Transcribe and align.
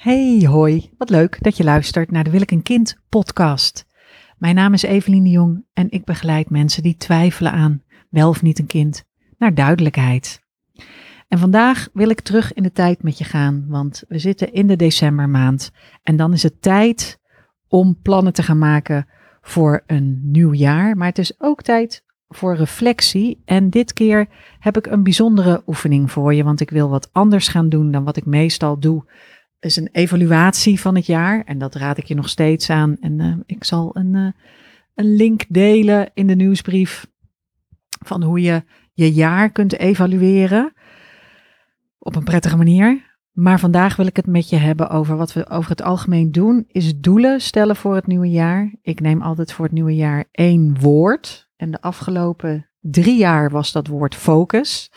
Hey, 0.00 0.46
hoi. 0.46 0.90
Wat 0.98 1.10
leuk 1.10 1.42
dat 1.42 1.56
je 1.56 1.64
luistert 1.64 2.10
naar 2.10 2.24
de 2.24 2.30
Wil 2.30 2.40
ik 2.40 2.50
een 2.50 2.62
kind 2.62 2.96
podcast. 3.08 3.86
Mijn 4.38 4.54
naam 4.54 4.72
is 4.72 4.82
Evelien 4.82 5.24
de 5.24 5.30
Jong 5.30 5.64
en 5.72 5.90
ik 5.90 6.04
begeleid 6.04 6.50
mensen 6.50 6.82
die 6.82 6.96
twijfelen 6.96 7.52
aan 7.52 7.82
wel 8.10 8.28
of 8.28 8.42
niet 8.42 8.58
een 8.58 8.66
kind 8.66 9.04
naar 9.38 9.54
duidelijkheid. 9.54 10.40
En 11.28 11.38
vandaag 11.38 11.88
wil 11.92 12.08
ik 12.08 12.20
terug 12.20 12.52
in 12.52 12.62
de 12.62 12.72
tijd 12.72 13.02
met 13.02 13.18
je 13.18 13.24
gaan, 13.24 13.64
want 13.68 14.04
we 14.08 14.18
zitten 14.18 14.52
in 14.52 14.66
de 14.66 14.76
decembermaand 14.76 15.70
en 16.02 16.16
dan 16.16 16.32
is 16.32 16.42
het 16.42 16.62
tijd 16.62 17.18
om 17.68 17.98
plannen 18.02 18.32
te 18.32 18.42
gaan 18.42 18.58
maken 18.58 19.06
voor 19.40 19.82
een 19.86 20.20
nieuw 20.22 20.52
jaar. 20.52 20.96
Maar 20.96 21.08
het 21.08 21.18
is 21.18 21.40
ook 21.40 21.62
tijd 21.62 22.04
voor 22.28 22.56
reflectie. 22.56 23.42
En 23.44 23.70
dit 23.70 23.92
keer 23.92 24.28
heb 24.58 24.76
ik 24.76 24.86
een 24.86 25.02
bijzondere 25.02 25.62
oefening 25.66 26.10
voor 26.10 26.34
je, 26.34 26.44
want 26.44 26.60
ik 26.60 26.70
wil 26.70 26.88
wat 26.88 27.08
anders 27.12 27.48
gaan 27.48 27.68
doen 27.68 27.90
dan 27.90 28.04
wat 28.04 28.16
ik 28.16 28.26
meestal 28.26 28.78
doe. 28.78 29.04
Is 29.60 29.76
een 29.76 29.88
evaluatie 29.92 30.80
van 30.80 30.94
het 30.94 31.06
jaar 31.06 31.44
en 31.44 31.58
dat 31.58 31.74
raad 31.74 31.98
ik 31.98 32.04
je 32.04 32.14
nog 32.14 32.28
steeds 32.28 32.70
aan. 32.70 32.96
En 33.00 33.18
uh, 33.18 33.34
ik 33.46 33.64
zal 33.64 33.90
een, 33.96 34.14
uh, 34.14 34.30
een 34.94 35.14
link 35.16 35.44
delen 35.48 36.10
in 36.14 36.26
de 36.26 36.34
nieuwsbrief 36.34 37.06
van 38.04 38.22
hoe 38.22 38.40
je 38.40 38.62
je 38.92 39.12
jaar 39.12 39.50
kunt 39.50 39.78
evalueren 39.78 40.72
op 41.98 42.16
een 42.16 42.24
prettige 42.24 42.56
manier. 42.56 43.08
Maar 43.32 43.60
vandaag 43.60 43.96
wil 43.96 44.06
ik 44.06 44.16
het 44.16 44.26
met 44.26 44.48
je 44.48 44.56
hebben 44.56 44.90
over 44.90 45.16
wat 45.16 45.32
we 45.32 45.48
over 45.48 45.70
het 45.70 45.82
algemeen 45.82 46.32
doen, 46.32 46.64
is 46.68 46.98
doelen 46.98 47.40
stellen 47.40 47.76
voor 47.76 47.94
het 47.94 48.06
nieuwe 48.06 48.30
jaar. 48.30 48.74
Ik 48.82 49.00
neem 49.00 49.22
altijd 49.22 49.52
voor 49.52 49.64
het 49.64 49.74
nieuwe 49.74 49.94
jaar 49.94 50.24
één 50.30 50.80
woord. 50.80 51.48
En 51.56 51.70
de 51.70 51.80
afgelopen 51.80 52.68
drie 52.80 53.16
jaar 53.16 53.50
was 53.50 53.72
dat 53.72 53.86
woord 53.86 54.14
focus. 54.14 54.92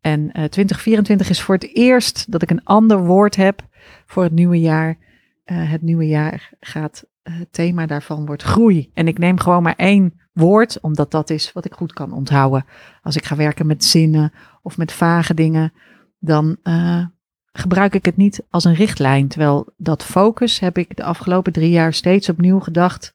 En 0.00 0.20
uh, 0.20 0.28
2024 0.30 1.28
is 1.28 1.40
voor 1.40 1.54
het 1.54 1.74
eerst 1.74 2.32
dat 2.32 2.42
ik 2.42 2.50
een 2.50 2.64
ander 2.64 3.04
woord 3.04 3.36
heb 3.36 3.64
voor 4.06 4.22
het 4.22 4.32
nieuwe 4.32 4.60
jaar. 4.60 4.98
Uh, 5.46 5.70
het 5.70 5.82
nieuwe 5.82 6.06
jaar 6.06 6.52
gaat, 6.60 7.04
uh, 7.22 7.38
het 7.38 7.52
thema 7.52 7.86
daarvan 7.86 8.26
wordt 8.26 8.42
groei. 8.42 8.90
En 8.94 9.08
ik 9.08 9.18
neem 9.18 9.38
gewoon 9.38 9.62
maar 9.62 9.76
één 9.76 10.20
woord, 10.32 10.80
omdat 10.80 11.10
dat 11.10 11.30
is 11.30 11.52
wat 11.52 11.64
ik 11.64 11.72
goed 11.72 11.92
kan 11.92 12.12
onthouden. 12.12 12.64
Als 13.02 13.16
ik 13.16 13.24
ga 13.24 13.36
werken 13.36 13.66
met 13.66 13.84
zinnen 13.84 14.32
of 14.62 14.76
met 14.76 14.92
vage 14.92 15.34
dingen, 15.34 15.72
dan 16.18 16.56
uh, 16.62 17.04
gebruik 17.52 17.94
ik 17.94 18.04
het 18.04 18.16
niet 18.16 18.46
als 18.50 18.64
een 18.64 18.74
richtlijn. 18.74 19.28
Terwijl 19.28 19.72
dat 19.76 20.04
focus 20.04 20.58
heb 20.58 20.78
ik 20.78 20.96
de 20.96 21.04
afgelopen 21.04 21.52
drie 21.52 21.70
jaar 21.70 21.92
steeds 21.92 22.28
opnieuw 22.28 22.60
gedacht 22.60 23.14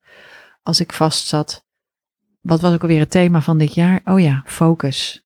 als 0.64 0.80
ik 0.80 0.94
vastzat. 0.94 1.66
Wat 2.42 2.62
was 2.62 2.74
ook 2.74 2.82
alweer 2.82 3.00
het 3.00 3.12
thema 3.12 3.42
van 3.42 3.58
dit 3.58 3.74
jaar? 3.74 4.02
Oh 4.06 4.20
ja, 4.20 4.44
focus. 4.46 5.26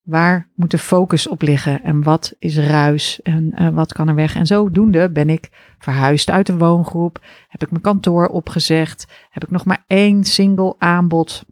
Waar 0.00 0.50
moet 0.54 0.70
de 0.70 0.78
focus 0.78 1.26
op 1.26 1.42
liggen 1.42 1.82
en 1.82 2.02
wat 2.02 2.34
is 2.38 2.58
ruis 2.58 3.22
en 3.22 3.54
uh, 3.58 3.68
wat 3.68 3.92
kan 3.92 4.08
er 4.08 4.14
weg? 4.14 4.34
En 4.34 4.46
zodoende 4.46 5.10
ben 5.10 5.30
ik 5.30 5.74
verhuisd 5.78 6.30
uit 6.30 6.46
de 6.46 6.56
woongroep, 6.56 7.24
heb 7.48 7.62
ik 7.62 7.70
mijn 7.70 7.82
kantoor 7.82 8.26
opgezegd, 8.26 9.06
heb 9.30 9.42
ik 9.42 9.50
nog 9.50 9.64
maar 9.64 9.84
één 9.86 10.24
single 10.24 10.74
aanbod 10.78 11.44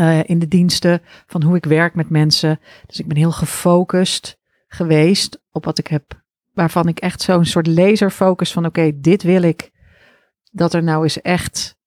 uh, 0.00 0.28
in 0.28 0.38
de 0.38 0.48
diensten 0.48 1.02
van 1.26 1.42
hoe 1.42 1.56
ik 1.56 1.64
werk 1.64 1.94
met 1.94 2.10
mensen. 2.10 2.60
Dus 2.86 3.00
ik 3.00 3.06
ben 3.06 3.16
heel 3.16 3.32
gefocust 3.32 4.38
geweest 4.68 5.42
op 5.50 5.64
wat 5.64 5.78
ik 5.78 5.86
heb, 5.86 6.22
waarvan 6.54 6.88
ik 6.88 6.98
echt 6.98 7.22
zo'n 7.22 7.44
soort 7.44 7.66
laserfocus 7.66 8.52
van 8.52 8.66
oké, 8.66 9.00
dit 9.00 9.22
wil 9.22 9.42
ik. 9.42 9.70
Dat 10.52 10.74
er 10.74 10.82
nou 10.82 11.02
eens 11.02 11.20
echt, 11.20 11.78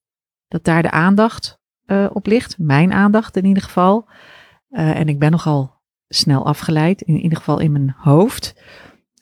dat 0.47 0.63
daar 0.63 0.81
de 0.81 0.91
aandacht 0.91 1.59
uh, 1.85 2.09
op 2.13 2.25
ligt. 2.25 2.57
Mijn 2.57 2.93
aandacht 2.93 3.37
in 3.37 3.45
ieder 3.45 3.63
geval. 3.63 4.09
En 4.69 5.07
ik 5.07 5.19
ben 5.19 5.31
nogal 5.31 5.72
snel 6.15 6.45
afgeleid, 6.45 7.01
in 7.01 7.19
ieder 7.19 7.37
geval 7.37 7.59
in 7.59 7.71
mijn 7.71 7.95
hoofd. 7.97 8.55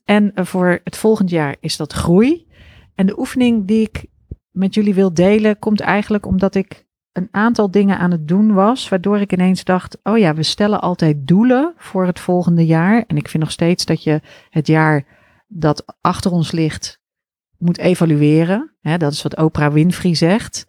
En 0.05 0.31
uh, 0.35 0.45
voor 0.45 0.79
het 0.83 0.97
volgend 0.97 1.29
jaar 1.29 1.55
is 1.59 1.77
dat 1.77 1.93
groei. 1.93 2.47
En 2.95 3.05
de 3.05 3.19
oefening 3.19 3.67
die 3.67 3.81
ik 3.81 4.05
met 4.51 4.73
jullie 4.73 4.93
wil 4.93 5.13
delen, 5.13 5.59
komt 5.59 5.79
eigenlijk 5.79 6.25
omdat 6.25 6.55
ik 6.55 6.85
een 7.11 7.27
aantal 7.31 7.71
dingen 7.71 7.97
aan 7.97 8.11
het 8.11 8.27
doen 8.27 8.53
was, 8.53 8.89
waardoor 8.89 9.19
ik 9.19 9.33
ineens 9.33 9.63
dacht: 9.63 9.97
oh 10.03 10.17
ja, 10.17 10.33
we 10.33 10.43
stellen 10.43 10.81
altijd 10.81 11.27
doelen 11.27 11.73
voor 11.77 12.05
het 12.05 12.19
volgende 12.19 12.65
jaar. 12.65 13.03
En 13.07 13.17
ik 13.17 13.27
vind 13.27 13.43
nog 13.43 13.51
steeds 13.51 13.85
dat 13.85 14.03
je 14.03 14.21
het 14.49 14.67
jaar 14.67 15.05
dat 15.47 15.95
achter 16.01 16.31
ons 16.31 16.51
ligt 16.51 16.99
moet 17.57 17.77
evalueren. 17.77 18.75
Dat 18.81 19.11
is 19.11 19.21
wat 19.21 19.37
Oprah 19.37 19.73
Winfrey 19.73 20.15
zegt. 20.15 20.67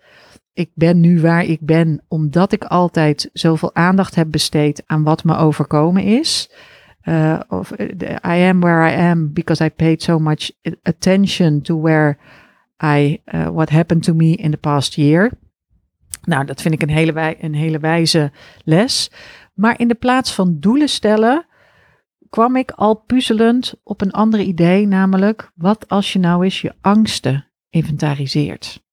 Ik 0.52 0.70
ben 0.74 1.00
nu 1.00 1.20
waar 1.20 1.44
ik 1.44 1.60
ben 1.60 2.04
omdat 2.08 2.52
ik 2.52 2.64
altijd 2.64 3.30
zoveel 3.32 3.74
aandacht 3.74 4.14
heb 4.14 4.30
besteed 4.30 4.82
aan 4.86 5.02
wat 5.02 5.24
me 5.24 5.36
overkomen 5.36 6.02
is. 6.02 6.50
Uh, 7.04 7.40
of 7.48 7.72
I 8.26 8.48
am 8.48 8.60
where 8.60 8.92
I 8.92 9.10
am 9.10 9.32
because 9.32 9.64
I 9.64 9.70
paid 9.70 10.02
so 10.02 10.18
much 10.18 10.50
attention 10.82 11.62
to 11.62 11.80
where 11.80 12.18
I 12.82 13.20
uh, 13.34 13.48
what 13.48 13.70
happened 13.70 14.02
to 14.02 14.14
me 14.14 14.34
in 14.36 14.50
the 14.50 14.56
past 14.56 14.94
year. 14.94 15.30
Nou, 16.24 16.44
dat 16.44 16.62
vind 16.62 16.74
ik 16.74 16.82
een 16.82 16.94
hele, 16.94 17.12
wij, 17.12 17.36
een 17.40 17.54
hele 17.54 17.78
wijze 17.78 18.32
les. 18.64 19.10
Maar 19.54 19.80
in 19.80 19.88
de 19.88 19.94
plaats 19.94 20.34
van 20.34 20.56
doelen 20.60 20.88
stellen, 20.88 21.46
kwam 22.28 22.56
ik 22.56 22.70
al 22.70 22.94
puzzelend 22.94 23.74
op 23.82 24.00
een 24.00 24.12
ander 24.12 24.40
idee, 24.40 24.86
namelijk 24.86 25.50
wat 25.54 25.88
als 25.88 26.12
je 26.12 26.18
nou 26.18 26.44
eens 26.44 26.60
je 26.60 26.74
angsten 26.80 27.46
inventariseert. 27.70 28.84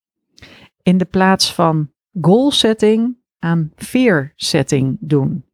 In 0.89 0.97
de 0.97 1.05
plaats 1.05 1.53
van 1.53 1.91
goal 2.22 2.51
setting 2.51 3.17
aan 3.39 3.72
fear 3.75 4.33
setting 4.35 4.97
doen. 5.00 5.45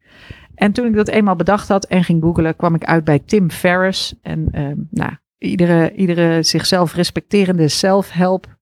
En 0.54 0.72
toen 0.72 0.86
ik 0.86 0.96
dat 0.96 1.08
eenmaal 1.08 1.36
bedacht 1.36 1.68
had 1.68 1.86
en 1.86 2.04
ging 2.04 2.24
googlen, 2.24 2.56
kwam 2.56 2.76
ik 2.76 2.84
uit 2.84 3.04
bij 3.04 3.20
Tim 3.20 3.52
Ferriss. 3.52 4.16
En 4.22 4.48
uh, 4.52 4.72
nou, 4.90 5.12
iedere, 5.38 5.94
iedere 5.94 6.44
zichzelf 6.44 6.94
respecterende 6.94 7.68
self-help 7.68 8.58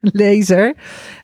lezer 0.00 0.74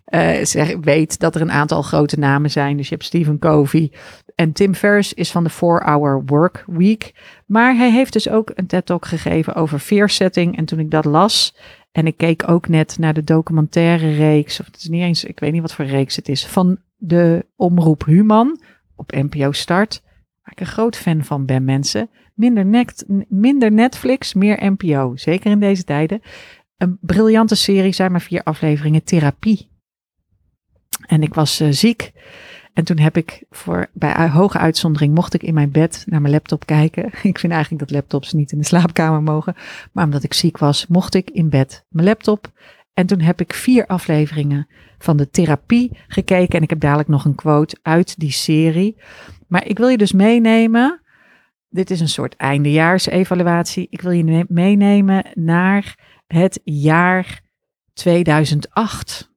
uh, 0.06 0.44
zeg, 0.44 0.76
weet 0.80 1.18
dat 1.18 1.34
er 1.34 1.40
een 1.40 1.52
aantal 1.52 1.82
grote 1.82 2.18
namen 2.18 2.50
zijn. 2.50 2.76
Dus 2.76 2.88
je 2.88 2.94
hebt 2.94 3.06
Stephen 3.06 3.38
Covey 3.38 3.92
en 4.34 4.52
Tim 4.52 4.74
Ferriss 4.74 5.14
is 5.14 5.30
van 5.30 5.44
de 5.44 5.52
4-Hour 5.52 6.22
Work 6.26 6.64
Week. 6.66 7.14
Maar 7.46 7.76
hij 7.76 7.90
heeft 7.90 8.12
dus 8.12 8.28
ook 8.28 8.50
een 8.54 8.66
TED-talk 8.66 9.06
gegeven 9.06 9.54
over 9.54 9.78
fear 9.78 10.08
setting. 10.08 10.56
En 10.56 10.64
toen 10.64 10.78
ik 10.78 10.90
dat 10.90 11.04
las 11.04 11.56
en 11.96 12.06
ik 12.06 12.16
keek 12.16 12.48
ook 12.48 12.68
net 12.68 12.98
naar 12.98 13.14
de 13.14 13.24
documentaire 13.24 14.10
reeks, 14.10 14.60
of 14.60 14.66
het 14.66 14.76
is 14.76 14.88
niet 14.88 15.02
eens, 15.02 15.24
ik 15.24 15.40
weet 15.40 15.52
niet 15.52 15.60
wat 15.60 15.74
voor 15.74 15.84
reeks 15.84 16.16
het 16.16 16.28
is, 16.28 16.46
van 16.46 16.78
de 16.96 17.46
omroep 17.54 18.04
Human 18.04 18.60
op 18.96 19.12
NPO 19.12 19.52
Start. 19.52 20.02
Waar 20.42 20.52
ik 20.52 20.60
een 20.60 20.66
groot 20.66 20.96
fan 20.96 21.24
van 21.24 21.46
ben, 21.46 21.64
mensen. 21.64 22.10
Minder, 22.34 22.66
net, 22.66 23.04
minder 23.28 23.72
Netflix, 23.72 24.34
meer 24.34 24.72
NPO. 24.76 25.16
Zeker 25.16 25.50
in 25.50 25.60
deze 25.60 25.84
tijden. 25.84 26.20
Een 26.76 26.98
briljante 27.00 27.54
serie, 27.54 27.92
zijn 27.92 28.10
maar 28.10 28.20
vier 28.20 28.42
afleveringen, 28.42 29.04
therapie. 29.04 29.70
En 31.06 31.22
ik 31.22 31.34
was 31.34 31.60
uh, 31.60 31.68
ziek. 31.70 32.12
En 32.76 32.84
toen 32.84 32.98
heb 32.98 33.16
ik 33.16 33.44
voor, 33.50 33.86
bij 33.92 34.28
hoge 34.28 34.58
uitzondering, 34.58 35.14
mocht 35.14 35.34
ik 35.34 35.42
in 35.42 35.54
mijn 35.54 35.70
bed 35.70 36.04
naar 36.06 36.20
mijn 36.20 36.32
laptop 36.32 36.66
kijken. 36.66 37.04
Ik 37.22 37.38
vind 37.38 37.52
eigenlijk 37.52 37.82
dat 37.82 37.90
laptops 37.90 38.32
niet 38.32 38.52
in 38.52 38.58
de 38.58 38.64
slaapkamer 38.64 39.22
mogen. 39.22 39.54
Maar 39.92 40.04
omdat 40.04 40.22
ik 40.22 40.34
ziek 40.34 40.58
was, 40.58 40.86
mocht 40.86 41.14
ik 41.14 41.30
in 41.30 41.48
bed 41.48 41.84
mijn 41.88 42.06
laptop. 42.06 42.52
En 42.94 43.06
toen 43.06 43.20
heb 43.20 43.40
ik 43.40 43.54
vier 43.54 43.86
afleveringen 43.86 44.66
van 44.98 45.16
de 45.16 45.30
therapie 45.30 45.98
gekeken. 46.06 46.56
En 46.56 46.62
ik 46.62 46.70
heb 46.70 46.80
dadelijk 46.80 47.08
nog 47.08 47.24
een 47.24 47.34
quote 47.34 47.78
uit 47.82 48.18
die 48.20 48.30
serie. 48.30 48.96
Maar 49.48 49.66
ik 49.66 49.78
wil 49.78 49.88
je 49.88 49.98
dus 49.98 50.12
meenemen. 50.12 51.00
Dit 51.68 51.90
is 51.90 52.00
een 52.00 52.08
soort 52.08 52.36
eindejaarsevaluatie. 52.36 53.86
Ik 53.90 54.00
wil 54.00 54.12
je 54.12 54.44
meenemen 54.48 55.24
naar 55.34 55.98
het 56.26 56.60
jaar 56.64 57.42
2008. 57.92 59.34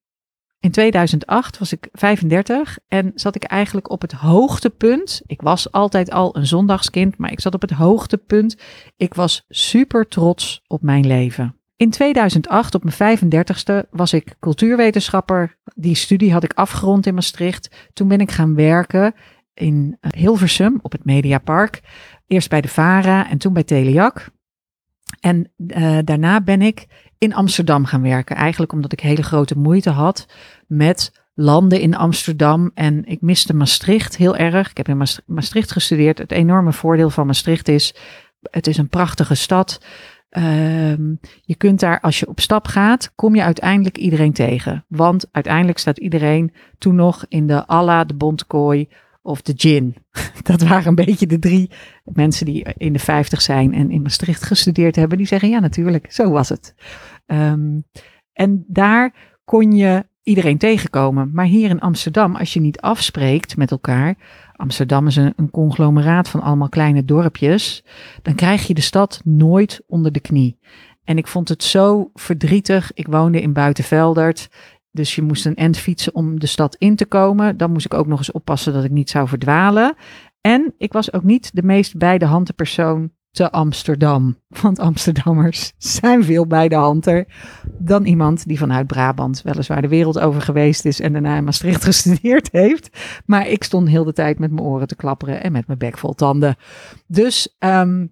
In 0.59 0.71
2008 0.71 1.57
was 1.57 1.73
ik 1.73 1.89
35 1.91 2.77
en 2.87 3.11
zat 3.15 3.35
ik 3.35 3.43
eigenlijk 3.43 3.89
op 3.89 4.01
het 4.01 4.11
hoogtepunt. 4.11 5.21
Ik 5.25 5.41
was 5.41 5.71
altijd 5.71 6.11
al 6.11 6.35
een 6.35 6.47
zondagskind, 6.47 7.17
maar 7.17 7.31
ik 7.31 7.39
zat 7.39 7.53
op 7.53 7.61
het 7.61 7.71
hoogtepunt. 7.71 8.57
Ik 8.97 9.13
was 9.13 9.45
super 9.49 10.07
trots 10.07 10.63
op 10.67 10.81
mijn 10.81 11.07
leven. 11.07 11.55
In 11.75 11.89
2008, 11.89 12.75
op 12.75 12.83
mijn 12.83 13.19
35ste, 13.19 13.89
was 13.89 14.13
ik 14.13 14.35
cultuurwetenschapper. 14.39 15.57
Die 15.75 15.95
studie 15.95 16.31
had 16.31 16.44
ik 16.44 16.53
afgerond 16.53 17.05
in 17.05 17.13
Maastricht. 17.13 17.89
Toen 17.94 18.07
ben 18.07 18.19
ik 18.19 18.31
gaan 18.31 18.55
werken 18.55 19.13
in 19.53 19.97
Hilversum 20.17 20.79
op 20.81 20.91
het 20.91 21.05
Mediapark. 21.05 21.81
Eerst 22.27 22.50
bij 22.50 22.62
de 22.62 22.67
VARA 22.67 23.29
en 23.29 23.38
toen 23.38 23.53
bij 23.53 23.63
Telejac. 23.63 24.29
En 25.19 25.51
uh, 25.57 25.97
daarna 26.03 26.41
ben 26.41 26.61
ik 26.61 26.88
in 27.17 27.33
Amsterdam 27.33 27.85
gaan 27.85 28.01
werken. 28.01 28.35
Eigenlijk 28.35 28.73
omdat 28.73 28.91
ik 28.91 29.00
hele 29.00 29.23
grote 29.23 29.57
moeite 29.57 29.89
had 29.89 30.25
met 30.67 31.11
landen 31.33 31.81
in 31.81 31.95
Amsterdam. 31.95 32.71
En 32.73 33.06
ik 33.06 33.21
miste 33.21 33.56
Maastricht 33.56 34.17
heel 34.17 34.35
erg. 34.35 34.69
Ik 34.69 34.77
heb 34.77 34.88
in 34.88 35.07
Maastricht 35.25 35.71
gestudeerd. 35.71 36.17
Het 36.17 36.31
enorme 36.31 36.73
voordeel 36.73 37.09
van 37.09 37.25
Maastricht 37.25 37.67
is, 37.67 37.95
het 38.51 38.67
is 38.67 38.77
een 38.77 38.89
prachtige 38.89 39.35
stad. 39.35 39.81
Um, 40.38 41.19
je 41.41 41.55
kunt 41.55 41.79
daar, 41.79 42.00
als 42.00 42.19
je 42.19 42.27
op 42.27 42.39
stap 42.39 42.67
gaat, 42.67 43.12
kom 43.15 43.35
je 43.35 43.44
uiteindelijk 43.44 43.97
iedereen 43.97 44.33
tegen. 44.33 44.85
Want 44.88 45.27
uiteindelijk 45.31 45.77
staat 45.77 45.97
iedereen 45.97 46.53
toen 46.77 46.95
nog 46.95 47.25
in 47.27 47.47
de 47.47 47.67
Alla, 47.67 48.03
de 48.03 48.13
Bontkooi 48.13 48.89
of 49.21 49.42
de 49.42 49.54
gin. 49.56 49.95
Dat 50.44 50.62
waren 50.62 50.88
een 50.88 50.95
beetje 50.95 51.27
de 51.27 51.39
drie 51.39 51.71
mensen 52.04 52.45
die 52.45 52.66
in 52.77 52.94
de 52.94 53.00
50 53.00 53.42
zijn 53.42 53.74
en 53.74 53.92
in 53.92 54.01
Maastricht 54.01 54.44
gestudeerd 54.44 54.95
hebben. 54.95 55.18
Die 55.18 55.27
zeggen 55.27 55.50
ja, 55.50 55.60
natuurlijk, 55.60 56.12
zo 56.12 56.30
was 56.30 56.50
het. 56.50 56.75
Ehm, 57.25 57.80
en 58.33 58.63
daar 58.68 59.13
kon 59.44 59.71
je 59.71 60.06
iedereen 60.24 60.57
tegenkomen. 60.57 61.30
Maar 61.33 61.45
hier 61.45 61.69
in 61.69 61.80
Amsterdam, 61.80 62.36
als 62.36 62.54
je 62.54 62.60
niet 62.60 62.81
afspreekt 62.81 63.57
met 63.57 63.71
elkaar. 63.71 64.16
Amsterdam 64.56 65.07
is 65.07 65.16
een, 65.16 65.33
een 65.36 65.51
conglomeraat 65.51 66.30
van 66.30 66.42
allemaal 66.42 66.69
kleine 66.69 67.06
dorpjes. 67.06 67.83
Dan 68.22 68.36
krijg 68.36 68.68
je 68.68 68.74
de 68.74 68.81
stad 68.81 69.22
nooit 69.24 69.83
onder 69.88 70.12
de 70.12 70.19
knie. 70.19 70.60
En 71.04 71.18
ik 71.18 71.27
vond 71.27 71.50
het 71.50 71.63
zo 71.63 72.10
verdrietig. 72.13 72.92
Ik 72.94 73.07
woonde 73.07 73.42
in 73.42 73.54
Buitenveldert. 73.54 74.50
Dus 74.91 75.15
je 75.15 75.21
moest 75.21 75.45
een 75.45 75.56
end 75.56 75.77
fietsen 75.77 76.15
om 76.15 76.39
de 76.39 76.47
stad 76.47 76.75
in 76.75 76.95
te 76.95 77.06
komen. 77.06 77.57
Dan 77.57 77.71
moest 77.71 77.86
ik 77.86 77.94
ook 77.94 78.07
nog 78.07 78.18
eens 78.18 78.31
oppassen 78.31 78.74
dat 78.74 78.83
ik 78.83 78.91
niet 78.91 79.09
zou 79.09 79.27
verdwalen. 79.27 79.95
En 80.41 80.74
ik 80.77 80.94
was 80.94 81.13
ook 81.13 81.24
niet 81.24 81.56
de 81.56 81.63
meest 81.63 81.97
bij 81.97 82.18
de 82.18 82.25
handen 82.25 82.56
persoon 82.56 83.12
te 83.31 83.51
Amsterdam. 83.51 84.38
Want 84.47 84.80
Amsterdammers 84.80 85.74
zijn 85.77 86.24
veel 86.24 86.47
bij 86.47 86.68
de 86.68 86.75
hander 86.75 87.25
dan 87.77 88.06
iemand 88.06 88.47
die 88.47 88.57
vanuit 88.57 88.88
Brabant 88.88 89.41
weliswaar 89.41 89.81
de 89.81 89.88
wereld 89.88 90.19
over 90.19 90.41
geweest 90.41 90.86
is 90.86 91.00
en 91.00 91.13
daarna 91.13 91.38
in 91.38 91.44
Maastricht 91.44 91.83
gestudeerd 91.89 92.51
heeft. 92.51 92.97
Maar 93.25 93.47
ik 93.47 93.63
stond 93.63 93.88
heel 93.88 94.03
de 94.03 94.13
tijd 94.13 94.39
met 94.39 94.51
mijn 94.51 94.65
oren 94.65 94.88
te 94.88 94.95
klapperen 94.95 95.44
en 95.44 95.51
met 95.51 95.68
mijn 95.68 95.80
bek 95.80 95.97
vol 95.97 96.13
tanden. 96.13 96.56
Dus 97.07 97.56
ehm, 97.59 98.07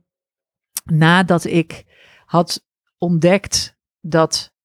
nadat 0.85 1.45
ik 1.45 1.85
had 2.25 2.65
ontdekt 2.97 3.77
dat 4.01 4.55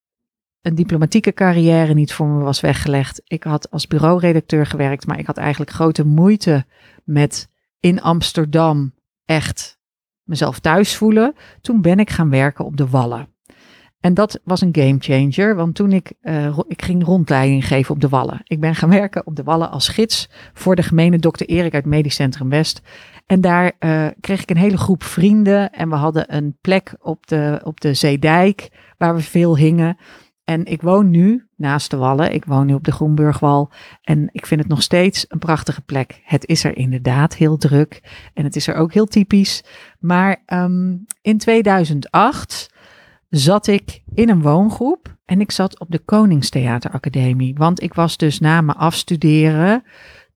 een 0.63 0.75
diplomatieke 0.75 1.33
carrière 1.33 1.95
niet 1.95 2.13
voor 2.13 2.27
me 2.27 2.43
was 2.43 2.61
weggelegd. 2.61 3.23
Ik 3.25 3.43
had 3.43 3.71
als 3.71 3.87
bureauredacteur 3.87 4.67
gewerkt, 4.67 5.07
maar 5.07 5.19
ik 5.19 5.27
had 5.27 5.37
eigenlijk 5.37 5.71
grote 5.71 6.07
moeite 6.07 6.65
met 7.05 7.49
in 7.81 8.01
Amsterdam 8.01 8.95
echt 9.25 9.79
mezelf 10.23 10.59
thuis 10.59 10.97
voelen. 10.97 11.35
Toen 11.61 11.81
ben 11.81 11.99
ik 11.99 12.11
gaan 12.11 12.31
werken 12.31 12.65
op 12.65 12.77
de 12.77 12.89
Wallen. 12.89 13.31
En 14.01 14.15
dat 14.15 14.41
was 14.45 14.61
een 14.61 14.77
game 14.77 14.97
changer, 14.99 15.57
want 15.57 15.75
toen 15.75 15.93
ik, 15.93 16.13
uh, 16.23 16.59
ik 16.69 16.83
ging 16.83 17.05
rondleiding 17.05 17.67
geven 17.67 17.95
op 17.95 18.01
de 18.01 18.09
Wallen. 18.09 18.41
Ik 18.45 18.61
ben 18.61 18.75
gaan 18.75 18.89
werken 18.89 19.27
op 19.27 19.37
de 19.37 19.43
Wallen 19.43 19.71
als 19.71 19.89
gids 19.89 20.29
voor 20.53 20.77
de 20.77 20.83
gemeene 20.83 21.19
dokter 21.19 21.47
Erik 21.47 21.75
uit 21.75 21.85
Medisch 21.85 22.15
Centrum 22.15 22.49
West. 22.49 22.83
En 23.27 23.41
daar 23.41 23.73
uh, 23.81 24.07
kreeg 24.21 24.43
ik 24.43 24.51
een 24.51 24.57
hele 24.57 24.77
groep 24.77 25.03
vrienden 25.03 25.73
en 25.73 25.89
we 25.89 25.95
hadden 25.95 26.35
een 26.37 26.57
plek 26.61 26.95
op 27.01 27.27
de, 27.27 27.61
op 27.65 27.81
de 27.81 27.95
Zeedijk 27.95 28.69
waar 28.99 29.15
we 29.15 29.21
veel 29.21 29.57
hingen. 29.57 29.97
En 30.45 30.65
ik 30.65 30.83
woon 30.83 31.11
nu 31.11 31.47
naast 31.57 31.91
de 31.91 31.97
Wallen. 31.97 32.35
Ik 32.35 32.45
woon 32.45 32.67
nu 32.67 32.75
op 32.75 32.85
de 32.85 32.93
Groenburgwal. 32.93 33.73
En 34.03 34.29
ik 34.33 34.47
vind 34.47 34.61
het 34.61 34.69
nog 34.69 34.83
steeds 34.83 35.25
een 35.29 35.39
prachtige 35.39 35.81
plek. 35.83 36.21
Het 36.25 36.47
is 36.47 36.65
er 36.65 36.77
inderdaad 36.77 37.35
heel 37.35 37.57
druk. 37.57 38.03
En 38.35 38.45
het 38.45 38.57
is 38.57 38.67
er 38.67 38.75
ook 38.75 38.93
heel 38.93 39.07
typisch. 39.07 39.65
Maar 39.99 40.43
um, 40.47 41.05
in 41.21 41.39
2008 41.39 42.75
zat 43.29 43.67
ik 43.67 44.03
in 44.15 44.29
een 44.29 44.43
woongroep. 44.43 45.17
En 45.25 45.41
ik 45.41 45.51
zat 45.51 45.81
op 45.81 45.91
de 45.91 45.99
Koningstheateracademie. 45.99 47.55
Want 47.55 47.83
ik 47.83 47.95
was 47.95 48.17
dus 48.17 48.39
na 48.39 48.61
mijn 48.61 48.79
afstuderen. 48.79 49.85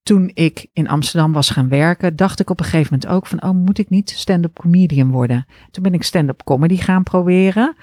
Toen 0.03 0.31
ik 0.35 0.67
in 0.73 0.89
Amsterdam 0.89 1.33
was 1.33 1.51
gaan 1.51 1.69
werken, 1.69 2.17
dacht 2.17 2.41
ik 2.41 2.51
op 2.51 2.61
een 2.61 2.67
gegeven 2.67 2.93
moment 2.93 3.11
ook 3.11 3.27
van, 3.27 3.43
oh, 3.43 3.51
moet 3.51 3.79
ik 3.79 3.91
niet 3.91 4.11
stand-up 4.11 4.55
comedian 4.55 5.11
worden? 5.11 5.47
Toen 5.71 5.83
ben 5.83 5.95
ik 5.95 6.03
stand-up 6.03 6.43
comedy 6.45 6.77
gaan 6.77 7.03
proberen 7.03 7.77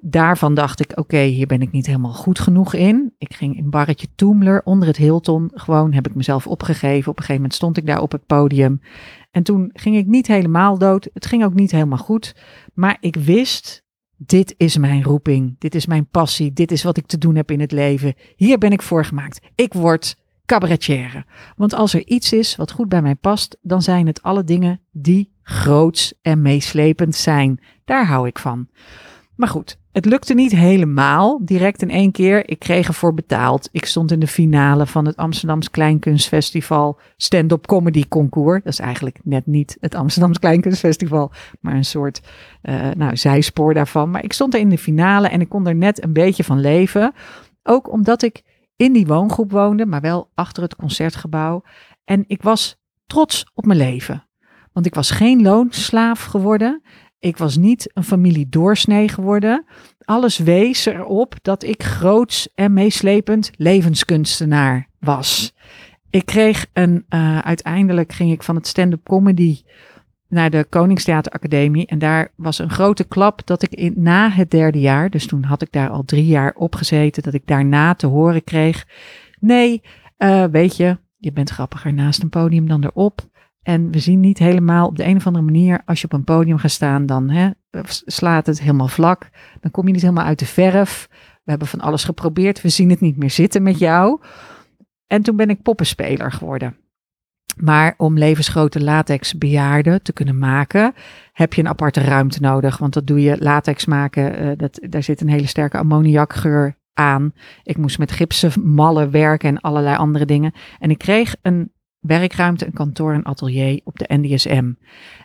daarvan 0.00 0.54
dacht 0.54 0.80
ik, 0.80 0.92
oké, 0.98 1.18
hier 1.18 1.46
ben 1.46 1.62
ik 1.62 1.72
niet 1.72 1.86
helemaal 1.86 2.12
goed 2.12 2.38
genoeg 2.38 2.74
in. 2.74 3.14
Ik 3.18 3.34
ging 3.34 3.56
in 3.56 3.70
barretje 3.70 4.08
Toemler 4.14 4.62
onder 4.64 4.88
het 4.88 4.96
Hilton. 4.96 5.50
Gewoon 5.54 5.92
heb 5.92 6.08
ik 6.08 6.14
mezelf 6.14 6.46
opgegeven. 6.46 7.10
Op 7.10 7.16
een 7.16 7.24
gegeven 7.24 7.34
moment 7.34 7.54
stond 7.54 7.76
ik 7.76 7.86
daar 7.86 8.00
op 8.00 8.12
het 8.12 8.26
podium. 8.26 8.80
En 9.30 9.42
toen 9.42 9.70
ging 9.72 9.96
ik 9.96 10.06
niet 10.06 10.26
helemaal 10.26 10.78
dood. 10.78 11.08
Het 11.14 11.26
ging 11.26 11.44
ook 11.44 11.54
niet 11.54 11.70
helemaal 11.70 11.98
goed. 11.98 12.36
Maar 12.74 12.96
ik 13.00 13.16
wist, 13.16 13.84
dit 14.16 14.54
is 14.56 14.76
mijn 14.76 15.02
roeping. 15.02 15.56
Dit 15.58 15.74
is 15.74 15.86
mijn 15.86 16.08
passie. 16.08 16.52
Dit 16.52 16.72
is 16.72 16.82
wat 16.82 16.96
ik 16.96 17.06
te 17.06 17.18
doen 17.18 17.34
heb 17.34 17.50
in 17.50 17.60
het 17.60 17.72
leven. 17.72 18.14
Hier 18.36 18.58
ben 18.58 18.72
ik 18.72 18.82
voor 18.82 19.04
gemaakt. 19.04 19.40
Ik 19.54 19.72
word 19.72 20.16
cabaretière. 20.46 21.24
Want 21.56 21.74
als 21.74 21.94
er 21.94 22.06
iets 22.06 22.32
is 22.32 22.56
wat 22.56 22.72
goed 22.72 22.88
bij 22.88 23.02
mij 23.02 23.14
past, 23.14 23.56
dan 23.62 23.82
zijn 23.82 24.06
het 24.06 24.22
alle 24.22 24.44
dingen 24.44 24.80
die 24.90 25.32
groots 25.42 26.14
en 26.22 26.42
meeslepend 26.42 27.14
zijn. 27.14 27.60
Daar 27.84 28.06
hou 28.06 28.26
ik 28.26 28.38
van. 28.38 28.68
Maar 29.36 29.48
goed, 29.48 29.79
het 29.92 30.04
lukte 30.04 30.34
niet 30.34 30.52
helemaal 30.52 31.44
direct 31.44 31.82
in 31.82 31.90
één 31.90 32.12
keer. 32.12 32.48
Ik 32.48 32.58
kreeg 32.58 32.86
ervoor 32.86 33.14
betaald. 33.14 33.68
Ik 33.72 33.84
stond 33.84 34.10
in 34.10 34.20
de 34.20 34.26
finale 34.26 34.86
van 34.86 35.06
het 35.06 35.16
Amsterdams 35.16 35.70
Kleinkunstfestival 35.70 36.98
Stand-up 37.16 37.66
Comedy 37.66 38.04
Concours. 38.08 38.62
Dat 38.62 38.72
is 38.72 38.78
eigenlijk 38.78 39.18
net 39.22 39.46
niet 39.46 39.76
het 39.80 39.94
Amsterdams 39.94 40.38
Kleinkunstfestival, 40.38 41.32
maar 41.60 41.74
een 41.74 41.84
soort 41.84 42.20
uh, 42.62 42.90
nou, 42.90 43.16
zijspoor 43.16 43.74
daarvan. 43.74 44.10
Maar 44.10 44.24
ik 44.24 44.32
stond 44.32 44.54
er 44.54 44.60
in 44.60 44.68
de 44.68 44.78
finale 44.78 45.28
en 45.28 45.40
ik 45.40 45.48
kon 45.48 45.66
er 45.66 45.74
net 45.74 46.04
een 46.04 46.12
beetje 46.12 46.44
van 46.44 46.60
leven. 46.60 47.12
Ook 47.62 47.92
omdat 47.92 48.22
ik 48.22 48.42
in 48.76 48.92
die 48.92 49.06
woongroep 49.06 49.50
woonde, 49.50 49.86
maar 49.86 50.00
wel 50.00 50.30
achter 50.34 50.62
het 50.62 50.76
concertgebouw. 50.76 51.62
En 52.04 52.24
ik 52.26 52.42
was 52.42 52.80
trots 53.06 53.50
op 53.54 53.66
mijn 53.66 53.78
leven. 53.78 54.24
Want 54.72 54.86
ik 54.86 54.94
was 54.94 55.10
geen 55.10 55.42
loonslaaf 55.42 56.24
geworden. 56.24 56.82
Ik 57.20 57.36
was 57.36 57.56
niet 57.56 57.90
een 57.94 58.04
familie 58.04 58.48
doorsnee 58.48 59.08
geworden. 59.08 59.64
Alles 60.04 60.38
wees 60.38 60.86
erop 60.86 61.34
dat 61.42 61.62
ik 61.62 61.82
groots 61.82 62.48
en 62.54 62.72
meeslepend 62.72 63.50
levenskunstenaar 63.56 64.88
was. 64.98 65.54
Ik 66.10 66.26
kreeg 66.26 66.66
een, 66.72 67.04
uh, 67.08 67.38
uiteindelijk 67.38 68.12
ging 68.12 68.32
ik 68.32 68.42
van 68.42 68.54
het 68.54 68.66
stand-up 68.66 69.04
comedy 69.04 69.62
naar 70.28 70.50
de 70.50 70.66
Koningstheateracademie. 70.68 71.86
En 71.86 71.98
daar 71.98 72.32
was 72.36 72.58
een 72.58 72.70
grote 72.70 73.04
klap 73.04 73.46
dat 73.46 73.62
ik 73.62 73.74
in, 73.74 73.94
na 73.96 74.30
het 74.30 74.50
derde 74.50 74.80
jaar, 74.80 75.10
dus 75.10 75.26
toen 75.26 75.42
had 75.42 75.62
ik 75.62 75.72
daar 75.72 75.88
al 75.88 76.04
drie 76.04 76.26
jaar 76.26 76.54
op 76.54 76.74
gezeten, 76.74 77.22
dat 77.22 77.34
ik 77.34 77.46
daarna 77.46 77.94
te 77.94 78.06
horen 78.06 78.44
kreeg. 78.44 78.86
Nee, 79.40 79.82
uh, 80.18 80.44
weet 80.44 80.76
je, 80.76 80.98
je 81.16 81.32
bent 81.32 81.50
grappiger 81.50 81.92
naast 81.92 82.22
een 82.22 82.28
podium 82.28 82.68
dan 82.68 82.84
erop. 82.84 83.28
En 83.62 83.90
we 83.90 83.98
zien 83.98 84.20
niet 84.20 84.38
helemaal 84.38 84.86
op 84.86 84.96
de 84.96 85.04
een 85.04 85.16
of 85.16 85.26
andere 85.26 85.44
manier, 85.44 85.82
als 85.84 86.00
je 86.00 86.06
op 86.06 86.12
een 86.12 86.24
podium 86.24 86.58
gaat 86.58 86.70
staan, 86.70 87.06
dan 87.06 87.30
hè, 87.30 87.50
slaat 88.04 88.46
het 88.46 88.60
helemaal 88.60 88.88
vlak. 88.88 89.28
Dan 89.60 89.70
kom 89.70 89.86
je 89.86 89.92
niet 89.92 90.02
helemaal 90.02 90.24
uit 90.24 90.38
de 90.38 90.46
verf. 90.46 91.08
We 91.44 91.50
hebben 91.50 91.68
van 91.68 91.80
alles 91.80 92.04
geprobeerd. 92.04 92.62
We 92.62 92.68
zien 92.68 92.90
het 92.90 93.00
niet 93.00 93.16
meer 93.16 93.30
zitten 93.30 93.62
met 93.62 93.78
jou. 93.78 94.20
En 95.06 95.22
toen 95.22 95.36
ben 95.36 95.50
ik 95.50 95.62
poppenspeler 95.62 96.32
geworden. 96.32 96.76
Maar 97.56 97.94
om 97.96 98.18
levensgrote 98.18 98.82
latex 98.82 99.38
bejaarden 99.38 100.02
te 100.02 100.12
kunnen 100.12 100.38
maken, 100.38 100.94
heb 101.32 101.54
je 101.54 101.60
een 101.60 101.68
aparte 101.68 102.00
ruimte 102.00 102.40
nodig. 102.40 102.78
Want 102.78 102.92
dat 102.92 103.06
doe 103.06 103.20
je 103.20 103.36
latex 103.38 103.84
maken. 103.84 104.44
Uh, 104.44 104.50
dat, 104.56 104.78
daar 104.88 105.02
zit 105.02 105.20
een 105.20 105.28
hele 105.28 105.46
sterke 105.46 105.78
ammoniakgeur 105.78 106.76
aan. 106.94 107.32
Ik 107.62 107.76
moest 107.76 107.98
met 107.98 108.12
gipsen 108.12 108.72
mallen 108.74 109.10
werken 109.10 109.48
en 109.48 109.60
allerlei 109.60 109.96
andere 109.96 110.24
dingen. 110.24 110.52
En 110.78 110.90
ik 110.90 110.98
kreeg 110.98 111.36
een 111.42 111.72
werkruimte, 112.00 112.66
een 112.66 112.72
kantoor 112.72 113.12
en 113.12 113.24
atelier 113.24 113.80
op 113.84 113.98
de 113.98 114.04
NDSM. 114.08 114.72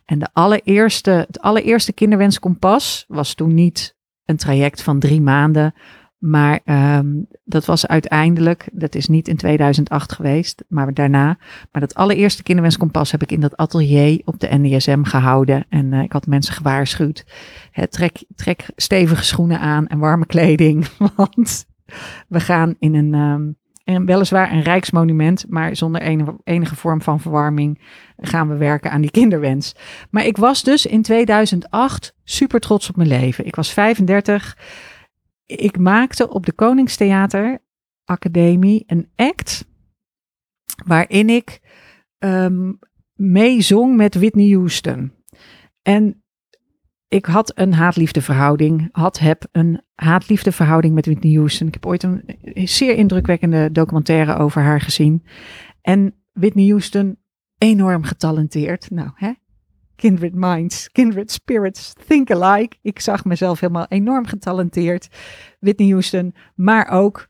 En 0.06 0.20
de 0.20 0.28
allereerste, 0.34 1.10
het 1.10 1.40
allereerste 1.42 1.94
kinderwenskompas 1.94 3.06
was 3.08 3.34
toen 3.34 3.54
niet 3.54 3.96
een 4.26 4.38
traject 4.38 4.82
van 4.82 5.00
drie 5.00 5.22
maanden, 5.22 5.74
maar 6.26 6.60
um, 6.98 7.28
dat 7.44 7.66
was 7.66 7.88
uiteindelijk, 7.88 8.70
dat 8.74 8.96
is 8.96 9.08
niet 9.08 9.28
in 9.28 9.36
2008 9.36 10.12
geweest, 10.12 10.64
maar 10.68 10.94
daarna. 10.94 11.38
Maar 11.72 11.82
dat 11.82 11.96
allereerste 11.96 12.44
kinderwenskompas 12.44 13.12
heb 13.12 13.22
ik 13.22 13.32
in 13.32 13.40
dat 13.40 13.58
atelier 13.58 14.22
op 14.24 14.40
de 14.40 14.48
NDSM 14.52 15.04
gehouden. 15.04 15.66
En 15.70 15.92
uh, 15.92 16.02
ik 16.02 16.12
had 16.12 16.28
mensen 16.28 16.54
gewaarschuwd. 16.54 17.26
Hè, 17.72 17.88
trek, 17.88 18.24
trek 18.36 18.66
stevige 18.76 19.24
schoenen 19.24 19.60
aan 19.60 19.88
en 19.88 20.00
warme 20.00 20.26
kleding, 20.26 20.88
want 21.16 21.66
we 22.28 22.40
gaan 22.40 22.76
in 22.80 22.96
een... 22.96 23.14
Um, 23.14 23.58
en 23.86 24.06
weliswaar 24.06 24.52
een 24.52 24.62
rijksmonument, 24.62 25.46
maar 25.50 25.76
zonder 25.76 26.02
enige, 26.44 26.76
vorm 26.76 27.02
van 27.02 27.20
verwarming 27.20 27.82
gaan 28.18 28.48
we 28.50 28.58
werken 28.58 28.92
aan 28.92 29.02
die 29.02 29.12
kinderwens. 29.12 29.76
Maar 30.10 30.26
ik 30.26 30.38
was 30.38 30.64
dus 30.64 30.86
in 30.86 31.02
2008 31.02 32.16
super 32.24 32.60
trots 32.60 32.90
op 32.90 32.96
mijn 32.96 33.10
leven. 33.10 33.46
Ik 33.46 33.56
was 33.56 33.74
35. 33.74 34.58
Ik 35.46 35.78
maakte 35.78 36.30
op 36.30 36.46
de 36.46 36.54
Koningstheater 36.54 37.60
Academie 38.04 38.84
een 38.88 39.10
act 39.16 39.68
waarin 40.86 41.30
ik 41.30 41.60
um, 42.20 42.80
meezong 43.14 43.96
met 43.96 44.16
Whitney 44.16 44.50
Houston. 44.50 45.14
En 45.82 46.24
ik 47.16 47.26
had 47.26 47.52
een 47.56 47.74
haatliefde 47.74 48.22
verhouding, 48.22 48.90
had, 48.92 49.20
heb 49.20 49.48
een 49.52 49.82
haatliefde 49.94 50.52
verhouding 50.52 50.94
met 50.94 51.06
Whitney 51.06 51.34
Houston. 51.34 51.68
Ik 51.68 51.74
heb 51.74 51.86
ooit 51.86 52.04
een 52.04 52.24
zeer 52.54 52.96
indrukwekkende 52.96 53.72
documentaire 53.72 54.38
over 54.38 54.62
haar 54.62 54.82
gezien. 54.82 55.26
En 55.82 56.16
Whitney 56.34 56.68
Houston, 56.68 57.18
enorm 57.58 58.04
getalenteerd. 58.04 58.90
Nou, 58.90 59.10
hè? 59.14 59.32
Kindred 59.96 60.34
minds, 60.34 60.92
kindred 60.92 61.32
spirits, 61.32 61.94
think 62.08 62.32
alike. 62.32 62.78
Ik 62.82 63.00
zag 63.00 63.26
mezelf 63.26 63.60
helemaal 63.60 63.88
enorm 63.88 64.26
getalenteerd. 64.26 65.08
Whitney 65.60 65.90
Houston, 65.90 66.36
maar 66.56 66.88
ook 66.88 67.28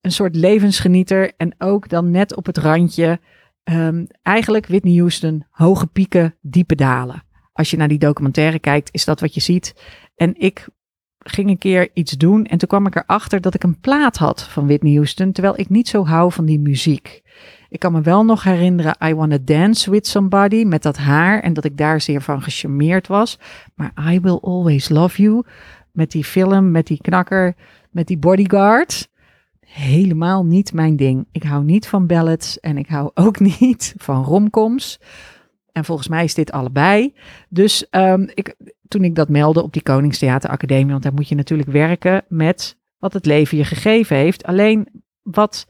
een 0.00 0.12
soort 0.12 0.36
levensgenieter. 0.36 1.32
En 1.36 1.54
ook 1.58 1.88
dan 1.88 2.10
net 2.10 2.36
op 2.36 2.46
het 2.46 2.58
randje 2.58 3.20
Ehm, 3.66 4.04
eigenlijk 4.22 4.66
Whitney 4.66 4.96
Houston, 4.96 5.44
hoge 5.50 5.86
pieken, 5.86 6.34
diepe 6.40 6.74
dalen. 6.74 7.22
Als 7.56 7.70
je 7.70 7.76
naar 7.76 7.88
die 7.88 7.98
documentaire 7.98 8.58
kijkt, 8.58 8.88
is 8.92 9.04
dat 9.04 9.20
wat 9.20 9.34
je 9.34 9.40
ziet. 9.40 9.74
En 10.16 10.34
ik 10.38 10.68
ging 11.18 11.50
een 11.50 11.58
keer 11.58 11.90
iets 11.92 12.12
doen 12.12 12.44
en 12.44 12.58
toen 12.58 12.68
kwam 12.68 12.86
ik 12.86 12.96
erachter 12.96 13.40
dat 13.40 13.54
ik 13.54 13.62
een 13.62 13.80
plaat 13.80 14.16
had 14.16 14.42
van 14.42 14.66
Whitney 14.66 14.94
Houston, 14.94 15.32
terwijl 15.32 15.58
ik 15.58 15.68
niet 15.68 15.88
zo 15.88 16.06
hou 16.06 16.32
van 16.32 16.44
die 16.44 16.60
muziek. 16.60 17.22
Ik 17.68 17.78
kan 17.78 17.92
me 17.92 18.00
wel 18.00 18.24
nog 18.24 18.42
herinneren 18.42 18.96
I 19.04 19.14
Wanna 19.14 19.38
Dance 19.44 19.90
With 19.90 20.06
Somebody 20.06 20.64
met 20.64 20.82
dat 20.82 20.96
haar 20.96 21.40
en 21.40 21.52
dat 21.52 21.64
ik 21.64 21.76
daar 21.76 22.00
zeer 22.00 22.22
van 22.22 22.42
gecharmeerd 22.42 23.06
was. 23.06 23.38
Maar 23.74 23.92
I 24.12 24.20
Will 24.20 24.38
Always 24.42 24.88
Love 24.88 25.22
You 25.22 25.44
met 25.92 26.10
die 26.10 26.24
film, 26.24 26.70
met 26.70 26.86
die 26.86 27.00
knakker, 27.00 27.54
met 27.90 28.06
die 28.06 28.18
bodyguard. 28.18 29.08
Helemaal 29.60 30.44
niet 30.44 30.72
mijn 30.72 30.96
ding. 30.96 31.26
Ik 31.32 31.42
hou 31.42 31.64
niet 31.64 31.88
van 31.88 32.06
ballads 32.06 32.60
en 32.60 32.78
ik 32.78 32.88
hou 32.88 33.10
ook 33.14 33.38
niet 33.60 33.94
van 33.96 34.24
romcoms. 34.24 35.00
En 35.76 35.84
volgens 35.84 36.08
mij 36.08 36.24
is 36.24 36.34
dit 36.34 36.52
allebei. 36.52 37.14
Dus 37.48 37.86
um, 37.90 38.30
ik, 38.34 38.54
toen 38.88 39.04
ik 39.04 39.14
dat 39.14 39.28
meldde 39.28 39.62
op 39.62 39.72
die 39.72 39.82
Koningstheateracademie, 39.82 40.90
want 40.90 41.02
daar 41.02 41.14
moet 41.14 41.28
je 41.28 41.34
natuurlijk 41.34 41.70
werken 41.70 42.24
met 42.28 42.78
wat 42.98 43.12
het 43.12 43.26
leven 43.26 43.58
je 43.58 43.64
gegeven 43.64 44.16
heeft. 44.16 44.44
Alleen 44.44 44.88
wat 45.22 45.66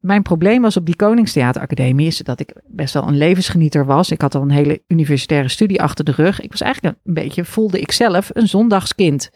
mijn 0.00 0.22
probleem 0.22 0.62
was 0.62 0.76
op 0.76 0.86
die 0.86 0.96
Koningstheateracademie 0.96 2.06
is 2.06 2.18
dat 2.18 2.40
ik 2.40 2.52
best 2.66 2.94
wel 2.94 3.08
een 3.08 3.16
levensgenieter 3.16 3.86
was. 3.86 4.10
Ik 4.10 4.20
had 4.20 4.34
al 4.34 4.42
een 4.42 4.50
hele 4.50 4.82
universitaire 4.86 5.48
studie 5.48 5.82
achter 5.82 6.04
de 6.04 6.12
rug. 6.12 6.40
Ik 6.40 6.50
was 6.50 6.60
eigenlijk 6.60 6.96
een 7.04 7.14
beetje, 7.14 7.44
voelde 7.44 7.80
ik 7.80 7.92
zelf, 7.92 8.30
een 8.32 8.48
zondagskind. 8.48 9.30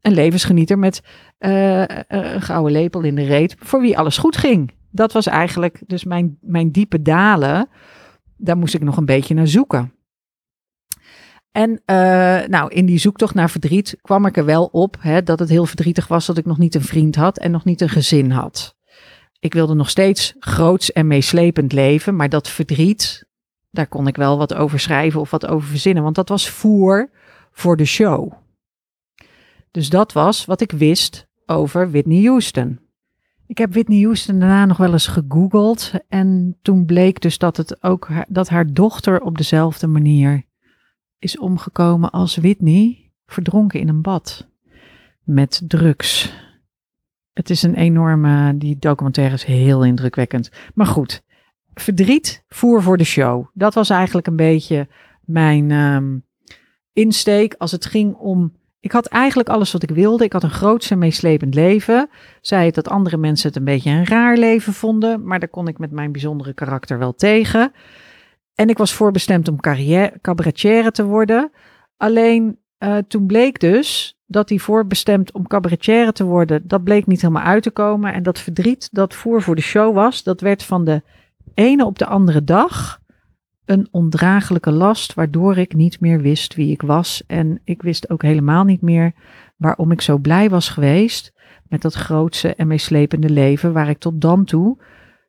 Een 0.00 0.14
levensgenieter 0.14 0.78
met 0.78 1.02
uh, 1.38 1.84
een 2.08 2.42
gouden 2.42 2.72
lepel 2.72 3.02
in 3.02 3.14
de 3.14 3.24
reet, 3.24 3.56
voor 3.58 3.80
wie 3.80 3.98
alles 3.98 4.18
goed 4.18 4.36
ging. 4.36 4.72
Dat 4.90 5.12
was 5.12 5.26
eigenlijk 5.26 5.80
dus 5.86 6.04
mijn, 6.04 6.38
mijn 6.40 6.70
diepe 6.70 7.02
dalen. 7.02 7.68
Daar 8.38 8.56
moest 8.56 8.74
ik 8.74 8.82
nog 8.82 8.96
een 8.96 9.04
beetje 9.04 9.34
naar 9.34 9.48
zoeken. 9.48 9.92
En 11.52 11.70
uh, 11.70 11.76
nou, 12.48 12.72
in 12.72 12.86
die 12.86 12.98
zoektocht 12.98 13.34
naar 13.34 13.50
verdriet 13.50 13.96
kwam 14.00 14.26
ik 14.26 14.36
er 14.36 14.44
wel 14.44 14.64
op 14.64 14.96
hè, 15.00 15.22
dat 15.22 15.38
het 15.38 15.48
heel 15.48 15.66
verdrietig 15.66 16.08
was 16.08 16.26
dat 16.26 16.38
ik 16.38 16.44
nog 16.44 16.58
niet 16.58 16.74
een 16.74 16.82
vriend 16.82 17.16
had 17.16 17.38
en 17.38 17.50
nog 17.50 17.64
niet 17.64 17.80
een 17.80 17.88
gezin 17.88 18.30
had. 18.30 18.76
Ik 19.38 19.54
wilde 19.54 19.74
nog 19.74 19.90
steeds 19.90 20.34
groots 20.38 20.92
en 20.92 21.06
meeslepend 21.06 21.72
leven, 21.72 22.16
maar 22.16 22.28
dat 22.28 22.48
verdriet, 22.48 23.28
daar 23.70 23.86
kon 23.86 24.06
ik 24.06 24.16
wel 24.16 24.38
wat 24.38 24.54
over 24.54 24.80
schrijven 24.80 25.20
of 25.20 25.30
wat 25.30 25.46
over 25.46 25.68
verzinnen, 25.68 26.02
want 26.02 26.14
dat 26.14 26.28
was 26.28 26.50
voer 26.50 27.10
voor 27.50 27.76
de 27.76 27.84
show. 27.84 28.32
Dus 29.70 29.88
dat 29.88 30.12
was 30.12 30.44
wat 30.44 30.60
ik 30.60 30.72
wist 30.72 31.26
over 31.46 31.90
Whitney 31.90 32.24
Houston. 32.24 32.87
Ik 33.48 33.58
heb 33.58 33.72
Whitney 33.72 34.02
Houston 34.02 34.38
daarna 34.38 34.64
nog 34.64 34.76
wel 34.76 34.92
eens 34.92 35.06
gegoogeld 35.06 35.92
en 36.08 36.58
toen 36.62 36.84
bleek 36.84 37.20
dus 37.20 37.38
dat 37.38 37.56
het 37.56 37.82
ook 37.82 38.08
dat 38.28 38.48
haar 38.48 38.72
dochter 38.72 39.20
op 39.20 39.36
dezelfde 39.36 39.86
manier 39.86 40.42
is 41.18 41.38
omgekomen 41.38 42.10
als 42.10 42.36
Whitney, 42.36 43.10
verdronken 43.26 43.80
in 43.80 43.88
een 43.88 44.02
bad 44.02 44.48
met 45.22 45.62
drugs. 45.66 46.32
Het 47.32 47.50
is 47.50 47.62
een 47.62 47.74
enorme, 47.74 48.58
die 48.58 48.78
documentaire 48.78 49.34
is 49.34 49.44
heel 49.44 49.84
indrukwekkend. 49.84 50.50
Maar 50.74 50.86
goed, 50.86 51.22
verdriet 51.74 52.44
voer 52.48 52.82
voor 52.82 52.96
de 52.96 53.04
show. 53.04 53.46
Dat 53.54 53.74
was 53.74 53.90
eigenlijk 53.90 54.26
een 54.26 54.36
beetje 54.36 54.88
mijn 55.20 55.70
um, 55.70 56.24
insteek 56.92 57.54
als 57.58 57.72
het 57.72 57.86
ging 57.86 58.14
om. 58.14 58.56
Ik 58.88 58.94
had 58.94 59.06
eigenlijk 59.06 59.48
alles 59.48 59.72
wat 59.72 59.82
ik 59.82 59.90
wilde. 59.90 60.24
Ik 60.24 60.32
had 60.32 60.42
een 60.42 60.50
groots 60.50 60.90
en 60.90 60.98
meeslepend 60.98 61.54
leven. 61.54 62.08
Zei 62.40 62.64
het 62.64 62.74
dat 62.74 62.88
andere 62.88 63.16
mensen 63.16 63.48
het 63.48 63.56
een 63.56 63.64
beetje 63.64 63.90
een 63.90 64.06
raar 64.06 64.36
leven 64.36 64.72
vonden, 64.72 65.24
maar 65.24 65.38
daar 65.38 65.48
kon 65.48 65.68
ik 65.68 65.78
met 65.78 65.90
mijn 65.90 66.12
bijzondere 66.12 66.52
karakter 66.52 66.98
wel 66.98 67.14
tegen. 67.14 67.72
En 68.54 68.68
ik 68.68 68.78
was 68.78 68.92
voorbestemd 68.92 69.48
om 69.48 69.60
cabaretière 70.20 70.90
te 70.90 71.04
worden. 71.04 71.50
Alleen 71.96 72.58
uh, 72.78 72.96
toen 73.08 73.26
bleek 73.26 73.60
dus 73.60 74.18
dat 74.26 74.48
hij 74.48 74.58
voorbestemd 74.58 75.32
om 75.32 75.46
cabaretière 75.46 76.12
te 76.12 76.24
worden, 76.24 76.68
dat 76.68 76.84
bleek 76.84 77.06
niet 77.06 77.20
helemaal 77.20 77.42
uit 77.42 77.62
te 77.62 77.70
komen. 77.70 78.12
En 78.12 78.22
dat 78.22 78.38
verdriet 78.38 78.88
dat 78.92 79.14
voer 79.14 79.42
voor 79.42 79.54
de 79.54 79.62
show 79.62 79.94
was, 79.94 80.22
dat 80.22 80.40
werd 80.40 80.62
van 80.62 80.84
de 80.84 81.02
ene 81.54 81.84
op 81.84 81.98
de 81.98 82.06
andere 82.06 82.44
dag 82.44 83.00
een 83.68 83.88
ondraaglijke 83.90 84.70
last, 84.70 85.14
waardoor 85.14 85.56
ik 85.56 85.74
niet 85.74 86.00
meer 86.00 86.20
wist 86.20 86.54
wie 86.54 86.72
ik 86.72 86.82
was. 86.82 87.22
En 87.26 87.60
ik 87.64 87.82
wist 87.82 88.10
ook 88.10 88.22
helemaal 88.22 88.64
niet 88.64 88.82
meer 88.82 89.12
waarom 89.56 89.90
ik 89.90 90.00
zo 90.00 90.18
blij 90.18 90.50
was 90.50 90.68
geweest 90.68 91.32
met 91.68 91.82
dat 91.82 91.94
grootse 91.94 92.54
en 92.54 92.66
meeslepende 92.66 93.30
leven 93.30 93.72
waar 93.72 93.88
ik 93.88 93.98
tot 93.98 94.20
dan 94.20 94.44
toe 94.44 94.78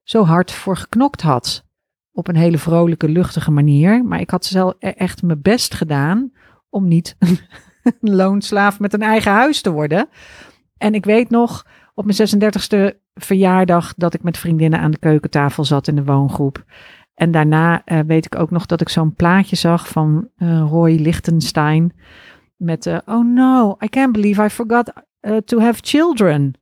zo 0.03 0.23
hard 0.23 0.51
voor 0.51 0.77
geknokt 0.77 1.21
had 1.21 1.65
op 2.11 2.27
een 2.27 2.35
hele 2.35 2.57
vrolijke, 2.57 3.09
luchtige 3.09 3.51
manier. 3.51 4.05
Maar 4.05 4.19
ik 4.19 4.29
had 4.29 4.45
zelf 4.45 4.73
e- 4.79 4.89
echt 4.89 5.23
mijn 5.23 5.41
best 5.41 5.73
gedaan 5.73 6.31
om 6.69 6.87
niet 6.87 7.15
een 7.19 8.15
loonslaaf 8.15 8.79
met 8.79 8.93
een 8.93 9.01
eigen 9.01 9.31
huis 9.31 9.61
te 9.61 9.71
worden. 9.71 10.09
En 10.77 10.93
ik 10.93 11.05
weet 11.05 11.29
nog 11.29 11.65
op 11.93 12.05
mijn 12.05 12.53
36e 12.53 12.97
verjaardag 13.13 13.93
dat 13.93 14.13
ik 14.13 14.23
met 14.23 14.37
vriendinnen 14.37 14.79
aan 14.79 14.91
de 14.91 14.99
keukentafel 14.99 15.63
zat 15.63 15.87
in 15.87 15.95
de 15.95 16.03
woongroep. 16.03 16.63
En 17.19 17.31
daarna 17.31 17.81
uh, 17.85 17.99
weet 17.99 18.25
ik 18.25 18.35
ook 18.35 18.51
nog 18.51 18.65
dat 18.65 18.81
ik 18.81 18.89
zo'n 18.89 19.13
plaatje 19.13 19.55
zag 19.55 19.87
van 19.87 20.29
uh, 20.37 20.59
Roy 20.69 20.95
Lichtenstein. 20.95 21.93
Met 22.55 22.85
uh, 22.85 22.97
Oh 23.05 23.25
no, 23.33 23.77
I 23.83 23.87
can't 23.89 24.11
believe 24.11 24.43
I 24.43 24.49
forgot 24.49 24.93
to 25.45 25.59
have 25.59 25.79
children. 25.81 26.53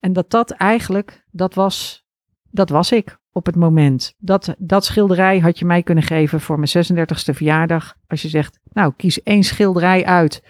En 0.00 0.12
dat 0.12 0.30
dat 0.30 0.50
eigenlijk, 0.50 1.24
dat 1.30 1.54
was, 1.54 2.06
dat 2.50 2.68
was 2.68 2.92
ik 2.92 3.18
op 3.32 3.46
het 3.46 3.56
moment. 3.56 4.14
Dat, 4.18 4.54
dat 4.58 4.84
schilderij 4.84 5.38
had 5.38 5.58
je 5.58 5.64
mij 5.64 5.82
kunnen 5.82 6.04
geven 6.04 6.40
voor 6.40 6.58
mijn 6.58 6.86
36e 6.86 7.34
verjaardag. 7.34 7.96
Als 8.06 8.22
je 8.22 8.28
zegt, 8.28 8.58
nou, 8.72 8.92
kies 8.96 9.22
één 9.22 9.42
schilderij 9.42 10.04
uit. 10.04 10.42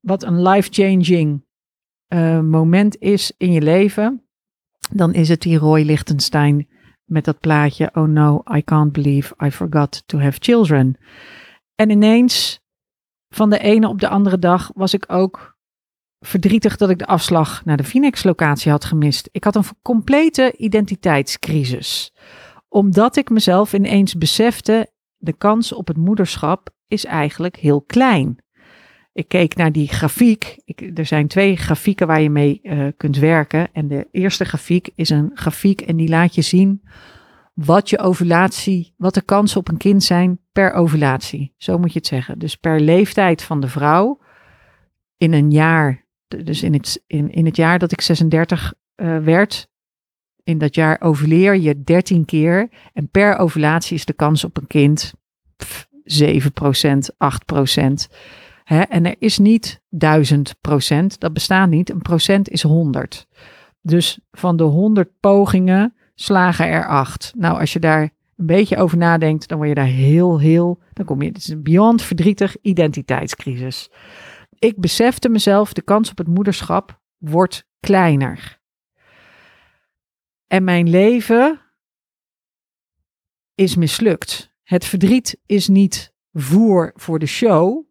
Wat 0.00 0.22
een 0.22 0.42
life-changing 0.42 1.44
moment 2.42 2.96
is 2.98 3.34
in 3.36 3.52
je 3.52 3.62
leven. 3.62 4.22
Dan 4.90 5.14
is 5.14 5.28
het 5.28 5.40
die 5.40 5.58
Roy 5.58 5.82
Lichtenstein 5.82 6.68
met 7.12 7.24
dat 7.24 7.40
plaatje. 7.40 7.90
Oh 7.94 8.08
no, 8.08 8.42
I 8.54 8.64
can't 8.64 8.92
believe 8.92 9.34
I 9.44 9.50
forgot 9.50 10.02
to 10.06 10.18
have 10.18 10.38
children. 10.40 10.96
En 11.74 11.90
ineens, 11.90 12.60
van 13.28 13.50
de 13.50 13.58
ene 13.58 13.88
op 13.88 14.00
de 14.00 14.08
andere 14.08 14.38
dag, 14.38 14.70
was 14.74 14.94
ik 14.94 15.04
ook 15.06 15.56
verdrietig 16.20 16.76
dat 16.76 16.90
ik 16.90 16.98
de 16.98 17.06
afslag 17.06 17.64
naar 17.64 17.76
de 17.76 17.84
Phoenix-locatie 17.84 18.70
had 18.70 18.84
gemist. 18.84 19.28
Ik 19.32 19.44
had 19.44 19.54
een 19.54 19.64
complete 19.82 20.54
identiteitscrisis. 20.56 22.12
Omdat 22.68 23.16
ik 23.16 23.30
mezelf 23.30 23.72
ineens 23.72 24.14
besefte, 24.14 24.90
de 25.16 25.32
kans 25.32 25.72
op 25.72 25.88
het 25.88 25.96
moederschap 25.96 26.70
is 26.86 27.04
eigenlijk 27.04 27.56
heel 27.56 27.82
klein. 27.82 28.38
Ik 29.12 29.28
keek 29.28 29.56
naar 29.56 29.72
die 29.72 29.88
grafiek. 29.88 30.58
Ik, 30.64 30.98
er 30.98 31.06
zijn 31.06 31.28
twee 31.28 31.56
grafieken 31.56 32.06
waar 32.06 32.20
je 32.20 32.30
mee 32.30 32.60
uh, 32.62 32.86
kunt 32.96 33.16
werken. 33.16 33.68
En 33.72 33.88
de 33.88 34.08
eerste 34.12 34.44
grafiek 34.44 34.90
is 34.94 35.10
een 35.10 35.30
grafiek 35.34 35.80
en 35.80 35.96
die 35.96 36.08
laat 36.08 36.34
je 36.34 36.42
zien 36.42 36.82
wat 37.54 37.90
je 37.90 37.98
ovulatie, 37.98 38.94
wat 38.96 39.14
de 39.14 39.22
kansen 39.22 39.60
op 39.60 39.68
een 39.68 39.76
kind 39.76 40.04
zijn 40.04 40.40
per 40.52 40.72
ovulatie. 40.72 41.54
Zo 41.56 41.78
moet 41.78 41.92
je 41.92 41.98
het 41.98 42.08
zeggen. 42.08 42.38
Dus 42.38 42.56
per 42.56 42.80
leeftijd 42.80 43.42
van 43.42 43.60
de 43.60 43.68
vrouw 43.68 44.20
in 45.16 45.32
een 45.32 45.50
jaar 45.50 46.02
dus 46.40 46.62
in 46.62 46.72
het, 46.72 47.02
in, 47.06 47.30
in 47.30 47.44
het 47.44 47.56
jaar 47.56 47.78
dat 47.78 47.92
ik 47.92 48.00
36 48.00 48.74
uh, 48.96 49.16
eh, 49.16 49.24
werd, 49.24 49.70
in 50.44 50.58
dat 50.58 50.74
jaar 50.74 51.00
ovuleer 51.00 51.56
je 51.56 51.82
13 51.82 52.24
keer. 52.24 52.68
En 52.92 53.08
per 53.08 53.36
ovulatie 53.36 53.96
is 53.96 54.04
de 54.04 54.12
kans 54.12 54.44
op 54.44 54.56
een 54.56 54.66
kind 54.66 55.12
pff, 55.56 55.88
7%, 56.04 56.44
8%. 57.12 58.14
Hè? 58.64 58.80
En 58.80 59.06
er 59.06 59.16
is 59.18 59.38
niet 59.38 59.80
1000%, 59.80 59.86
dat 61.18 61.32
bestaat 61.32 61.68
niet. 61.68 61.90
Een 61.90 62.02
procent 62.02 62.48
is 62.48 62.62
100. 62.62 63.26
Dus 63.80 64.20
van 64.30 64.56
de 64.56 64.62
100 64.62 65.20
pogingen 65.20 65.94
slagen 66.14 66.66
er 66.66 66.86
8. 66.86 67.32
Nou, 67.36 67.60
als 67.60 67.72
je 67.72 67.78
daar 67.78 68.02
een 68.36 68.46
beetje 68.46 68.76
over 68.76 68.98
nadenkt, 68.98 69.48
dan 69.48 69.56
word 69.56 69.68
je 69.68 69.74
daar 69.74 69.84
heel, 69.84 70.40
heel, 70.40 70.80
dan 70.92 71.06
kom 71.06 71.22
je, 71.22 71.28
het 71.28 71.36
is 71.36 71.48
een 71.48 71.62
beyond 71.62 72.02
verdrietig 72.02 72.56
identiteitscrisis 72.60 73.88
ik 74.62 74.80
besefte 74.80 75.28
mezelf, 75.28 75.72
de 75.72 75.82
kans 75.82 76.10
op 76.10 76.18
het 76.18 76.26
moederschap 76.26 77.00
wordt 77.18 77.66
kleiner. 77.80 78.60
En 80.46 80.64
mijn 80.64 80.88
leven 80.88 81.60
is 83.54 83.76
mislukt. 83.76 84.52
Het 84.62 84.84
verdriet 84.84 85.40
is 85.46 85.68
niet 85.68 86.14
voer 86.32 86.92
voor 86.94 87.18
de 87.18 87.26
show, 87.26 87.86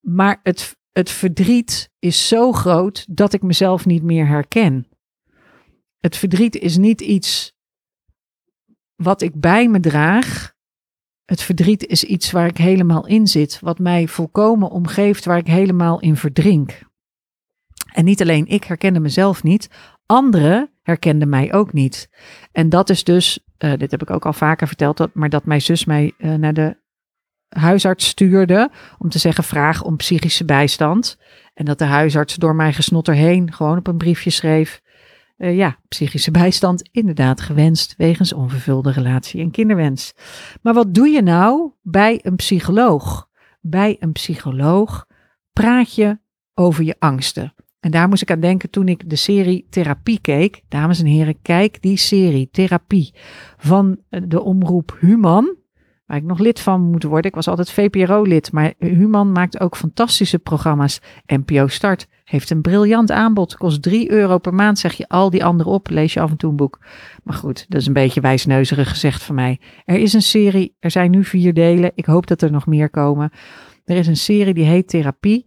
maar 0.00 0.40
het, 0.42 0.76
het 0.92 1.10
verdriet 1.10 1.90
is 1.98 2.28
zo 2.28 2.52
groot 2.52 3.06
dat 3.10 3.32
ik 3.32 3.42
mezelf 3.42 3.86
niet 3.86 4.02
meer 4.02 4.26
herken. 4.26 4.86
Het 5.98 6.16
verdriet 6.16 6.56
is 6.56 6.76
niet 6.76 7.00
iets 7.00 7.54
wat 8.96 9.22
ik 9.22 9.40
bij 9.40 9.68
me 9.68 9.80
draag, 9.80 10.54
het 11.24 11.42
verdriet 11.42 11.86
is 11.86 12.04
iets 12.04 12.30
waar 12.30 12.46
ik 12.46 12.56
helemaal 12.56 13.06
in 13.06 13.26
zit, 13.26 13.60
wat 13.60 13.78
mij 13.78 14.08
volkomen 14.08 14.70
omgeeft, 14.70 15.24
waar 15.24 15.38
ik 15.38 15.46
helemaal 15.46 16.00
in 16.00 16.16
verdrink. 16.16 16.82
En 17.92 18.04
niet 18.04 18.20
alleen 18.20 18.46
ik 18.46 18.64
herkende 18.64 19.00
mezelf 19.00 19.42
niet, 19.42 19.68
anderen 20.06 20.70
herkende 20.82 21.26
mij 21.26 21.52
ook 21.52 21.72
niet. 21.72 22.08
En 22.52 22.68
dat 22.68 22.90
is 22.90 23.04
dus, 23.04 23.38
uh, 23.58 23.76
dit 23.76 23.90
heb 23.90 24.02
ik 24.02 24.10
ook 24.10 24.26
al 24.26 24.32
vaker 24.32 24.66
verteld, 24.66 24.96
dat, 24.96 25.14
maar 25.14 25.28
dat 25.28 25.44
mijn 25.44 25.62
zus 25.62 25.84
mij 25.84 26.12
uh, 26.18 26.34
naar 26.34 26.54
de 26.54 26.76
huisarts 27.50 28.06
stuurde 28.06 28.70
om 28.98 29.08
te 29.08 29.18
zeggen 29.18 29.44
vraag 29.44 29.82
om 29.82 29.96
psychische 29.96 30.44
bijstand. 30.44 31.18
En 31.54 31.64
dat 31.64 31.78
de 31.78 31.84
huisarts 31.84 32.34
door 32.34 32.54
mijn 32.54 32.74
gesnotter 32.74 33.14
heen 33.14 33.52
gewoon 33.52 33.78
op 33.78 33.86
een 33.86 33.98
briefje 33.98 34.30
schreef. 34.30 34.80
Uh, 35.36 35.56
ja, 35.56 35.78
psychische 35.88 36.30
bijstand 36.30 36.88
inderdaad 36.92 37.40
gewenst 37.40 37.94
wegens 37.96 38.32
onvervulde 38.32 38.92
relatie 38.92 39.40
en 39.40 39.50
kinderwens. 39.50 40.12
Maar 40.62 40.74
wat 40.74 40.94
doe 40.94 41.08
je 41.08 41.22
nou 41.22 41.72
bij 41.82 42.18
een 42.22 42.36
psycholoog? 42.36 43.28
Bij 43.60 43.96
een 43.98 44.12
psycholoog 44.12 45.06
praat 45.52 45.94
je 45.94 46.18
over 46.54 46.84
je 46.84 46.96
angsten. 46.98 47.54
En 47.80 47.90
daar 47.90 48.08
moest 48.08 48.22
ik 48.22 48.30
aan 48.30 48.40
denken 48.40 48.70
toen 48.70 48.88
ik 48.88 49.10
de 49.10 49.16
serie 49.16 49.66
Therapie 49.70 50.20
keek. 50.20 50.62
Dames 50.68 51.00
en 51.00 51.06
heren, 51.06 51.42
kijk 51.42 51.82
die 51.82 51.96
serie 51.96 52.48
Therapie 52.50 53.14
van 53.56 54.00
de 54.08 54.42
omroep 54.42 54.96
Human 55.00 55.56
waar 56.10 56.18
ik 56.18 56.24
nog 56.24 56.38
lid 56.38 56.60
van 56.60 56.80
moet 56.80 57.02
worden. 57.02 57.30
Ik 57.30 57.34
was 57.34 57.48
altijd 57.48 57.70
VPRO-lid, 57.70 58.52
maar 58.52 58.72
Human 58.78 59.32
maakt 59.32 59.60
ook 59.60 59.76
fantastische 59.76 60.38
programma's. 60.38 61.00
NPO 61.26 61.66
Start 61.66 62.06
heeft 62.24 62.50
een 62.50 62.60
briljant 62.60 63.10
aanbod. 63.10 63.56
Kost 63.56 63.82
3 63.82 64.10
euro 64.10 64.38
per 64.38 64.54
maand, 64.54 64.78
zeg 64.78 64.92
je 64.92 65.08
al 65.08 65.30
die 65.30 65.44
anderen 65.44 65.72
op. 65.72 65.90
Lees 65.90 66.12
je 66.12 66.20
af 66.20 66.30
en 66.30 66.36
toe 66.36 66.50
een 66.50 66.56
boek. 66.56 66.78
Maar 67.24 67.34
goed, 67.34 67.64
dat 67.68 67.80
is 67.80 67.86
een 67.86 67.92
beetje 67.92 68.20
wijsneuzerig 68.20 68.88
gezegd 68.88 69.22
van 69.22 69.34
mij. 69.34 69.60
Er 69.84 69.98
is 69.98 70.12
een 70.12 70.22
serie, 70.22 70.76
er 70.78 70.90
zijn 70.90 71.10
nu 71.10 71.24
vier 71.24 71.54
delen. 71.54 71.92
Ik 71.94 72.04
hoop 72.04 72.26
dat 72.26 72.42
er 72.42 72.50
nog 72.50 72.66
meer 72.66 72.90
komen. 72.90 73.30
Er 73.84 73.96
is 73.96 74.06
een 74.06 74.16
serie 74.16 74.54
die 74.54 74.64
heet 74.64 74.88
Therapie. 74.88 75.46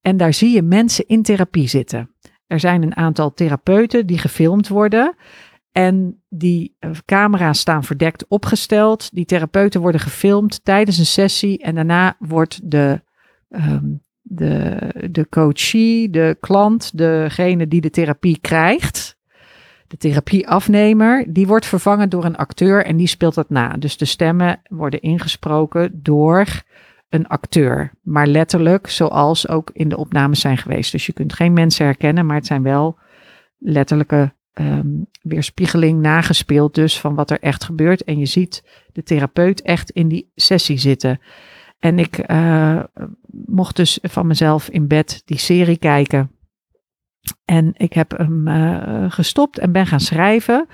En 0.00 0.16
daar 0.16 0.34
zie 0.34 0.50
je 0.54 0.62
mensen 0.62 1.06
in 1.06 1.22
therapie 1.22 1.68
zitten. 1.68 2.14
Er 2.46 2.60
zijn 2.60 2.82
een 2.82 2.96
aantal 2.96 3.34
therapeuten 3.34 4.06
die 4.06 4.18
gefilmd 4.18 4.68
worden. 4.68 5.14
En 5.72 6.22
die 6.28 6.76
eh, 6.78 6.90
camera's 7.04 7.58
staan 7.58 7.84
verdekt 7.84 8.26
opgesteld. 8.28 9.14
Die 9.14 9.24
therapeuten 9.24 9.80
worden 9.80 10.00
gefilmd 10.00 10.64
tijdens 10.64 10.98
een 10.98 11.06
sessie. 11.06 11.58
En 11.58 11.74
daarna 11.74 12.16
wordt 12.18 12.70
de, 12.70 13.02
um, 13.48 14.02
de, 14.22 14.78
de 15.10 15.28
coachie, 15.28 16.10
de 16.10 16.36
klant, 16.40 16.98
degene 16.98 17.68
die 17.68 17.80
de 17.80 17.90
therapie 17.90 18.38
krijgt, 18.40 19.18
de 19.86 19.96
therapieafnemer, 19.96 21.24
die 21.28 21.46
wordt 21.46 21.66
vervangen 21.66 22.08
door 22.08 22.24
een 22.24 22.36
acteur 22.36 22.84
en 22.84 22.96
die 22.96 23.06
speelt 23.06 23.34
dat 23.34 23.50
na. 23.50 23.68
Dus 23.76 23.96
de 23.96 24.04
stemmen 24.04 24.60
worden 24.68 25.00
ingesproken 25.00 26.00
door 26.02 26.62
een 27.08 27.26
acteur. 27.26 27.92
Maar 28.02 28.26
letterlijk 28.26 28.88
zoals 28.88 29.48
ook 29.48 29.70
in 29.72 29.88
de 29.88 29.96
opnames 29.96 30.40
zijn 30.40 30.56
geweest. 30.56 30.92
Dus 30.92 31.06
je 31.06 31.12
kunt 31.12 31.32
geen 31.32 31.52
mensen 31.52 31.84
herkennen, 31.84 32.26
maar 32.26 32.36
het 32.36 32.46
zijn 32.46 32.62
wel 32.62 32.98
letterlijke 33.58 34.32
um, 34.54 35.06
weerspiegeling 35.22 36.00
nagespeeld 36.00 36.74
dus 36.74 37.00
van 37.00 37.14
wat 37.14 37.30
er 37.30 37.40
echt 37.40 37.64
gebeurt. 37.64 38.04
En 38.04 38.18
je 38.18 38.26
ziet 38.26 38.64
de 38.92 39.02
therapeut 39.02 39.62
echt 39.62 39.90
in 39.90 40.08
die 40.08 40.30
sessie 40.34 40.78
zitten. 40.78 41.20
En 41.78 41.98
ik 41.98 42.30
uh, 42.30 42.82
mocht 43.46 43.76
dus 43.76 43.98
van 44.02 44.26
mezelf 44.26 44.68
in 44.68 44.86
bed 44.86 45.22
die 45.24 45.38
serie 45.38 45.78
kijken. 45.78 46.30
En 47.44 47.72
ik 47.76 47.92
heb 47.92 48.18
hem 48.18 48.48
uh, 48.48 49.04
gestopt 49.08 49.58
en 49.58 49.72
ben 49.72 49.86
gaan 49.86 50.00
schrijven. 50.00 50.66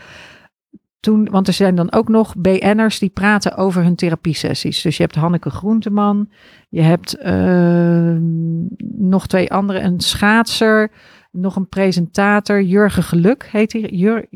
Toen, 1.01 1.31
want 1.31 1.47
er 1.47 1.53
zijn 1.53 1.75
dan 1.75 1.93
ook 1.93 2.09
nog 2.09 2.37
BN'ers 2.37 2.99
die 2.99 3.09
praten 3.09 3.57
over 3.57 3.83
hun 3.83 3.95
therapiesessies. 3.95 4.83
Dus 4.83 4.97
je 4.97 5.03
hebt 5.03 5.15
Hanneke 5.15 5.51
Groenteman, 5.51 6.31
je 6.69 6.83
hebt 6.83 7.17
uh, 7.19 8.17
nog 8.99 9.27
twee 9.27 9.53
andere, 9.53 9.81
een 9.81 10.01
schaatser, 10.01 10.91
nog 11.37 11.57
een 11.57 11.69
presentator, 11.69 12.63
Jurgen 12.63 13.03
Geluk 13.03 13.49
heet 13.53 13.73
hij. 13.73 13.81
Jur, 13.81 14.27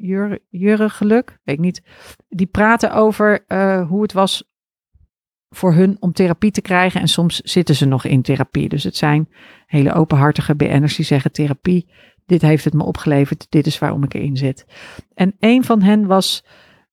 Jur, 0.00 0.38
Jurgen 0.50 0.90
Geluk, 0.90 1.38
weet 1.44 1.58
niet. 1.58 1.82
Die 2.28 2.46
praten 2.46 2.92
over 2.92 3.44
uh, 3.48 3.88
hoe 3.88 4.02
het 4.02 4.12
was 4.12 4.52
voor 5.48 5.74
hun 5.74 5.96
om 6.00 6.12
therapie 6.12 6.50
te 6.50 6.60
krijgen. 6.60 7.00
En 7.00 7.08
soms 7.08 7.40
zitten 7.40 7.74
ze 7.74 7.84
nog 7.84 8.04
in 8.04 8.22
therapie. 8.22 8.68
Dus 8.68 8.84
het 8.84 8.96
zijn 8.96 9.28
hele 9.66 9.92
openhartige 9.92 10.54
BN'ers 10.54 10.96
die 10.96 11.04
zeggen 11.04 11.32
therapie. 11.32 11.90
Dit 12.26 12.42
heeft 12.42 12.64
het 12.64 12.74
me 12.74 12.84
opgeleverd. 12.84 13.46
Dit 13.48 13.66
is 13.66 13.78
waarom 13.78 14.04
ik 14.04 14.14
erin 14.14 14.36
zit. 14.36 14.66
En 15.14 15.34
een 15.38 15.64
van 15.64 15.82
hen 15.82 16.06
was 16.06 16.44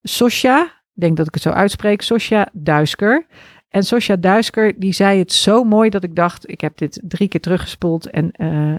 Sosja. 0.02 0.64
Ik 0.94 1.02
denk 1.02 1.18
dat 1.18 1.28
ik 1.28 1.34
het 1.34 1.44
zo 1.44 1.50
uitspreek. 1.50 2.02
Sosja 2.02 2.50
Duisker. 2.54 3.26
En 3.72 3.84
Sosja 3.84 4.16
Duisker, 4.16 4.80
die 4.80 4.94
zei 4.94 5.20
het 5.20 5.32
zo 5.32 5.64
mooi 5.64 5.90
dat 5.90 6.04
ik 6.04 6.16
dacht, 6.16 6.50
ik 6.50 6.62
heb 6.62 6.78
dit 6.78 7.02
drie 7.04 7.28
keer 7.28 7.40
teruggespoeld 7.40 8.10
en 8.10 8.34
uh, 8.38 8.76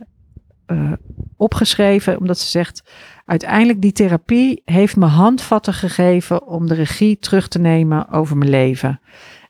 uh, 0.72 0.92
opgeschreven, 1.36 2.18
omdat 2.18 2.38
ze 2.38 2.46
zegt: 2.46 2.90
uiteindelijk 3.24 3.80
die 3.80 3.92
therapie 3.92 4.62
heeft 4.64 4.96
me 4.96 5.06
handvatten 5.06 5.74
gegeven 5.74 6.46
om 6.46 6.66
de 6.66 6.74
regie 6.74 7.18
terug 7.18 7.48
te 7.48 7.58
nemen 7.58 8.08
over 8.08 8.36
mijn 8.36 8.50
leven. 8.50 9.00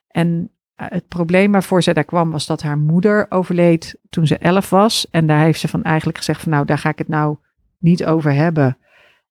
En 0.08 0.50
uh, 0.76 0.87
het 0.90 1.08
probleem 1.08 1.52
waarvoor 1.52 1.82
zij 1.82 1.92
daar 1.92 2.04
kwam 2.04 2.30
was 2.30 2.46
dat 2.46 2.62
haar 2.62 2.78
moeder 2.78 3.26
overleed 3.28 3.98
toen 4.11 4.26
ze 4.26 4.38
elf 4.38 4.70
was. 4.70 5.11
En 5.11 5.26
daar 5.26 5.40
heeft 5.40 5.61
ze 5.61 5.68
van 5.68 5.82
eigenlijk 5.82 6.18
gezegd 6.18 6.40
van 6.40 6.52
nou, 6.52 6.64
daar 6.64 6.78
ga 6.78 6.88
ik 6.88 6.98
het 6.98 7.08
nou 7.08 7.37
niet 7.78 8.04
over 8.04 8.32
hebben. 8.32 8.78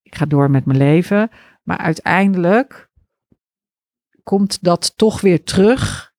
Ik 0.01 0.15
ga 0.15 0.25
door 0.25 0.51
met 0.51 0.65
mijn 0.65 0.77
leven. 0.77 1.29
Maar 1.63 1.77
uiteindelijk 1.77 2.89
komt 4.23 4.63
dat 4.63 4.97
toch 4.97 5.21
weer 5.21 5.43
terug 5.43 6.13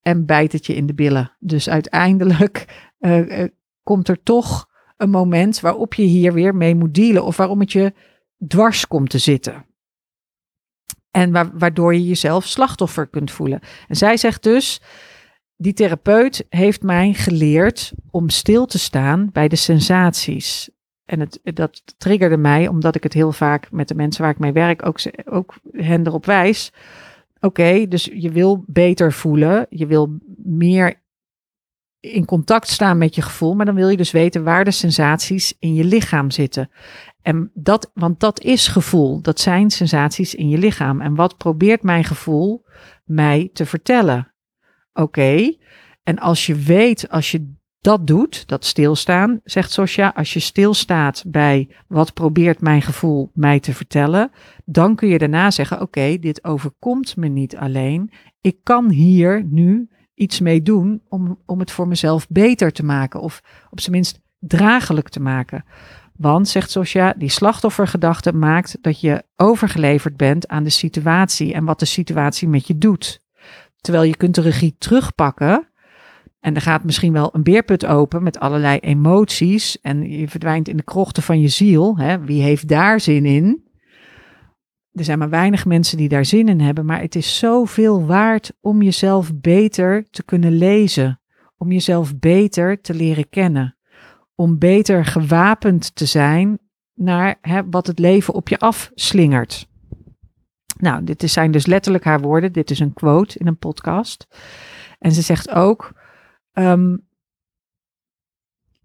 en 0.00 0.26
bijt 0.26 0.52
het 0.52 0.66
je 0.66 0.74
in 0.74 0.86
de 0.86 0.94
billen. 0.94 1.36
Dus 1.38 1.68
uiteindelijk 1.68 2.88
uh, 2.98 3.46
komt 3.82 4.08
er 4.08 4.22
toch 4.22 4.69
een 5.00 5.10
moment 5.10 5.60
waarop 5.60 5.94
je 5.94 6.02
hier 6.02 6.32
weer 6.32 6.54
mee 6.54 6.74
moet 6.74 6.94
dealen 6.94 7.24
of 7.24 7.36
waarom 7.36 7.60
het 7.60 7.72
je 7.72 7.92
dwars 8.46 8.86
komt 8.86 9.10
te 9.10 9.18
zitten. 9.18 9.64
En 11.10 11.58
waardoor 11.58 11.94
je 11.94 12.06
jezelf 12.06 12.44
slachtoffer 12.46 13.06
kunt 13.06 13.30
voelen. 13.30 13.60
En 13.88 13.96
zij 13.96 14.16
zegt 14.16 14.42
dus, 14.42 14.80
die 15.56 15.72
therapeut 15.72 16.46
heeft 16.48 16.82
mij 16.82 17.12
geleerd 17.12 17.92
om 18.10 18.28
stil 18.28 18.66
te 18.66 18.78
staan 18.78 19.30
bij 19.32 19.48
de 19.48 19.56
sensaties. 19.56 20.70
En 21.04 21.20
het, 21.20 21.40
dat 21.42 21.82
triggerde 21.96 22.36
mij, 22.36 22.68
omdat 22.68 22.94
ik 22.94 23.02
het 23.02 23.12
heel 23.12 23.32
vaak 23.32 23.70
met 23.70 23.88
de 23.88 23.94
mensen 23.94 24.22
waar 24.22 24.30
ik 24.30 24.38
mee 24.38 24.52
werk 24.52 24.86
ook, 24.86 24.98
ook 25.24 25.54
hen 25.72 26.06
erop 26.06 26.26
wijs. 26.26 26.72
Oké, 27.40 27.88
dus 27.88 28.10
je 28.12 28.30
wil 28.30 28.64
beter 28.66 29.12
voelen, 29.12 29.66
je 29.70 29.86
wil 29.86 30.18
meer 30.36 31.02
in 32.00 32.24
contact 32.24 32.68
staan 32.68 32.98
met 32.98 33.14
je 33.14 33.22
gevoel, 33.22 33.54
maar 33.54 33.66
dan 33.66 33.74
wil 33.74 33.88
je 33.88 33.96
dus 33.96 34.10
weten 34.10 34.44
waar 34.44 34.64
de 34.64 34.70
sensaties 34.70 35.56
in 35.58 35.74
je 35.74 35.84
lichaam 35.84 36.30
zitten. 36.30 36.70
En 37.22 37.50
dat, 37.54 37.90
want 37.94 38.20
dat 38.20 38.40
is 38.40 38.68
gevoel, 38.68 39.22
dat 39.22 39.40
zijn 39.40 39.70
sensaties 39.70 40.34
in 40.34 40.48
je 40.48 40.58
lichaam. 40.58 41.00
En 41.00 41.14
wat 41.14 41.36
probeert 41.36 41.82
mijn 41.82 42.04
gevoel 42.04 42.64
mij 43.04 43.50
te 43.52 43.66
vertellen? 43.66 44.34
Oké, 44.92 45.56
en 46.02 46.18
als 46.18 46.46
je 46.46 46.54
weet, 46.54 47.10
als 47.10 47.30
je 47.30 47.58
dat 47.80 48.06
doet, 48.06 48.48
dat 48.48 48.64
stilstaan, 48.64 49.40
zegt 49.44 49.72
Sosja, 49.72 50.12
als 50.16 50.32
je 50.32 50.40
stilstaat 50.40 51.24
bij 51.26 51.68
wat 51.88 52.14
probeert 52.14 52.60
mijn 52.60 52.82
gevoel 52.82 53.30
mij 53.34 53.60
te 53.60 53.74
vertellen, 53.74 54.30
dan 54.64 54.94
kun 54.94 55.08
je 55.08 55.18
daarna 55.18 55.50
zeggen, 55.50 55.80
oké, 55.80 56.18
dit 56.18 56.44
overkomt 56.44 57.16
me 57.16 57.28
niet 57.28 57.56
alleen. 57.56 58.10
Ik 58.40 58.56
kan 58.62 58.90
hier 58.90 59.44
nu 59.44 59.88
iets 60.20 60.40
mee 60.40 60.62
doen 60.62 61.02
om, 61.08 61.38
om 61.46 61.58
het 61.58 61.70
voor 61.70 61.88
mezelf 61.88 62.28
beter 62.28 62.72
te 62.72 62.84
maken. 62.84 63.20
Of 63.20 63.42
op 63.70 63.80
zijn 63.80 63.94
minst 63.94 64.20
draaglijk 64.38 65.08
te 65.08 65.20
maken. 65.20 65.64
Want, 66.16 66.48
zegt 66.48 66.70
Sosja, 66.70 67.14
die 67.16 67.28
slachtoffergedachte 67.28 68.32
maakt 68.32 68.78
dat 68.80 69.00
je 69.00 69.22
overgeleverd 69.36 70.16
bent 70.16 70.48
aan 70.48 70.62
de 70.62 70.70
situatie 70.70 71.54
en 71.54 71.64
wat 71.64 71.78
de 71.78 71.84
situatie 71.84 72.48
met 72.48 72.66
je 72.66 72.78
doet. 72.78 73.20
Terwijl 73.80 74.04
je 74.04 74.16
kunt 74.16 74.34
de 74.34 74.40
regie 74.40 74.74
terugpakken 74.78 75.68
en 76.40 76.54
er 76.54 76.60
gaat 76.60 76.84
misschien 76.84 77.12
wel 77.12 77.30
een 77.32 77.42
beerput 77.42 77.86
open 77.86 78.22
met 78.22 78.40
allerlei 78.40 78.78
emoties 78.78 79.80
en 79.80 80.10
je 80.10 80.28
verdwijnt 80.28 80.68
in 80.68 80.76
de 80.76 80.82
krochten 80.82 81.22
van 81.22 81.40
je 81.40 81.48
ziel. 81.48 81.98
Hè? 81.98 82.20
Wie 82.20 82.42
heeft 82.42 82.68
daar 82.68 83.00
zin 83.00 83.26
in? 83.26 83.69
Er 84.92 85.04
zijn 85.04 85.18
maar 85.18 85.30
weinig 85.30 85.66
mensen 85.66 85.96
die 85.96 86.08
daar 86.08 86.24
zin 86.24 86.48
in 86.48 86.60
hebben, 86.60 86.84
maar 86.84 87.00
het 87.00 87.14
is 87.14 87.38
zoveel 87.38 88.06
waard 88.06 88.52
om 88.60 88.82
jezelf 88.82 89.34
beter 89.34 90.10
te 90.10 90.22
kunnen 90.22 90.52
lezen, 90.52 91.20
om 91.56 91.72
jezelf 91.72 92.18
beter 92.18 92.80
te 92.80 92.94
leren 92.94 93.28
kennen, 93.28 93.76
om 94.34 94.58
beter 94.58 95.04
gewapend 95.04 95.94
te 95.94 96.06
zijn 96.06 96.58
naar 96.94 97.38
hè, 97.40 97.70
wat 97.70 97.86
het 97.86 97.98
leven 97.98 98.34
op 98.34 98.48
je 98.48 98.58
afslingert. 98.58 99.68
Nou, 100.80 101.04
dit 101.04 101.30
zijn 101.30 101.50
dus 101.50 101.66
letterlijk 101.66 102.04
haar 102.04 102.20
woorden. 102.20 102.52
Dit 102.52 102.70
is 102.70 102.78
een 102.78 102.92
quote 102.92 103.38
in 103.38 103.46
een 103.46 103.58
podcast. 103.58 104.26
En 104.98 105.12
ze 105.12 105.22
zegt 105.22 105.50
ook: 105.50 105.92
um, 106.52 107.06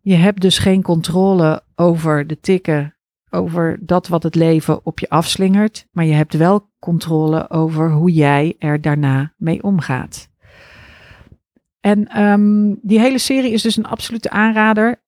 Je 0.02 0.16
hebt 0.16 0.42
dus 0.42 0.58
geen 0.58 0.82
controle 0.82 1.64
over 1.76 2.28
de 2.28 2.40
tikken 2.40 2.95
over 3.36 3.78
dat 3.82 4.08
wat 4.08 4.24
het 4.24 4.36
leven 4.36 4.86
op 4.86 5.00
je 5.00 5.10
afslingert, 5.10 5.88
maar 5.92 6.06
je 6.06 6.14
hebt 6.14 6.34
wel 6.34 6.70
controle 6.80 7.50
over 7.50 7.92
hoe 7.92 8.12
jij 8.12 8.56
er 8.60 8.82
daarna 8.82 9.34
mee 9.38 9.64
omgaat. 9.64 10.30
En 11.80 12.22
um, 12.22 12.80
die 12.82 13.00
hele 13.00 13.18
serie 13.18 13.52
is 13.52 13.62
dus 13.62 13.78
een 13.78 13.86
absolute 13.86 14.30
aanrader. 14.30 15.04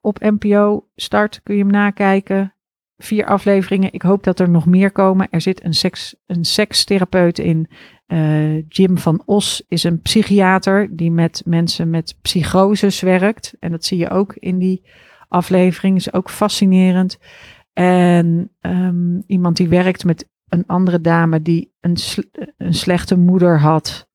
Op 0.00 0.20
NPO 0.20 0.88
Start 0.94 1.40
kun 1.42 1.56
je 1.56 1.62
hem 1.62 1.70
nakijken. 1.70 2.54
vier 2.96 3.26
afleveringen. 3.26 3.92
Ik 3.92 4.02
hoop 4.02 4.22
dat 4.22 4.40
er 4.40 4.50
nog 4.50 4.66
meer 4.66 4.92
komen. 4.92 5.28
Er 5.30 5.40
zit 5.40 5.64
een, 5.64 5.74
seks, 5.74 6.14
een 6.26 6.44
sekstherapeut 6.44 7.38
in. 7.38 7.68
Uh, 8.06 8.68
Jim 8.68 8.98
van 8.98 9.22
Os 9.24 9.64
is 9.68 9.84
een 9.84 10.00
psychiater 10.00 10.96
die 10.96 11.10
met 11.10 11.42
mensen 11.46 11.90
met 11.90 12.18
psychoses 12.22 13.00
werkt. 13.00 13.54
En 13.60 13.70
dat 13.70 13.84
zie 13.84 13.98
je 13.98 14.10
ook 14.10 14.34
in 14.34 14.58
die 14.58 14.84
aflevering. 15.28 15.96
Is 15.96 16.12
ook 16.12 16.30
fascinerend. 16.30 17.18
En 17.74 18.50
um, 18.60 19.22
iemand 19.26 19.56
die 19.56 19.68
werkt 19.68 20.04
met 20.04 20.28
een 20.48 20.66
andere 20.66 21.00
dame 21.00 21.42
die 21.42 21.72
een, 21.80 21.96
een 22.56 22.74
slechte 22.74 23.16
moeder 23.16 23.60
had. 23.60 24.08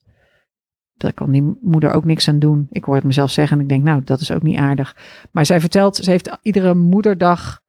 Daar 0.93 1.13
kan 1.13 1.31
die 1.31 1.57
moeder 1.61 1.93
ook 1.93 2.05
niks 2.05 2.27
aan 2.27 2.39
doen. 2.39 2.67
Ik 2.71 2.83
hoor 2.83 2.95
het 2.95 3.03
mezelf 3.03 3.31
zeggen 3.31 3.57
en 3.57 3.63
ik 3.63 3.69
denk, 3.69 3.83
nou, 3.83 4.01
dat 4.03 4.19
is 4.19 4.31
ook 4.31 4.41
niet 4.41 4.57
aardig. 4.57 4.95
Maar 5.31 5.45
zij 5.45 5.59
vertelt, 5.59 5.95
ze 5.95 6.09
heeft 6.09 6.37
iedere 6.41 6.75
moederdag, 6.75 7.61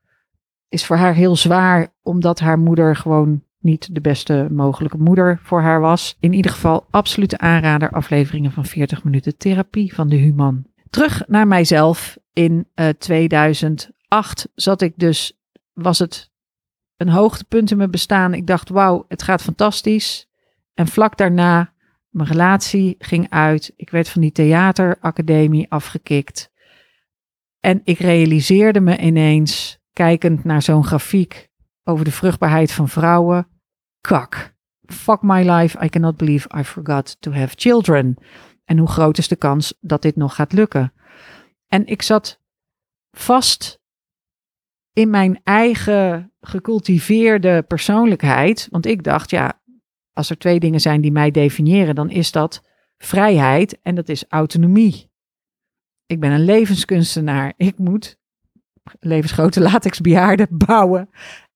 is 0.68 0.86
voor 0.86 0.96
haar 0.96 1.14
heel 1.14 1.36
zwaar, 1.36 1.94
omdat 2.02 2.40
haar 2.40 2.58
moeder 2.58 2.96
gewoon 2.96 3.42
niet 3.58 3.94
de 3.94 4.00
beste 4.00 4.48
mogelijke 4.50 4.98
moeder 4.98 5.40
voor 5.42 5.60
haar 5.60 5.80
was. 5.80 6.16
In 6.20 6.32
ieder 6.32 6.50
geval, 6.50 6.86
absolute 6.90 7.38
aanrader, 7.38 7.90
afleveringen 7.90 8.52
van 8.52 8.64
40 8.64 9.04
minuten 9.04 9.36
therapie 9.36 9.94
van 9.94 10.08
de 10.08 10.16
Human. 10.16 10.64
Terug 10.90 11.22
naar 11.26 11.46
mijzelf. 11.46 12.18
In 12.32 12.52
uh, 12.74 12.88
eh, 12.88 12.94
2008 12.98 14.48
zat 14.54 14.82
ik 14.82 14.92
dus, 14.96 15.39
was 15.82 15.98
het 15.98 16.30
een 16.96 17.08
hoogtepunt 17.08 17.70
in 17.70 17.76
mijn 17.76 17.90
bestaan. 17.90 18.34
Ik 18.34 18.46
dacht, 18.46 18.68
wauw, 18.68 19.04
het 19.08 19.22
gaat 19.22 19.42
fantastisch. 19.42 20.28
En 20.74 20.86
vlak 20.86 21.16
daarna 21.16 21.72
mijn 22.08 22.28
relatie 22.28 22.94
ging 22.98 23.30
uit. 23.30 23.72
Ik 23.76 23.90
werd 23.90 24.08
van 24.08 24.20
die 24.20 24.32
theateracademie 24.32 25.70
afgekikt. 25.70 26.50
En 27.60 27.80
ik 27.84 27.98
realiseerde 27.98 28.80
me 28.80 28.98
ineens, 28.98 29.78
kijkend 29.92 30.44
naar 30.44 30.62
zo'n 30.62 30.84
grafiek 30.84 31.48
over 31.84 32.04
de 32.04 32.10
vruchtbaarheid 32.10 32.72
van 32.72 32.88
vrouwen. 32.88 33.48
Kak. 34.00 34.54
Fuck 34.86 35.22
my 35.22 35.50
life. 35.50 35.84
I 35.84 35.88
cannot 35.88 36.16
believe 36.16 36.58
I 36.58 36.64
forgot 36.64 37.16
to 37.20 37.32
have 37.32 37.54
children. 37.58 38.16
En 38.64 38.78
hoe 38.78 38.88
groot 38.88 39.18
is 39.18 39.28
de 39.28 39.36
kans 39.36 39.74
dat 39.80 40.02
dit 40.02 40.16
nog 40.16 40.34
gaat 40.34 40.52
lukken? 40.52 40.92
En 41.68 41.86
ik 41.86 42.02
zat 42.02 42.40
vast 43.10 43.79
in 44.92 45.10
mijn 45.10 45.40
eigen 45.44 46.32
gecultiveerde 46.40 47.62
persoonlijkheid. 47.62 48.68
Want 48.70 48.86
ik 48.86 49.02
dacht, 49.02 49.30
ja, 49.30 49.60
als 50.12 50.30
er 50.30 50.38
twee 50.38 50.60
dingen 50.60 50.80
zijn 50.80 51.00
die 51.00 51.12
mij 51.12 51.30
definiëren, 51.30 51.94
dan 51.94 52.10
is 52.10 52.32
dat 52.32 52.62
vrijheid 52.98 53.78
en 53.82 53.94
dat 53.94 54.08
is 54.08 54.24
autonomie. 54.28 55.10
Ik 56.06 56.20
ben 56.20 56.30
een 56.30 56.44
levenskunstenaar. 56.44 57.52
Ik 57.56 57.78
moet 57.78 58.18
levensgrote 59.00 59.60
latexbejaarden 59.70 60.46
bouwen 60.50 61.10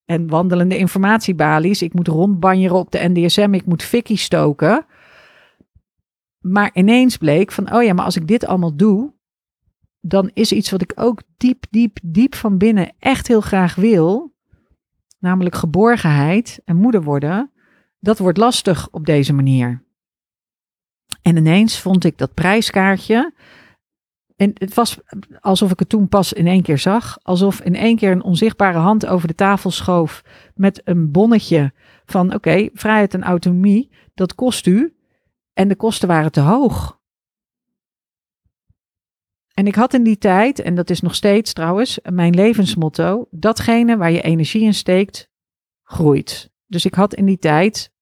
en 0.04 0.28
wandelende 0.28 0.76
informatiebalies. 0.76 1.82
Ik 1.82 1.94
moet 1.94 2.08
rondbanjeren 2.08 2.76
op 2.76 2.90
de 2.90 3.08
NDSM. 3.08 3.54
Ik 3.54 3.66
moet 3.66 3.82
fikkie 3.82 4.16
stoken. 4.16 4.86
Maar 6.40 6.70
ineens 6.72 7.16
bleek 7.16 7.52
van, 7.52 7.74
oh 7.74 7.82
ja, 7.82 7.92
maar 7.92 8.04
als 8.04 8.16
ik 8.16 8.26
dit 8.26 8.46
allemaal 8.46 8.76
doe, 8.76 9.12
dan 10.06 10.30
is 10.34 10.52
iets 10.52 10.70
wat 10.70 10.82
ik 10.82 10.92
ook 10.94 11.22
diep, 11.36 11.64
diep, 11.70 11.98
diep 12.02 12.34
van 12.34 12.58
binnen 12.58 12.92
echt 12.98 13.28
heel 13.28 13.40
graag 13.40 13.74
wil. 13.74 14.32
Namelijk 15.18 15.54
geborgenheid 15.54 16.60
en 16.64 16.76
moeder 16.76 17.02
worden 17.02 17.52
dat 18.00 18.18
wordt 18.18 18.38
lastig 18.38 18.88
op 18.90 19.06
deze 19.06 19.32
manier. 19.32 19.84
En 21.22 21.36
ineens 21.36 21.80
vond 21.80 22.04
ik 22.04 22.18
dat 22.18 22.34
prijskaartje. 22.34 23.32
En 24.36 24.50
het 24.54 24.74
was 24.74 24.98
alsof 25.40 25.70
ik 25.70 25.78
het 25.78 25.88
toen 25.88 26.08
pas 26.08 26.32
in 26.32 26.46
één 26.46 26.62
keer 26.62 26.78
zag. 26.78 27.18
Alsof 27.22 27.60
in 27.60 27.74
één 27.74 27.96
keer 27.96 28.10
een 28.10 28.22
onzichtbare 28.22 28.78
hand 28.78 29.06
over 29.06 29.28
de 29.28 29.34
tafel 29.34 29.70
schoof 29.70 30.22
met 30.54 30.80
een 30.84 31.10
bonnetje 31.10 31.72
van 32.04 32.34
oké, 32.34 32.68
vrijheid 32.72 33.14
en 33.14 33.22
autonomie, 33.22 33.90
dat 34.14 34.34
kost 34.34 34.66
u. 34.66 34.96
En 35.52 35.68
de 35.68 35.76
kosten 35.76 36.08
waren 36.08 36.32
te 36.32 36.40
hoog. 36.40 37.02
En 39.54 39.66
ik 39.66 39.74
had 39.74 39.94
in 39.94 40.02
die 40.02 40.18
tijd, 40.18 40.60
en 40.60 40.74
dat 40.74 40.90
is 40.90 41.00
nog 41.00 41.14
steeds 41.14 41.52
trouwens, 41.52 41.98
mijn 42.10 42.34
levensmotto: 42.34 43.26
datgene 43.30 43.96
waar 43.96 44.12
je 44.12 44.22
energie 44.22 44.62
in 44.62 44.74
steekt, 44.74 45.30
groeit. 45.82 46.50
Dus 46.66 46.84
ik 46.84 46.94
had 46.94 47.14
in 47.14 47.24
die 47.24 47.38
tijd 47.38 47.92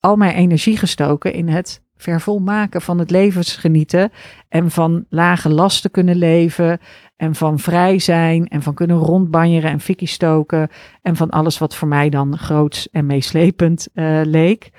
al 0.00 0.16
mijn 0.16 0.34
energie 0.34 0.76
gestoken 0.76 1.32
in 1.32 1.48
het 1.48 1.84
vervolmaken 1.96 2.82
van 2.82 2.98
het 2.98 3.10
levensgenieten 3.10 4.12
en 4.48 4.70
van 4.70 5.06
lage 5.08 5.48
lasten 5.48 5.90
kunnen 5.90 6.16
leven 6.16 6.80
en 7.16 7.34
van 7.34 7.58
vrij 7.58 7.98
zijn 7.98 8.48
en 8.48 8.62
van 8.62 8.74
kunnen 8.74 8.96
rondbanjeren 8.96 9.70
en 9.70 9.80
fikkie 9.80 10.08
stoken 10.08 10.68
en 11.02 11.16
van 11.16 11.30
alles 11.30 11.58
wat 11.58 11.76
voor 11.76 11.88
mij 11.88 12.08
dan 12.08 12.38
groots 12.38 12.90
en 12.90 13.06
meeslepend 13.06 13.88
uh, 13.94 14.20
leek. 14.24 14.70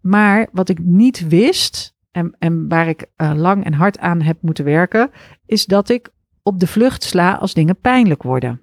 Maar 0.00 0.48
wat 0.52 0.68
ik 0.68 0.78
niet 0.78 1.28
wist 1.28 1.89
en, 2.10 2.36
en 2.38 2.68
waar 2.68 2.88
ik 2.88 3.10
uh, 3.16 3.32
lang 3.34 3.64
en 3.64 3.72
hard 3.72 3.98
aan 3.98 4.20
heb 4.20 4.42
moeten 4.42 4.64
werken, 4.64 5.10
is 5.46 5.66
dat 5.66 5.88
ik 5.88 6.12
op 6.42 6.60
de 6.60 6.66
vlucht 6.66 7.02
sla 7.02 7.34
als 7.34 7.54
dingen 7.54 7.80
pijnlijk 7.80 8.22
worden. 8.22 8.60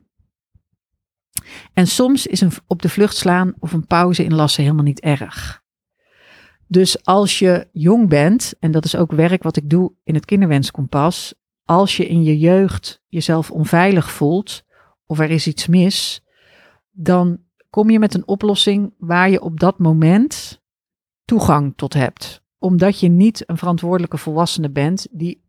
En 1.74 1.88
soms 1.88 2.28
is 2.28 2.42
een 2.42 2.52
op 2.68 2.82
de 2.82 2.90
vlucht 2.90 3.18
slaan 3.18 3.54
of 3.60 3.74
een 3.74 3.88
pauze 3.88 4.24
inlassen 4.24 4.64
helemaal 4.64 4.84
niet 4.84 5.00
erg. 5.00 5.66
Dus 6.68 7.06
als 7.06 7.40
je 7.40 7.68
jong 7.72 8.10
bent, 8.10 8.54
en 8.60 8.72
dat 8.72 8.86
is 8.86 8.96
ook 8.96 9.12
werk 9.12 9.44
wat 9.44 9.58
ik 9.58 9.70
doe 9.70 9.94
in 10.04 10.14
het 10.14 10.26
kinderwenskompas, 10.26 11.34
als 11.66 11.98
je 11.98 12.08
in 12.08 12.24
je 12.24 12.38
jeugd 12.38 13.04
jezelf 13.08 13.52
onveilig 13.52 14.12
voelt 14.12 14.64
of 15.06 15.20
er 15.20 15.30
is 15.30 15.48
iets 15.48 15.68
mis, 15.68 16.24
dan 16.92 17.40
kom 17.70 17.90
je 17.90 18.00
met 18.00 18.14
een 18.14 18.28
oplossing 18.28 18.94
waar 18.98 19.30
je 19.30 19.42
op 19.42 19.60
dat 19.60 19.80
moment 19.80 20.62
toegang 21.26 21.74
tot 21.76 21.94
hebt. 21.94 22.46
Omdat 22.58 23.00
je 23.00 23.10
niet 23.10 23.44
een 23.50 23.58
verantwoordelijke 23.58 24.18
volwassene 24.18 24.70
bent 24.70 25.08
die 25.12 25.46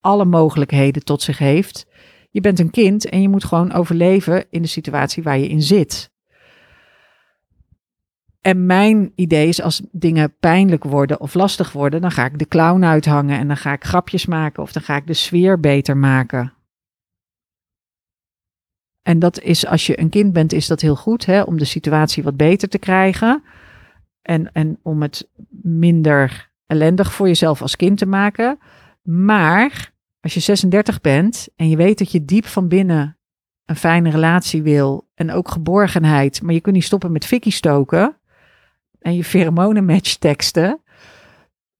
alle 0.00 0.24
mogelijkheden 0.24 1.04
tot 1.04 1.22
zich 1.22 1.38
heeft. 1.38 1.86
Je 2.30 2.40
bent 2.40 2.58
een 2.58 2.70
kind 2.70 3.08
en 3.08 3.22
je 3.22 3.28
moet 3.28 3.44
gewoon 3.44 3.72
overleven 3.72 4.46
in 4.50 4.62
de 4.62 4.68
situatie 4.68 5.22
waar 5.22 5.38
je 5.38 5.48
in 5.48 5.62
zit. 5.62 6.10
En 8.40 8.66
mijn 8.66 9.12
idee 9.14 9.48
is 9.48 9.62
als 9.62 9.82
dingen 9.92 10.36
pijnlijk 10.40 10.84
worden 10.84 11.20
of 11.20 11.34
lastig 11.34 11.72
worden, 11.72 12.00
dan 12.00 12.10
ga 12.10 12.24
ik 12.24 12.38
de 12.38 12.48
clown 12.48 12.84
uithangen 12.84 13.38
en 13.38 13.46
dan 13.46 13.56
ga 13.56 13.72
ik 13.72 13.84
grapjes 13.84 14.26
maken 14.26 14.62
of 14.62 14.72
dan 14.72 14.82
ga 14.82 14.96
ik 14.96 15.06
de 15.06 15.14
sfeer 15.14 15.60
beter 15.60 15.96
maken. 15.96 16.52
En 19.02 19.18
dat 19.18 19.40
is 19.40 19.66
als 19.66 19.86
je 19.86 20.00
een 20.00 20.08
kind 20.08 20.32
bent, 20.32 20.52
is 20.52 20.66
dat 20.66 20.80
heel 20.80 20.96
goed 20.96 21.26
hè, 21.26 21.42
om 21.42 21.58
de 21.58 21.64
situatie 21.64 22.22
wat 22.22 22.36
beter 22.36 22.68
te 22.68 22.78
krijgen. 22.78 23.42
En, 24.22 24.52
en 24.52 24.78
om 24.82 25.02
het 25.02 25.28
minder 25.62 26.47
ellendig 26.68 27.12
voor 27.12 27.26
jezelf 27.26 27.62
als 27.62 27.76
kind 27.76 27.98
te 27.98 28.06
maken. 28.06 28.58
Maar 29.02 29.92
als 30.20 30.34
je 30.34 30.40
36 30.40 31.00
bent 31.00 31.48
en 31.56 31.68
je 31.68 31.76
weet 31.76 31.98
dat 31.98 32.12
je 32.12 32.24
diep 32.24 32.46
van 32.46 32.68
binnen 32.68 33.18
een 33.64 33.76
fijne 33.76 34.10
relatie 34.10 34.62
wil 34.62 35.08
en 35.14 35.30
ook 35.30 35.48
geborgenheid, 35.48 36.42
maar 36.42 36.54
je 36.54 36.60
kunt 36.60 36.74
niet 36.74 36.84
stoppen 36.84 37.12
met 37.12 37.26
fikkie 37.26 37.52
stoken, 37.52 38.16
en 38.98 39.14
je 39.14 39.24
pheromonenmatch 39.24 40.16
teksten, 40.16 40.82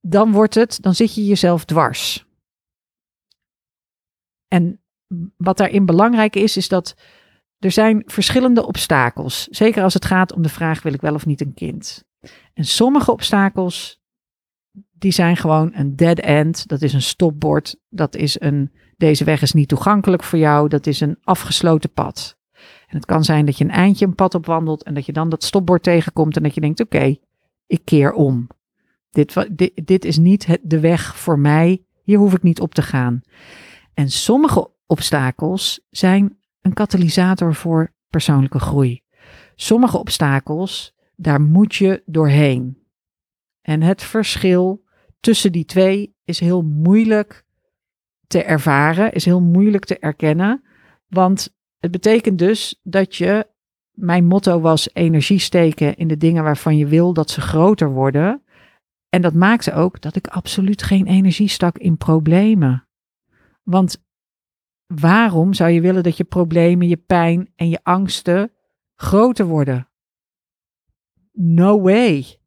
dan 0.01 0.31
wordt 0.31 0.55
het, 0.55 0.81
dan 0.81 0.95
zit 0.95 1.15
je 1.15 1.25
jezelf 1.25 1.65
dwars. 1.65 2.25
En 4.47 4.81
wat 5.37 5.57
daarin 5.57 5.85
belangrijk 5.85 6.35
is, 6.35 6.57
is 6.57 6.67
dat 6.67 6.95
er 7.59 7.71
zijn 7.71 8.03
verschillende 8.05 8.65
obstakels. 8.65 9.47
Zeker 9.47 9.83
als 9.83 9.93
het 9.93 10.05
gaat 10.05 10.33
om 10.33 10.41
de 10.41 10.49
vraag: 10.49 10.81
wil 10.81 10.93
ik 10.93 11.01
wel 11.01 11.13
of 11.13 11.25
niet 11.25 11.41
een 11.41 11.53
kind? 11.53 12.05
En 12.53 12.65
sommige 12.65 13.11
obstakels, 13.11 13.98
die 14.99 15.11
zijn 15.11 15.37
gewoon 15.37 15.71
een 15.73 15.95
dead 15.95 16.19
end. 16.19 16.67
Dat 16.67 16.81
is 16.81 16.93
een 16.93 17.01
stopbord. 17.01 17.75
Dat 17.89 18.15
is 18.15 18.41
een, 18.41 18.71
deze 18.97 19.23
weg 19.23 19.41
is 19.41 19.53
niet 19.53 19.67
toegankelijk 19.67 20.23
voor 20.23 20.39
jou. 20.39 20.67
Dat 20.67 20.87
is 20.87 20.99
een 20.99 21.17
afgesloten 21.23 21.91
pad. 21.91 22.37
En 22.87 22.95
het 22.95 23.05
kan 23.05 23.23
zijn 23.23 23.45
dat 23.45 23.57
je 23.57 23.63
een 23.63 23.71
eindje 23.71 24.05
een 24.05 24.15
pad 24.15 24.35
opwandelt 24.35 24.83
en 24.83 24.93
dat 24.93 25.05
je 25.05 25.13
dan 25.13 25.29
dat 25.29 25.43
stopbord 25.43 25.83
tegenkomt 25.83 26.35
en 26.35 26.43
dat 26.43 26.53
je 26.53 26.61
denkt, 26.61 26.79
oké, 26.79 27.15
ik 27.67 27.81
keer 27.83 28.13
om. 28.13 28.47
Dit, 29.09 29.47
dit, 29.51 29.71
dit 29.85 30.05
is 30.05 30.17
niet 30.17 30.57
de 30.61 30.79
weg 30.79 31.17
voor 31.17 31.39
mij, 31.39 31.83
hier 32.03 32.17
hoef 32.17 32.33
ik 32.33 32.43
niet 32.43 32.61
op 32.61 32.73
te 32.73 32.81
gaan. 32.81 33.21
En 33.93 34.09
sommige 34.09 34.71
obstakels 34.85 35.81
zijn 35.89 36.37
een 36.61 36.73
katalysator 36.73 37.55
voor 37.55 37.93
persoonlijke 38.09 38.59
groei. 38.59 39.01
Sommige 39.55 39.97
obstakels, 39.97 40.95
daar 41.15 41.41
moet 41.41 41.75
je 41.75 42.03
doorheen. 42.05 42.77
En 43.61 43.81
het 43.81 44.03
verschil 44.03 44.83
tussen 45.19 45.51
die 45.51 45.65
twee 45.65 46.15
is 46.23 46.39
heel 46.39 46.61
moeilijk 46.61 47.45
te 48.27 48.43
ervaren, 48.43 49.13
is 49.13 49.25
heel 49.25 49.41
moeilijk 49.41 49.85
te 49.85 49.99
erkennen. 49.99 50.63
Want 51.07 51.55
het 51.79 51.91
betekent 51.91 52.39
dus 52.39 52.79
dat 52.83 53.15
je, 53.15 53.47
mijn 53.91 54.25
motto 54.25 54.59
was 54.59 54.89
energie 54.93 55.39
steken 55.39 55.95
in 55.95 56.07
de 56.07 56.17
dingen 56.17 56.43
waarvan 56.43 56.77
je 56.77 56.87
wil 56.87 57.13
dat 57.13 57.29
ze 57.29 57.41
groter 57.41 57.91
worden. 57.91 58.43
En 59.09 59.21
dat 59.21 59.33
maakte 59.33 59.73
ook 59.73 60.01
dat 60.01 60.15
ik 60.15 60.27
absoluut 60.27 60.83
geen 60.83 61.05
energie 61.05 61.47
stak 61.47 61.77
in 61.77 61.97
problemen. 61.97 62.87
Want 63.63 64.03
waarom 64.85 65.53
zou 65.53 65.69
je 65.69 65.81
willen 65.81 66.03
dat 66.03 66.17
je 66.17 66.23
problemen, 66.23 66.87
je 66.87 66.97
pijn 66.97 67.51
en 67.55 67.69
je 67.69 67.79
angsten 67.83 68.51
groter 68.95 69.45
worden. 69.45 69.89
No 71.31 71.81
way. 71.81 72.38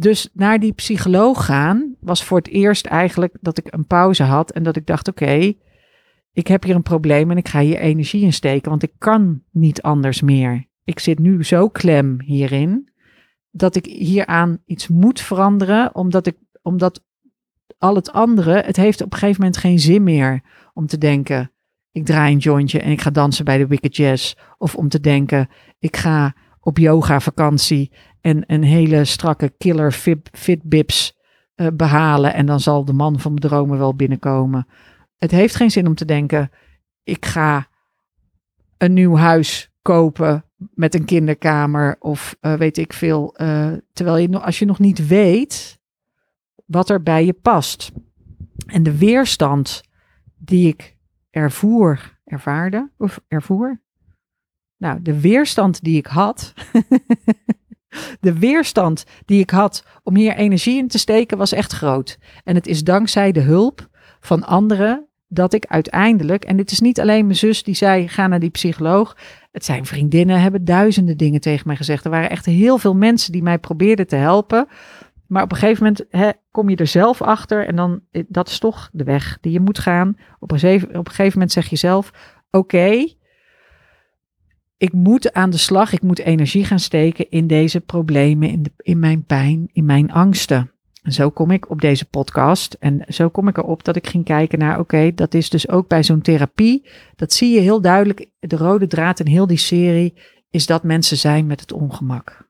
Dus 0.00 0.28
naar 0.32 0.60
die 0.60 0.72
psycholoog 0.72 1.44
gaan 1.44 1.96
was 2.00 2.24
voor 2.24 2.38
het 2.38 2.48
eerst 2.48 2.86
eigenlijk 2.86 3.36
dat 3.40 3.58
ik 3.58 3.66
een 3.74 3.86
pauze 3.86 4.22
had 4.22 4.50
en 4.50 4.62
dat 4.62 4.76
ik 4.76 4.86
dacht: 4.86 5.08
oké, 5.08 5.54
ik 6.32 6.46
heb 6.46 6.62
hier 6.62 6.74
een 6.74 6.82
probleem 6.82 7.30
en 7.30 7.36
ik 7.36 7.48
ga 7.48 7.60
hier 7.60 7.78
energie 7.78 8.22
in 8.22 8.32
steken, 8.32 8.70
want 8.70 8.82
ik 8.82 8.92
kan 8.98 9.42
niet 9.50 9.82
anders 9.82 10.20
meer. 10.20 10.66
Ik 10.84 10.98
zit 10.98 11.18
nu 11.18 11.44
zo 11.44 11.68
klem 11.68 12.20
hierin 12.20 12.92
dat 13.50 13.76
ik 13.76 13.84
hieraan 13.84 14.62
iets 14.66 14.88
moet 14.88 15.20
veranderen, 15.20 15.94
omdat 15.94 16.26
ik, 16.26 16.36
omdat 16.62 17.04
al 17.78 17.94
het 17.94 18.12
andere, 18.12 18.60
het 18.60 18.76
heeft 18.76 19.02
op 19.02 19.12
een 19.12 19.18
gegeven 19.18 19.40
moment 19.40 19.60
geen 19.60 19.78
zin 19.78 20.02
meer 20.02 20.42
om 20.74 20.86
te 20.86 20.98
denken: 20.98 21.52
ik 21.90 22.04
draai 22.04 22.32
een 22.32 22.38
jointje 22.38 22.80
en 22.80 22.90
ik 22.90 23.00
ga 23.00 23.10
dansen 23.10 23.44
bij 23.44 23.58
de 23.58 23.66
Wicked 23.66 23.96
Jazz, 23.96 24.34
of 24.58 24.74
om 24.74 24.88
te 24.88 25.00
denken: 25.00 25.48
ik 25.78 25.96
ga 25.96 26.34
op 26.68 26.78
yoga 26.78 27.20
vakantie 27.20 27.92
en 28.20 28.44
een 28.46 28.62
hele 28.62 29.04
strakke 29.04 29.52
killer 29.58 29.92
fit, 29.92 30.30
fitbips 30.32 31.16
uh, 31.56 31.66
behalen 31.74 32.34
en 32.34 32.46
dan 32.46 32.60
zal 32.60 32.84
de 32.84 32.92
man 32.92 33.20
van 33.20 33.34
mijn 33.34 33.48
dromen 33.48 33.78
wel 33.78 33.94
binnenkomen. 33.94 34.66
Het 35.18 35.30
heeft 35.30 35.54
geen 35.56 35.70
zin 35.70 35.86
om 35.86 35.94
te 35.94 36.04
denken: 36.04 36.50
ik 37.02 37.26
ga 37.26 37.68
een 38.78 38.92
nieuw 38.92 39.16
huis 39.16 39.70
kopen 39.82 40.44
met 40.56 40.94
een 40.94 41.04
kinderkamer 41.04 41.96
of 41.98 42.36
uh, 42.40 42.54
weet 42.54 42.78
ik 42.78 42.92
veel. 42.92 43.34
Uh, 43.36 43.72
terwijl 43.92 44.16
je, 44.16 44.40
als 44.40 44.58
je 44.58 44.64
nog 44.64 44.78
niet 44.78 45.06
weet 45.06 45.78
wat 46.66 46.90
er 46.90 47.02
bij 47.02 47.24
je 47.24 47.32
past. 47.32 47.92
En 48.66 48.82
de 48.82 48.98
weerstand 48.98 49.82
die 50.36 50.68
ik 50.68 50.96
ervoer, 51.30 52.18
ervaarde 52.24 52.90
of 52.98 53.20
ervoer. 53.28 53.80
Nou, 54.78 55.02
de 55.02 55.20
weerstand 55.20 55.82
die 55.84 55.96
ik 55.96 56.06
had, 56.06 56.52
de 58.20 58.38
weerstand 58.38 59.04
die 59.24 59.40
ik 59.40 59.50
had 59.50 59.84
om 60.02 60.16
hier 60.16 60.34
energie 60.34 60.78
in 60.78 60.88
te 60.88 60.98
steken 60.98 61.38
was 61.38 61.52
echt 61.52 61.72
groot. 61.72 62.18
En 62.44 62.54
het 62.54 62.66
is 62.66 62.84
dankzij 62.84 63.32
de 63.32 63.40
hulp 63.40 63.88
van 64.20 64.44
anderen 64.44 65.08
dat 65.28 65.52
ik 65.52 65.66
uiteindelijk, 65.66 66.44
en 66.44 66.56
dit 66.56 66.70
is 66.70 66.80
niet 66.80 67.00
alleen 67.00 67.24
mijn 67.24 67.38
zus 67.38 67.62
die 67.62 67.74
zei: 67.74 68.08
ga 68.08 68.26
naar 68.26 68.40
die 68.40 68.50
psycholoog. 68.50 69.16
Het 69.52 69.64
zijn 69.64 69.86
vriendinnen, 69.86 70.40
hebben 70.40 70.64
duizenden 70.64 71.16
dingen 71.16 71.40
tegen 71.40 71.66
mij 71.66 71.76
gezegd. 71.76 72.04
Er 72.04 72.10
waren 72.10 72.30
echt 72.30 72.46
heel 72.46 72.78
veel 72.78 72.94
mensen 72.94 73.32
die 73.32 73.42
mij 73.42 73.58
probeerden 73.58 74.06
te 74.06 74.16
helpen. 74.16 74.68
Maar 75.26 75.42
op 75.42 75.52
een 75.52 75.58
gegeven 75.58 75.82
moment 75.82 76.04
hè, 76.10 76.30
kom 76.50 76.68
je 76.68 76.76
er 76.76 76.86
zelf 76.86 77.22
achter 77.22 77.66
en 77.66 77.76
dan, 77.76 78.00
eh, 78.10 78.24
dat 78.28 78.48
is 78.48 78.58
toch 78.58 78.90
de 78.92 79.04
weg 79.04 79.38
die 79.40 79.52
je 79.52 79.60
moet 79.60 79.78
gaan. 79.78 80.16
Op 80.38 80.50
een, 80.50 80.82
op 80.82 81.06
een 81.06 81.08
gegeven 81.08 81.32
moment 81.32 81.52
zeg 81.52 81.68
je 81.68 81.76
zelf, 81.76 82.10
oké, 82.50 83.06
ik 84.78 84.92
moet 84.92 85.32
aan 85.32 85.50
de 85.50 85.56
slag, 85.56 85.92
ik 85.92 86.02
moet 86.02 86.18
energie 86.18 86.64
gaan 86.64 86.78
steken 86.78 87.30
in 87.30 87.46
deze 87.46 87.80
problemen, 87.80 88.50
in, 88.50 88.62
de, 88.62 88.70
in 88.76 88.98
mijn 88.98 89.24
pijn, 89.24 89.68
in 89.72 89.84
mijn 89.84 90.12
angsten. 90.12 90.70
En 91.02 91.12
zo 91.12 91.30
kom 91.30 91.50
ik 91.50 91.70
op 91.70 91.80
deze 91.80 92.04
podcast 92.04 92.76
en 92.80 93.04
zo 93.08 93.28
kom 93.28 93.48
ik 93.48 93.56
erop 93.56 93.84
dat 93.84 93.96
ik 93.96 94.06
ging 94.06 94.24
kijken 94.24 94.58
naar, 94.58 94.78
oké, 94.78 95.14
dat 95.14 95.34
is 95.34 95.50
dus 95.50 95.68
ook 95.68 95.88
bij 95.88 96.02
zo'n 96.02 96.20
therapie, 96.20 96.88
dat 97.16 97.32
zie 97.32 97.54
je 97.54 97.60
heel 97.60 97.80
duidelijk, 97.80 98.30
de 98.38 98.56
rode 98.56 98.86
draad 98.86 99.20
in 99.20 99.26
heel 99.26 99.46
die 99.46 99.56
serie, 99.56 100.14
is 100.50 100.66
dat 100.66 100.82
mensen 100.82 101.16
zijn 101.16 101.46
met 101.46 101.60
het 101.60 101.72
ongemak. 101.72 102.48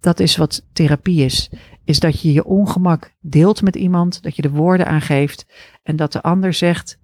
Dat 0.00 0.20
is 0.20 0.36
wat 0.36 0.66
therapie 0.72 1.24
is. 1.24 1.50
Is 1.84 2.00
dat 2.00 2.20
je 2.20 2.32
je 2.32 2.44
ongemak 2.44 3.14
deelt 3.20 3.62
met 3.62 3.76
iemand, 3.76 4.22
dat 4.22 4.36
je 4.36 4.42
de 4.42 4.50
woorden 4.50 4.86
aangeeft 4.86 5.46
en 5.82 5.96
dat 5.96 6.12
de 6.12 6.22
ander 6.22 6.52
zegt: 6.52 6.98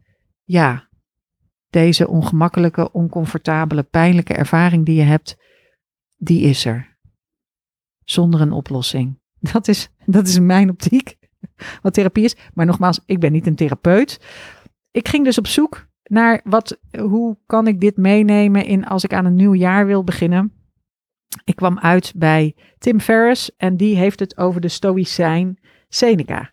Ja, 0.44 0.88
deze 1.74 2.08
ongemakkelijke, 2.08 2.92
oncomfortabele, 2.92 3.82
pijnlijke 3.82 4.34
ervaring 4.34 4.84
die 4.84 4.94
je 4.94 5.02
hebt, 5.02 5.36
die 6.16 6.40
is 6.40 6.64
er. 6.64 6.98
Zonder 8.04 8.40
een 8.40 8.52
oplossing. 8.52 9.18
Dat 9.52 9.68
is, 9.68 9.90
dat 10.06 10.26
is 10.26 10.38
mijn 10.38 10.70
optiek, 10.70 11.16
wat 11.82 11.94
therapie 11.94 12.24
is. 12.24 12.36
Maar 12.54 12.66
nogmaals, 12.66 13.00
ik 13.06 13.20
ben 13.20 13.32
niet 13.32 13.46
een 13.46 13.54
therapeut. 13.54 14.20
Ik 14.90 15.08
ging 15.08 15.24
dus 15.24 15.38
op 15.38 15.46
zoek 15.46 15.86
naar 16.02 16.40
wat, 16.44 16.78
hoe 16.98 17.38
kan 17.46 17.66
ik 17.66 17.80
dit 17.80 17.96
meenemen 17.96 18.64
in 18.64 18.86
als 18.86 19.04
ik 19.04 19.12
aan 19.12 19.24
een 19.24 19.34
nieuw 19.34 19.54
jaar 19.54 19.86
wil 19.86 20.04
beginnen. 20.04 20.52
Ik 21.44 21.56
kwam 21.56 21.78
uit 21.78 22.12
bij 22.16 22.56
Tim 22.78 23.00
Ferriss 23.00 23.56
en 23.56 23.76
die 23.76 23.96
heeft 23.96 24.20
het 24.20 24.36
over 24.36 24.60
de 24.60 24.68
Stoïcijn 24.68 25.58
Seneca. 25.88 26.52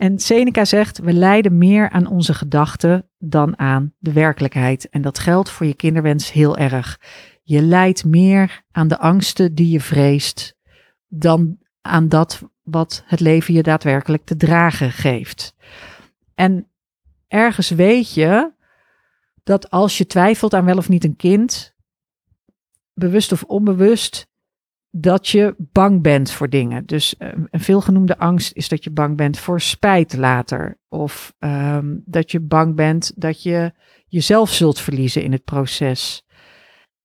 En 0.00 0.18
Seneca 0.18 0.64
zegt: 0.64 0.98
We 0.98 1.12
lijden 1.12 1.58
meer 1.58 1.90
aan 1.90 2.06
onze 2.06 2.34
gedachten 2.34 3.08
dan 3.18 3.58
aan 3.58 3.94
de 3.98 4.12
werkelijkheid. 4.12 4.88
En 4.88 5.02
dat 5.02 5.18
geldt 5.18 5.50
voor 5.50 5.66
je 5.66 5.74
kinderwens 5.74 6.32
heel 6.32 6.56
erg. 6.56 7.00
Je 7.42 7.62
lijdt 7.62 8.04
meer 8.04 8.62
aan 8.70 8.88
de 8.88 8.98
angsten 8.98 9.54
die 9.54 9.68
je 9.68 9.80
vreest 9.80 10.56
dan 11.08 11.58
aan 11.80 12.08
dat 12.08 12.42
wat 12.62 13.02
het 13.06 13.20
leven 13.20 13.54
je 13.54 13.62
daadwerkelijk 13.62 14.24
te 14.24 14.36
dragen 14.36 14.92
geeft. 14.92 15.54
En 16.34 16.68
ergens 17.28 17.70
weet 17.70 18.14
je 18.14 18.52
dat 19.42 19.70
als 19.70 19.98
je 19.98 20.06
twijfelt 20.06 20.54
aan 20.54 20.64
wel 20.64 20.76
of 20.76 20.88
niet 20.88 21.04
een 21.04 21.16
kind, 21.16 21.74
bewust 22.94 23.32
of 23.32 23.42
onbewust, 23.42 24.29
dat 24.90 25.28
je 25.28 25.54
bang 25.58 26.02
bent 26.02 26.30
voor 26.30 26.48
dingen. 26.48 26.86
Dus 26.86 27.14
uh, 27.18 27.28
een 27.50 27.60
veelgenoemde 27.60 28.18
angst 28.18 28.56
is 28.56 28.68
dat 28.68 28.84
je 28.84 28.90
bang 28.90 29.16
bent 29.16 29.38
voor 29.38 29.60
spijt 29.60 30.16
later. 30.16 30.78
Of 30.88 31.34
um, 31.38 32.02
dat 32.06 32.30
je 32.30 32.40
bang 32.40 32.76
bent 32.76 33.12
dat 33.16 33.42
je 33.42 33.72
jezelf 34.06 34.50
zult 34.50 34.80
verliezen 34.80 35.22
in 35.22 35.32
het 35.32 35.44
proces. 35.44 36.24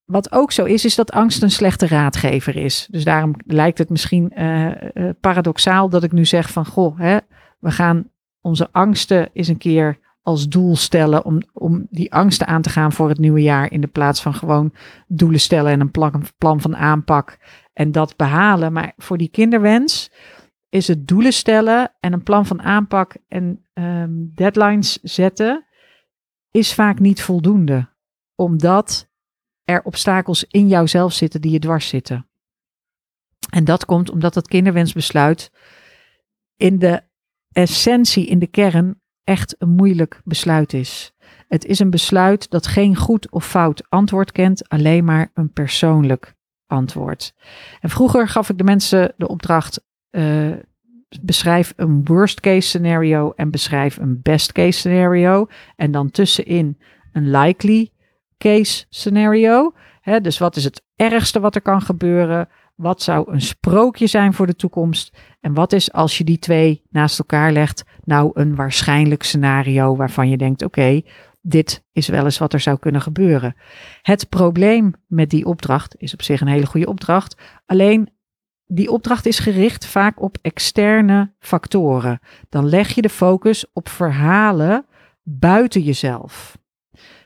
Wat 0.05 0.31
ook 0.31 0.51
zo 0.51 0.63
is, 0.63 0.85
is 0.85 0.95
dat 0.95 1.11
angst 1.11 1.43
een 1.43 1.51
slechte 1.51 1.87
raadgever 1.87 2.55
is. 2.55 2.87
Dus 2.91 3.03
daarom 3.03 3.33
lijkt 3.45 3.77
het 3.77 3.89
misschien 3.89 4.31
uh, 4.37 4.71
uh, 4.93 5.09
paradoxaal 5.19 5.89
dat 5.89 6.03
ik 6.03 6.11
nu 6.11 6.25
zeg 6.25 6.49
van, 6.49 6.65
goh, 6.65 6.99
hè, 6.99 7.17
we 7.59 7.71
gaan 7.71 8.09
onze 8.41 8.69
angsten 8.71 9.29
eens 9.33 9.47
een 9.47 9.57
keer 9.57 9.99
als 10.21 10.47
doel 10.47 10.75
stellen 10.75 11.25
om, 11.25 11.41
om 11.53 11.87
die 11.89 12.13
angsten 12.13 12.47
aan 12.47 12.61
te 12.61 12.69
gaan 12.69 12.91
voor 12.91 13.09
het 13.09 13.17
nieuwe 13.17 13.41
jaar. 13.41 13.71
In 13.71 13.81
de 13.81 13.87
plaats 13.87 14.21
van 14.21 14.33
gewoon 14.33 14.73
doelen 15.07 15.39
stellen 15.39 15.71
en 15.71 15.79
een 15.79 15.91
plan 16.37 16.61
van 16.61 16.75
aanpak 16.75 17.37
en 17.75 17.91
dat 17.91 18.15
behalen. 18.15 18.73
Maar 18.73 18.93
voor 18.97 19.17
die 19.17 19.29
kinderwens 19.29 20.11
is 20.69 20.87
het 20.87 21.07
doelen 21.07 21.33
stellen 21.33 21.93
en 21.99 22.13
een 22.13 22.23
plan 22.23 22.45
van 22.45 22.61
aanpak 22.61 23.15
en 23.27 23.65
um, 23.73 24.31
deadlines 24.35 24.99
zetten, 25.01 25.65
is 26.51 26.73
vaak 26.73 26.99
niet 26.99 27.21
voldoende. 27.21 27.89
Omdat 28.35 29.09
er 29.63 29.83
obstakels 29.83 30.43
in 30.43 30.67
jouzelf 30.67 31.13
zitten 31.13 31.41
die 31.41 31.51
je 31.51 31.59
dwars 31.59 31.87
zitten. 31.87 32.27
En 33.49 33.63
dat 33.63 33.85
komt 33.85 34.09
omdat 34.09 34.35
het 34.35 34.47
kinderwensbesluit 34.47 35.51
in 36.55 36.79
de 36.79 37.01
essentie, 37.51 38.25
in 38.27 38.39
de 38.39 38.47
kern, 38.47 39.01
echt 39.23 39.55
een 39.57 39.69
moeilijk 39.69 40.21
besluit 40.23 40.73
is. 40.73 41.13
Het 41.47 41.65
is 41.65 41.79
een 41.79 41.89
besluit 41.89 42.49
dat 42.49 42.67
geen 42.67 42.95
goed 42.95 43.31
of 43.31 43.47
fout 43.47 43.89
antwoord 43.89 44.31
kent, 44.31 44.69
alleen 44.69 45.03
maar 45.05 45.31
een 45.33 45.53
persoonlijk 45.53 46.34
antwoord. 46.67 47.33
En 47.79 47.89
vroeger 47.89 48.27
gaf 48.27 48.49
ik 48.49 48.57
de 48.57 48.63
mensen 48.63 49.13
de 49.17 49.27
opdracht: 49.27 49.83
uh, 50.11 50.51
beschrijf 51.21 51.73
een 51.75 52.05
worst 52.05 52.39
case 52.39 52.67
scenario 52.67 53.31
en 53.35 53.51
beschrijf 53.51 53.97
een 53.97 54.19
best 54.21 54.51
case 54.51 54.79
scenario. 54.79 55.47
En 55.75 55.91
dan 55.91 56.11
tussenin 56.11 56.77
een 57.11 57.29
likely 57.29 57.89
case 58.37 58.85
scenario. 58.89 59.73
Dus 60.21 60.37
wat 60.37 60.55
is 60.55 60.63
het 60.63 60.83
ergste 60.95 61.39
wat 61.39 61.55
er 61.55 61.61
kan 61.61 61.81
gebeuren? 61.81 62.49
Wat 62.75 63.01
zou 63.01 63.31
een 63.31 63.41
sprookje 63.41 64.07
zijn 64.07 64.33
voor 64.33 64.47
de 64.47 64.55
toekomst? 64.55 65.17
En 65.41 65.53
wat 65.53 65.73
is 65.73 65.91
als 65.91 66.17
je 66.17 66.23
die 66.23 66.39
twee 66.39 66.81
naast 66.89 67.19
elkaar 67.19 67.51
legt, 67.51 67.83
nou 68.03 68.31
een 68.33 68.55
waarschijnlijk 68.55 69.23
scenario 69.23 69.95
waarvan 69.95 70.29
je 70.29 70.37
denkt: 70.37 70.63
oké, 70.63 71.01
dit 71.47 71.83
is 71.91 72.07
wel 72.07 72.23
eens 72.23 72.37
wat 72.37 72.53
er 72.53 72.59
zou 72.59 72.79
kunnen 72.79 73.01
gebeuren. 73.01 73.55
Het 74.01 74.29
probleem 74.29 74.93
met 75.07 75.29
die 75.29 75.45
opdracht 75.45 75.95
is 75.97 76.13
op 76.13 76.21
zich 76.21 76.41
een 76.41 76.47
hele 76.47 76.65
goede 76.65 76.87
opdracht. 76.87 77.41
Alleen 77.65 78.09
die 78.65 78.91
opdracht 78.91 79.25
is 79.25 79.39
gericht 79.39 79.85
vaak 79.85 80.21
op 80.21 80.37
externe 80.41 81.33
factoren. 81.39 82.19
Dan 82.49 82.65
leg 82.65 82.95
je 82.95 83.01
de 83.01 83.09
focus 83.09 83.65
op 83.73 83.89
verhalen 83.89 84.85
buiten 85.23 85.81
jezelf. 85.81 86.57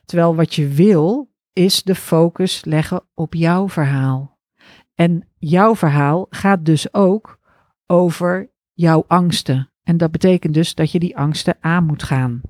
Terwijl 0.05 0.35
wat 0.35 0.55
je 0.55 0.67
wil 0.67 1.31
is 1.53 1.83
de 1.83 1.95
focus 1.95 2.65
leggen 2.65 3.03
op 3.13 3.33
jouw 3.33 3.69
verhaal. 3.69 4.39
En 4.95 5.27
jouw 5.37 5.75
verhaal 5.75 6.25
gaat 6.29 6.65
dus 6.65 6.93
ook 6.93 7.39
over 7.85 8.51
jouw 8.73 9.03
angsten. 9.07 9.71
En 9.83 9.97
dat 9.97 10.11
betekent 10.11 10.53
dus 10.53 10.75
dat 10.75 10.91
je 10.91 10.99
die 10.99 11.17
angsten 11.17 11.57
aan 11.59 11.85
moet 11.85 12.03
gaan. 12.03 12.41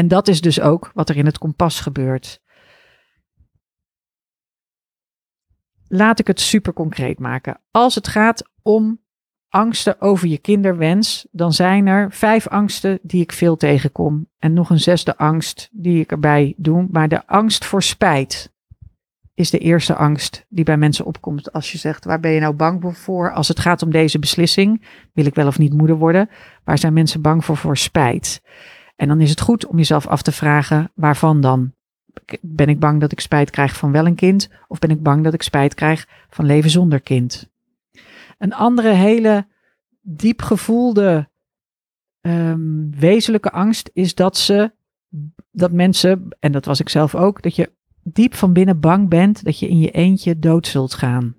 En 0.00 0.08
dat 0.08 0.28
is 0.28 0.40
dus 0.40 0.60
ook 0.60 0.90
wat 0.94 1.08
er 1.08 1.16
in 1.16 1.26
het 1.26 1.38
kompas 1.38 1.80
gebeurt. 1.80 2.40
Laat 5.88 6.18
ik 6.18 6.26
het 6.26 6.40
super 6.40 6.72
concreet 6.72 7.18
maken. 7.18 7.60
Als 7.70 7.94
het 7.94 8.08
gaat 8.08 8.50
om 8.62 9.00
angsten 9.48 10.00
over 10.00 10.28
je 10.28 10.38
kinderwens, 10.38 11.26
dan 11.30 11.52
zijn 11.52 11.86
er 11.86 12.12
vijf 12.12 12.48
angsten 12.48 12.98
die 13.02 13.22
ik 13.22 13.32
veel 13.32 13.56
tegenkom. 13.56 14.28
En 14.38 14.52
nog 14.52 14.70
een 14.70 14.80
zesde 14.80 15.16
angst 15.16 15.68
die 15.72 16.00
ik 16.00 16.10
erbij 16.10 16.54
doe. 16.56 16.86
Maar 16.90 17.08
de 17.08 17.26
angst 17.26 17.64
voor 17.64 17.82
spijt 17.82 18.52
is 19.34 19.50
de 19.50 19.58
eerste 19.58 19.94
angst 19.94 20.46
die 20.48 20.64
bij 20.64 20.76
mensen 20.76 21.04
opkomt 21.04 21.52
als 21.52 21.72
je 21.72 21.78
zegt, 21.78 22.04
waar 22.04 22.20
ben 22.20 22.30
je 22.30 22.40
nou 22.40 22.54
bang 22.54 22.96
voor 22.96 23.32
als 23.32 23.48
het 23.48 23.60
gaat 23.60 23.82
om 23.82 23.90
deze 23.90 24.18
beslissing? 24.18 24.86
Wil 25.12 25.26
ik 25.26 25.34
wel 25.34 25.46
of 25.46 25.58
niet 25.58 25.74
moeder 25.74 25.96
worden? 25.96 26.30
Waar 26.64 26.78
zijn 26.78 26.92
mensen 26.92 27.22
bang 27.22 27.44
voor 27.44 27.56
voor 27.56 27.76
spijt? 27.76 28.42
En 29.00 29.08
dan 29.08 29.20
is 29.20 29.30
het 29.30 29.40
goed 29.40 29.66
om 29.66 29.76
jezelf 29.76 30.06
af 30.06 30.22
te 30.22 30.32
vragen, 30.32 30.90
waarvan 30.94 31.40
dan? 31.40 31.72
Ben 32.40 32.68
ik 32.68 32.78
bang 32.78 33.00
dat 33.00 33.12
ik 33.12 33.20
spijt 33.20 33.50
krijg 33.50 33.76
van 33.76 33.92
wel 33.92 34.06
een 34.06 34.14
kind? 34.14 34.48
Of 34.68 34.78
ben 34.78 34.90
ik 34.90 35.02
bang 35.02 35.24
dat 35.24 35.34
ik 35.34 35.42
spijt 35.42 35.74
krijg 35.74 36.08
van 36.28 36.44
leven 36.44 36.70
zonder 36.70 37.00
kind? 37.00 37.50
Een 38.38 38.52
andere 38.52 38.92
hele 38.92 39.46
diep 40.00 40.42
gevoelde 40.42 41.28
um, 42.20 42.90
wezenlijke 42.98 43.50
angst 43.50 43.90
is 43.92 44.14
dat 44.14 44.36
ze, 44.36 44.72
dat 45.50 45.72
mensen, 45.72 46.28
en 46.40 46.52
dat 46.52 46.64
was 46.64 46.80
ik 46.80 46.88
zelf 46.88 47.14
ook, 47.14 47.42
dat 47.42 47.56
je 47.56 47.72
diep 48.02 48.34
van 48.34 48.52
binnen 48.52 48.80
bang 48.80 49.08
bent 49.08 49.44
dat 49.44 49.58
je 49.58 49.68
in 49.68 49.78
je 49.78 49.90
eentje 49.90 50.38
dood 50.38 50.66
zult 50.66 50.94
gaan. 50.94 51.36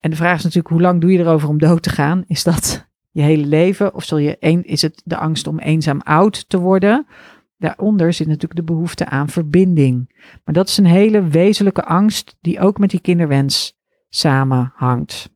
En 0.00 0.10
de 0.10 0.16
vraag 0.16 0.36
is 0.36 0.44
natuurlijk, 0.44 0.74
hoe 0.74 0.82
lang 0.82 1.00
doe 1.00 1.12
je 1.12 1.18
erover 1.18 1.48
om 1.48 1.58
dood 1.58 1.82
te 1.82 1.90
gaan? 1.90 2.24
Is 2.26 2.42
dat 2.42 2.90
je 3.12 3.22
hele 3.22 3.46
leven? 3.46 3.94
Of 3.94 4.04
zul 4.04 4.18
je 4.18 4.36
een, 4.40 4.64
is 4.64 4.82
het 4.82 5.02
de 5.04 5.16
angst 5.16 5.46
om 5.46 5.58
eenzaam 5.58 6.00
oud 6.00 6.48
te 6.48 6.58
worden? 6.58 7.06
Daaronder 7.58 8.12
zit 8.12 8.26
natuurlijk 8.26 8.56
de 8.56 8.72
behoefte 8.72 9.06
aan 9.06 9.28
verbinding. 9.28 10.22
Maar 10.44 10.54
dat 10.54 10.68
is 10.68 10.76
een 10.76 10.84
hele 10.84 11.28
wezenlijke 11.28 11.84
angst 11.84 12.36
die 12.40 12.60
ook 12.60 12.78
met 12.78 12.90
die 12.90 13.00
kinderwens 13.00 13.78
samenhangt. 14.08 15.30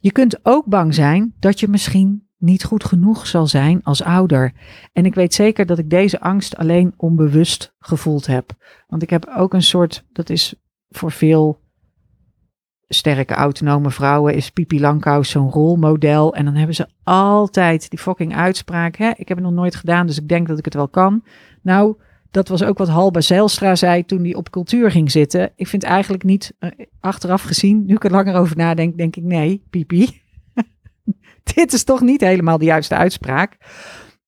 Je 0.00 0.12
kunt 0.12 0.44
ook 0.44 0.64
bang 0.66 0.94
zijn 0.94 1.34
dat 1.38 1.60
je 1.60 1.68
misschien 1.68 2.28
niet 2.36 2.64
goed 2.64 2.84
genoeg 2.84 3.26
zal 3.26 3.46
zijn 3.46 3.82
als 3.82 4.02
ouder. 4.02 4.52
En 4.92 5.04
ik 5.04 5.14
weet 5.14 5.34
zeker 5.34 5.66
dat 5.66 5.78
ik 5.78 5.90
deze 5.90 6.20
angst 6.20 6.56
alleen 6.56 6.94
onbewust 6.96 7.74
gevoeld 7.78 8.26
heb. 8.26 8.52
Want 8.86 9.02
ik 9.02 9.10
heb 9.10 9.32
ook 9.36 9.54
een 9.54 9.62
soort, 9.62 10.04
dat 10.12 10.30
is 10.30 10.54
voor 10.88 11.12
veel 11.12 11.60
sterke 12.88 13.34
autonome 13.34 13.90
vrouwen, 13.90 14.34
is 14.34 14.50
Pipi 14.50 14.80
Langkous 14.80 15.30
zo'n 15.30 15.50
rolmodel. 15.50 16.34
En 16.34 16.44
dan 16.44 16.54
hebben 16.54 16.74
ze 16.74 16.86
altijd 17.02 17.90
die 17.90 17.98
fucking 17.98 18.36
uitspraak. 18.36 18.96
Hè? 18.96 19.10
Ik 19.16 19.28
heb 19.28 19.36
het 19.36 19.46
nog 19.46 19.54
nooit 19.54 19.74
gedaan, 19.74 20.06
dus 20.06 20.18
ik 20.18 20.28
denk 20.28 20.48
dat 20.48 20.58
ik 20.58 20.64
het 20.64 20.74
wel 20.74 20.88
kan. 20.88 21.24
Nou, 21.62 21.96
dat 22.30 22.48
was 22.48 22.62
ook 22.62 22.78
wat 22.78 22.88
Halba 22.88 23.20
Zijlstra 23.20 23.74
zei 23.74 24.04
toen 24.04 24.22
hij 24.22 24.34
op 24.34 24.50
cultuur 24.50 24.90
ging 24.90 25.10
zitten. 25.10 25.52
Ik 25.56 25.66
vind 25.66 25.82
eigenlijk 25.82 26.22
niet, 26.22 26.54
uh, 26.60 26.70
achteraf 27.00 27.42
gezien, 27.42 27.84
nu 27.86 27.94
ik 27.94 28.04
er 28.04 28.10
langer 28.10 28.34
over 28.34 28.56
nadenk, 28.56 28.96
denk 28.96 29.16
ik 29.16 29.22
nee, 29.22 29.64
Pipi. 29.70 30.22
dit 31.54 31.72
is 31.72 31.84
toch 31.84 32.00
niet 32.00 32.20
helemaal 32.20 32.58
de 32.58 32.64
juiste 32.64 32.94
uitspraak. 32.94 33.56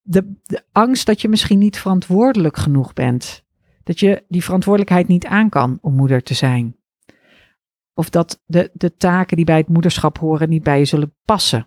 De 0.02 0.36
angst 0.72 1.06
dat 1.06 1.20
je 1.20 1.28
misschien 1.28 1.58
niet 1.58 1.78
verantwoordelijk 1.78 2.56
genoeg 2.56 2.92
bent. 2.92 3.44
Dat 3.82 4.00
je 4.00 4.24
die 4.28 4.44
verantwoordelijkheid 4.44 5.08
niet 5.08 5.26
aan 5.26 5.48
kan 5.48 5.78
om 5.80 5.94
moeder 5.94 6.22
te 6.22 6.34
zijn. 6.34 6.76
Of 8.00 8.10
dat 8.10 8.42
de, 8.46 8.70
de 8.72 8.96
taken 8.96 9.36
die 9.36 9.44
bij 9.44 9.56
het 9.56 9.68
moederschap 9.68 10.18
horen 10.18 10.48
niet 10.48 10.62
bij 10.62 10.78
je 10.78 10.84
zullen 10.84 11.14
passen. 11.24 11.66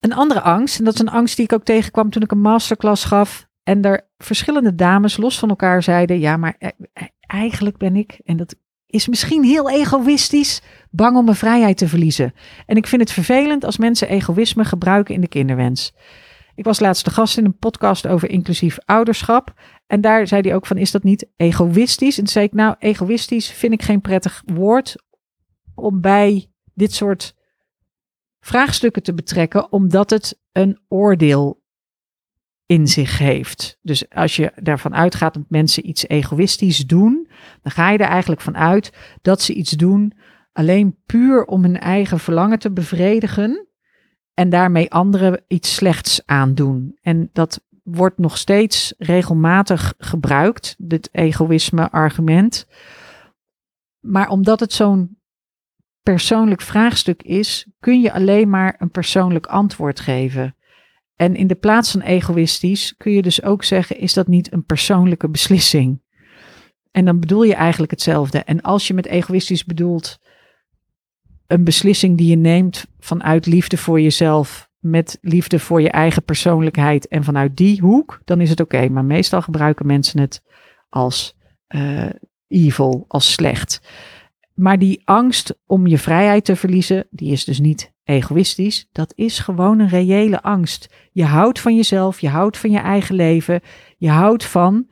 Een 0.00 0.12
andere 0.12 0.40
angst, 0.40 0.78
en 0.78 0.84
dat 0.84 0.94
is 0.94 1.00
een 1.00 1.08
angst 1.08 1.36
die 1.36 1.44
ik 1.44 1.52
ook 1.52 1.64
tegenkwam 1.64 2.10
toen 2.10 2.22
ik 2.22 2.30
een 2.30 2.40
masterclass 2.40 3.04
gaf. 3.04 3.48
En 3.62 3.82
er 3.82 4.08
verschillende 4.18 4.74
dames 4.74 5.16
los 5.16 5.38
van 5.38 5.48
elkaar 5.48 5.82
zeiden: 5.82 6.18
Ja, 6.18 6.36
maar 6.36 6.56
e-, 6.58 6.68
e-, 6.92 7.06
eigenlijk 7.26 7.76
ben 7.76 7.96
ik, 7.96 8.20
en 8.24 8.36
dat 8.36 8.54
is 8.86 9.08
misschien 9.08 9.44
heel 9.44 9.70
egoïstisch, 9.70 10.62
bang 10.90 11.16
om 11.16 11.24
mijn 11.24 11.36
vrijheid 11.36 11.76
te 11.76 11.88
verliezen. 11.88 12.34
En 12.66 12.76
ik 12.76 12.86
vind 12.86 13.00
het 13.00 13.12
vervelend 13.12 13.64
als 13.64 13.78
mensen 13.78 14.08
egoïsme 14.08 14.64
gebruiken 14.64 15.14
in 15.14 15.20
de 15.20 15.28
kinderwens. 15.28 15.94
Ik 16.54 16.64
was 16.64 16.80
laatst 16.80 17.04
de 17.04 17.10
gast 17.10 17.38
in 17.38 17.44
een 17.44 17.58
podcast 17.58 18.06
over 18.06 18.30
inclusief 18.30 18.78
ouderschap. 18.84 19.60
En 19.86 20.00
daar 20.00 20.26
zei 20.26 20.40
hij 20.40 20.54
ook 20.54 20.66
van, 20.66 20.76
is 20.76 20.90
dat 20.90 21.02
niet 21.02 21.26
egoïstisch? 21.36 22.18
En 22.18 22.24
toen 22.24 22.32
zei 22.32 22.44
ik, 22.44 22.52
nou, 22.52 22.74
egoïstisch 22.78 23.50
vind 23.50 23.72
ik 23.72 23.82
geen 23.82 24.00
prettig 24.00 24.42
woord 24.46 24.96
om 25.74 26.00
bij 26.00 26.50
dit 26.74 26.92
soort 26.92 27.34
vraagstukken 28.40 29.02
te 29.02 29.14
betrekken, 29.14 29.72
omdat 29.72 30.10
het 30.10 30.40
een 30.52 30.80
oordeel 30.88 31.62
in 32.66 32.86
zich 32.88 33.18
heeft. 33.18 33.78
Dus 33.82 34.10
als 34.10 34.36
je 34.36 34.52
daarvan 34.54 34.94
uitgaat 34.94 35.34
dat 35.34 35.44
mensen 35.48 35.88
iets 35.88 36.08
egoïstisch 36.08 36.86
doen, 36.86 37.28
dan 37.62 37.72
ga 37.72 37.90
je 37.90 37.98
er 37.98 38.08
eigenlijk 38.08 38.40
van 38.40 38.56
uit 38.56 38.92
dat 39.22 39.42
ze 39.42 39.54
iets 39.54 39.70
doen 39.70 40.12
alleen 40.52 40.96
puur 41.06 41.44
om 41.44 41.62
hun 41.62 41.78
eigen 41.78 42.18
verlangen 42.18 42.58
te 42.58 42.72
bevredigen 42.72 43.68
en 44.34 44.50
daarmee 44.50 44.90
anderen 44.90 45.44
iets 45.48 45.74
slechts 45.74 46.22
aandoen. 46.26 46.98
En 47.02 47.30
dat 47.32 47.64
wordt 47.82 48.18
nog 48.18 48.38
steeds 48.38 48.94
regelmatig 48.98 49.94
gebruikt, 49.98 50.74
dit 50.78 51.08
egoïsme-argument. 51.12 52.66
Maar 54.00 54.28
omdat 54.28 54.60
het 54.60 54.72
zo'n 54.72 55.18
persoonlijk 56.02 56.60
vraagstuk 56.60 57.22
is, 57.22 57.66
kun 57.80 58.00
je 58.00 58.12
alleen 58.12 58.50
maar 58.50 58.76
een 58.78 58.90
persoonlijk 58.90 59.46
antwoord 59.46 60.00
geven. 60.00 60.56
En 61.16 61.36
in 61.36 61.46
de 61.46 61.54
plaats 61.54 61.90
van 61.90 62.00
egoïstisch 62.00 62.94
kun 62.96 63.12
je 63.12 63.22
dus 63.22 63.42
ook 63.42 63.64
zeggen: 63.64 63.98
is 63.98 64.12
dat 64.12 64.26
niet 64.26 64.52
een 64.52 64.64
persoonlijke 64.64 65.28
beslissing? 65.28 66.02
En 66.90 67.04
dan 67.04 67.20
bedoel 67.20 67.42
je 67.42 67.54
eigenlijk 67.54 67.90
hetzelfde. 67.90 68.38
En 68.38 68.60
als 68.60 68.86
je 68.86 68.94
met 68.94 69.06
egoïstisch 69.06 69.64
bedoelt 69.64 70.18
een 71.46 71.64
beslissing 71.64 72.18
die 72.18 72.28
je 72.28 72.36
neemt 72.36 72.86
vanuit 72.98 73.46
liefde 73.46 73.76
voor 73.76 74.00
jezelf, 74.00 74.68
met 74.78 75.18
liefde 75.20 75.58
voor 75.58 75.80
je 75.80 75.90
eigen 75.90 76.22
persoonlijkheid 76.22 77.08
en 77.08 77.24
vanuit 77.24 77.56
die 77.56 77.80
hoek, 77.80 78.20
dan 78.24 78.40
is 78.40 78.50
het 78.50 78.60
oké. 78.60 78.88
Maar 78.88 79.04
meestal 79.04 79.42
gebruiken 79.42 79.86
mensen 79.86 80.20
het 80.20 80.42
als 80.88 81.36
uh, 81.68 82.10
evil, 82.48 83.04
als 83.08 83.32
slecht. 83.32 83.80
Maar 84.54 84.78
die 84.78 85.02
angst 85.04 85.58
om 85.66 85.86
je 85.86 85.98
vrijheid 85.98 86.44
te 86.44 86.56
verliezen, 86.56 87.06
die 87.10 87.32
is 87.32 87.44
dus 87.44 87.60
niet 87.60 87.92
egoïstisch. 88.04 88.88
Dat 88.92 89.12
is 89.16 89.38
gewoon 89.38 89.78
een 89.78 89.88
reële 89.88 90.42
angst. 90.42 90.94
Je 91.12 91.24
houdt 91.24 91.60
van 91.60 91.76
jezelf, 91.76 92.20
je 92.20 92.28
houdt 92.28 92.58
van 92.58 92.70
je 92.70 92.78
eigen 92.78 93.14
leven, 93.14 93.60
je 93.96 94.10
houdt 94.10 94.44
van 94.44 94.88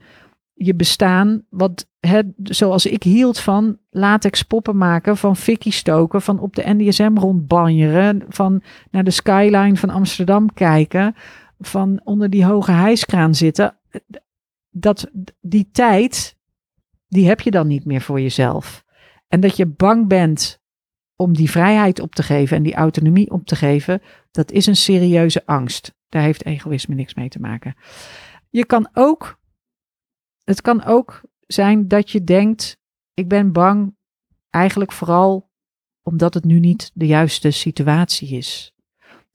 je 0.53 0.75
bestaan, 0.75 1.45
wat, 1.49 1.87
hè, 1.99 2.21
zoals 2.43 2.85
ik 2.85 3.03
hield 3.03 3.39
van 3.39 3.77
latex 3.89 4.41
poppen 4.43 4.77
maken, 4.77 5.17
van 5.17 5.35
fikkie 5.35 5.71
stoken, 5.71 6.21
van 6.21 6.39
op 6.39 6.55
de 6.55 6.63
NDSM 6.65 7.17
rondbanjeren, 7.17 8.25
van 8.29 8.63
naar 8.91 9.03
de 9.03 9.11
skyline 9.11 9.75
van 9.75 9.89
Amsterdam 9.89 10.53
kijken, 10.53 11.15
van 11.59 12.01
onder 12.03 12.29
die 12.29 12.45
hoge 12.45 12.71
hijskraan 12.71 13.35
zitten. 13.35 13.77
Dat, 14.69 15.11
die 15.41 15.69
tijd, 15.71 16.37
die 17.07 17.27
heb 17.27 17.41
je 17.41 17.51
dan 17.51 17.67
niet 17.67 17.85
meer 17.85 18.01
voor 18.01 18.21
jezelf. 18.21 18.83
En 19.27 19.39
dat 19.39 19.57
je 19.57 19.65
bang 19.65 20.07
bent 20.07 20.61
om 21.15 21.33
die 21.33 21.49
vrijheid 21.49 21.99
op 21.99 22.15
te 22.15 22.23
geven 22.23 22.57
en 22.57 22.63
die 22.63 22.75
autonomie 22.75 23.31
op 23.31 23.45
te 23.45 23.55
geven, 23.55 24.01
dat 24.31 24.51
is 24.51 24.65
een 24.65 24.75
serieuze 24.75 25.45
angst. 25.45 25.93
Daar 26.09 26.21
heeft 26.21 26.45
egoïsme 26.45 26.95
niks 26.95 27.13
mee 27.13 27.29
te 27.29 27.39
maken. 27.39 27.75
Je 28.49 28.65
kan 28.65 28.89
ook, 28.93 29.39
het 30.43 30.61
kan 30.61 30.83
ook 30.83 31.21
zijn 31.47 31.87
dat 31.87 32.11
je 32.11 32.23
denkt, 32.23 32.77
ik 33.13 33.27
ben 33.27 33.51
bang 33.51 33.95
eigenlijk 34.49 34.91
vooral 34.91 35.51
omdat 36.03 36.33
het 36.33 36.43
nu 36.43 36.59
niet 36.59 36.91
de 36.93 37.05
juiste 37.05 37.51
situatie 37.51 38.37
is. 38.37 38.73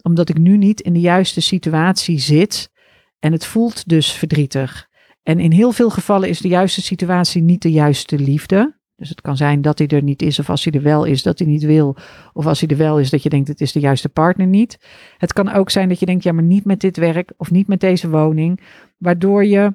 Omdat 0.02 0.28
ik 0.28 0.38
nu 0.38 0.56
niet 0.56 0.80
in 0.80 0.92
de 0.92 1.00
juiste 1.00 1.40
situatie 1.40 2.18
zit 2.18 2.70
en 3.18 3.32
het 3.32 3.46
voelt 3.46 3.88
dus 3.88 4.12
verdrietig. 4.12 4.88
En 5.22 5.38
in 5.38 5.52
heel 5.52 5.72
veel 5.72 5.90
gevallen 5.90 6.28
is 6.28 6.40
de 6.40 6.48
juiste 6.48 6.82
situatie 6.82 7.42
niet 7.42 7.62
de 7.62 7.70
juiste 7.70 8.18
liefde. 8.18 8.76
Dus 8.96 9.08
het 9.08 9.20
kan 9.20 9.36
zijn 9.36 9.62
dat 9.62 9.78
hij 9.78 9.88
er 9.88 10.02
niet 10.02 10.22
is, 10.22 10.38
of 10.38 10.50
als 10.50 10.64
hij 10.64 10.72
er 10.72 10.82
wel 10.82 11.04
is, 11.04 11.22
dat 11.22 11.38
hij 11.38 11.48
niet 11.48 11.62
wil. 11.62 11.96
Of 12.32 12.46
als 12.46 12.60
hij 12.60 12.68
er 12.68 12.76
wel 12.76 12.98
is, 12.98 13.10
dat 13.10 13.22
je 13.22 13.28
denkt, 13.28 13.48
het 13.48 13.60
is 13.60 13.72
de 13.72 13.80
juiste 13.80 14.08
partner 14.08 14.46
niet. 14.46 14.78
Het 15.18 15.32
kan 15.32 15.52
ook 15.52 15.70
zijn 15.70 15.88
dat 15.88 16.00
je 16.00 16.06
denkt, 16.06 16.24
ja, 16.24 16.32
maar 16.32 16.42
niet 16.42 16.64
met 16.64 16.80
dit 16.80 16.96
werk 16.96 17.32
of 17.36 17.50
niet 17.50 17.66
met 17.66 17.80
deze 17.80 18.10
woning. 18.10 18.60
Waardoor 18.98 19.44
je 19.44 19.74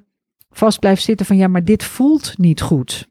vast 0.58 0.80
blijft 0.80 1.04
zitten 1.04 1.26
van, 1.26 1.38
ja, 1.38 1.48
maar 1.48 1.64
dit 1.64 1.84
voelt 1.84 2.38
niet 2.38 2.62
goed. 2.62 3.08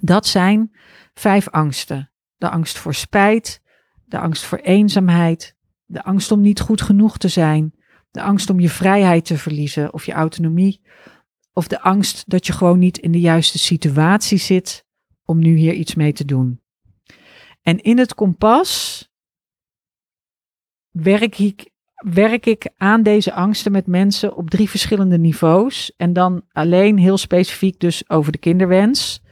Dat 0.00 0.26
zijn 0.26 0.76
vijf 1.14 1.48
angsten. 1.48 2.10
De 2.36 2.50
angst 2.50 2.78
voor 2.78 2.94
spijt, 2.94 3.62
de 4.04 4.18
angst 4.18 4.44
voor 4.44 4.58
eenzaamheid, 4.58 5.56
de 5.84 6.02
angst 6.02 6.30
om 6.32 6.40
niet 6.40 6.60
goed 6.60 6.82
genoeg 6.82 7.18
te 7.18 7.28
zijn, 7.28 7.74
de 8.10 8.22
angst 8.22 8.50
om 8.50 8.60
je 8.60 8.68
vrijheid 8.68 9.24
te 9.24 9.38
verliezen 9.38 9.92
of 9.92 10.06
je 10.06 10.12
autonomie, 10.12 10.80
of 11.52 11.68
de 11.68 11.80
angst 11.80 12.30
dat 12.30 12.46
je 12.46 12.52
gewoon 12.52 12.78
niet 12.78 12.98
in 12.98 13.12
de 13.12 13.20
juiste 13.20 13.58
situatie 13.58 14.38
zit 14.38 14.86
om 15.24 15.38
nu 15.38 15.56
hier 15.56 15.72
iets 15.72 15.94
mee 15.94 16.12
te 16.12 16.24
doen. 16.24 16.60
En 17.62 17.80
in 17.80 17.98
het 17.98 18.14
kompas 18.14 19.02
werk 20.90 21.38
ik, 21.38 21.70
werk 22.04 22.46
ik 22.46 22.68
aan 22.76 23.02
deze 23.02 23.32
angsten 23.32 23.72
met 23.72 23.86
mensen 23.86 24.36
op 24.36 24.50
drie 24.50 24.70
verschillende 24.70 25.18
niveaus. 25.18 25.92
En 25.96 26.12
dan 26.12 26.42
alleen 26.52 26.98
heel 26.98 27.18
specifiek 27.18 27.80
dus 27.80 28.10
over 28.10 28.32
de 28.32 28.38
kinderwens. 28.38 29.22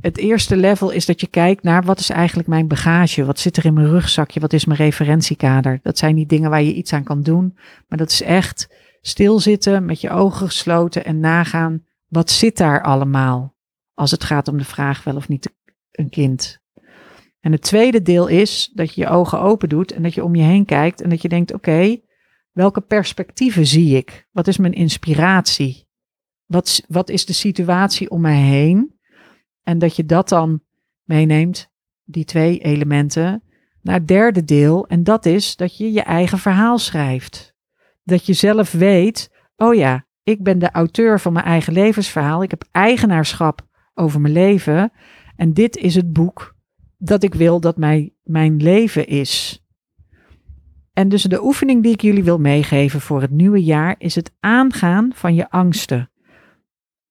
Het 0.00 0.16
eerste 0.16 0.56
level 0.56 0.90
is 0.90 1.06
dat 1.06 1.20
je 1.20 1.26
kijkt 1.26 1.62
naar 1.62 1.82
wat 1.82 1.98
is 1.98 2.10
eigenlijk 2.10 2.48
mijn 2.48 2.68
bagage? 2.68 3.24
Wat 3.24 3.38
zit 3.38 3.56
er 3.56 3.64
in 3.64 3.74
mijn 3.74 3.88
rugzakje? 3.88 4.40
Wat 4.40 4.52
is 4.52 4.64
mijn 4.64 4.78
referentiekader? 4.78 5.78
Dat 5.82 5.98
zijn 5.98 6.14
niet 6.14 6.28
dingen 6.28 6.50
waar 6.50 6.62
je 6.62 6.74
iets 6.74 6.92
aan 6.92 7.04
kan 7.04 7.22
doen, 7.22 7.56
maar 7.88 7.98
dat 7.98 8.10
is 8.10 8.22
echt 8.22 8.68
stilzitten 9.00 9.84
met 9.84 10.00
je 10.00 10.10
ogen 10.10 10.46
gesloten 10.46 11.04
en 11.04 11.20
nagaan 11.20 11.84
Wat 12.08 12.30
zit 12.30 12.56
daar 12.56 12.82
allemaal 12.82 13.54
als 13.94 14.10
het 14.10 14.24
gaat 14.24 14.48
om 14.48 14.58
de 14.58 14.64
vraag 14.64 15.04
wel 15.04 15.16
of 15.16 15.28
niet 15.28 15.54
een 15.90 16.08
kind? 16.08 16.60
En 17.46 17.52
het 17.52 17.62
tweede 17.62 18.02
deel 18.02 18.26
is 18.26 18.70
dat 18.74 18.94
je 18.94 19.00
je 19.00 19.08
ogen 19.08 19.40
open 19.40 19.68
doet 19.68 19.92
en 19.92 20.02
dat 20.02 20.14
je 20.14 20.24
om 20.24 20.34
je 20.34 20.42
heen 20.42 20.64
kijkt 20.64 21.00
en 21.00 21.10
dat 21.10 21.22
je 21.22 21.28
denkt: 21.28 21.52
oké, 21.52 22.00
welke 22.52 22.80
perspectieven 22.80 23.66
zie 23.66 23.96
ik? 23.96 24.26
Wat 24.32 24.46
is 24.46 24.56
mijn 24.56 24.72
inspiratie? 24.72 25.88
Wat, 26.46 26.82
wat 26.88 27.08
is 27.08 27.26
de 27.26 27.32
situatie 27.32 28.10
om 28.10 28.20
mij 28.20 28.40
heen? 28.40 28.94
En 29.62 29.78
dat 29.78 29.96
je 29.96 30.04
dat 30.04 30.28
dan 30.28 30.62
meeneemt, 31.04 31.70
die 32.04 32.24
twee 32.24 32.58
elementen, 32.58 33.42
naar 33.82 33.94
het 33.94 34.08
derde 34.08 34.44
deel. 34.44 34.86
En 34.86 35.04
dat 35.04 35.26
is 35.26 35.56
dat 35.56 35.76
je 35.76 35.92
je 35.92 36.02
eigen 36.02 36.38
verhaal 36.38 36.78
schrijft. 36.78 37.54
Dat 38.04 38.26
je 38.26 38.32
zelf 38.32 38.72
weet: 38.72 39.30
oh 39.56 39.74
ja, 39.74 40.06
ik 40.22 40.42
ben 40.42 40.58
de 40.58 40.70
auteur 40.70 41.20
van 41.20 41.32
mijn 41.32 41.44
eigen 41.44 41.72
levensverhaal. 41.72 42.42
Ik 42.42 42.50
heb 42.50 42.64
eigenaarschap 42.70 43.66
over 43.94 44.20
mijn 44.20 44.34
leven. 44.34 44.92
En 45.36 45.52
dit 45.52 45.76
is 45.76 45.94
het 45.94 46.12
boek 46.12 46.54
dat 46.96 47.22
ik 47.22 47.34
wil 47.34 47.60
dat 47.60 47.76
mij, 47.76 48.14
mijn 48.22 48.56
leven 48.56 49.06
is. 49.06 49.64
En 50.92 51.08
dus 51.08 51.22
de 51.22 51.42
oefening 51.44 51.82
die 51.82 51.92
ik 51.92 52.00
jullie 52.00 52.24
wil 52.24 52.38
meegeven 52.38 53.00
voor 53.00 53.20
het 53.20 53.30
nieuwe 53.30 53.64
jaar 53.64 53.94
is 53.98 54.14
het 54.14 54.32
aangaan 54.40 55.10
van 55.14 55.34
je 55.34 55.50
angsten. 55.50 56.10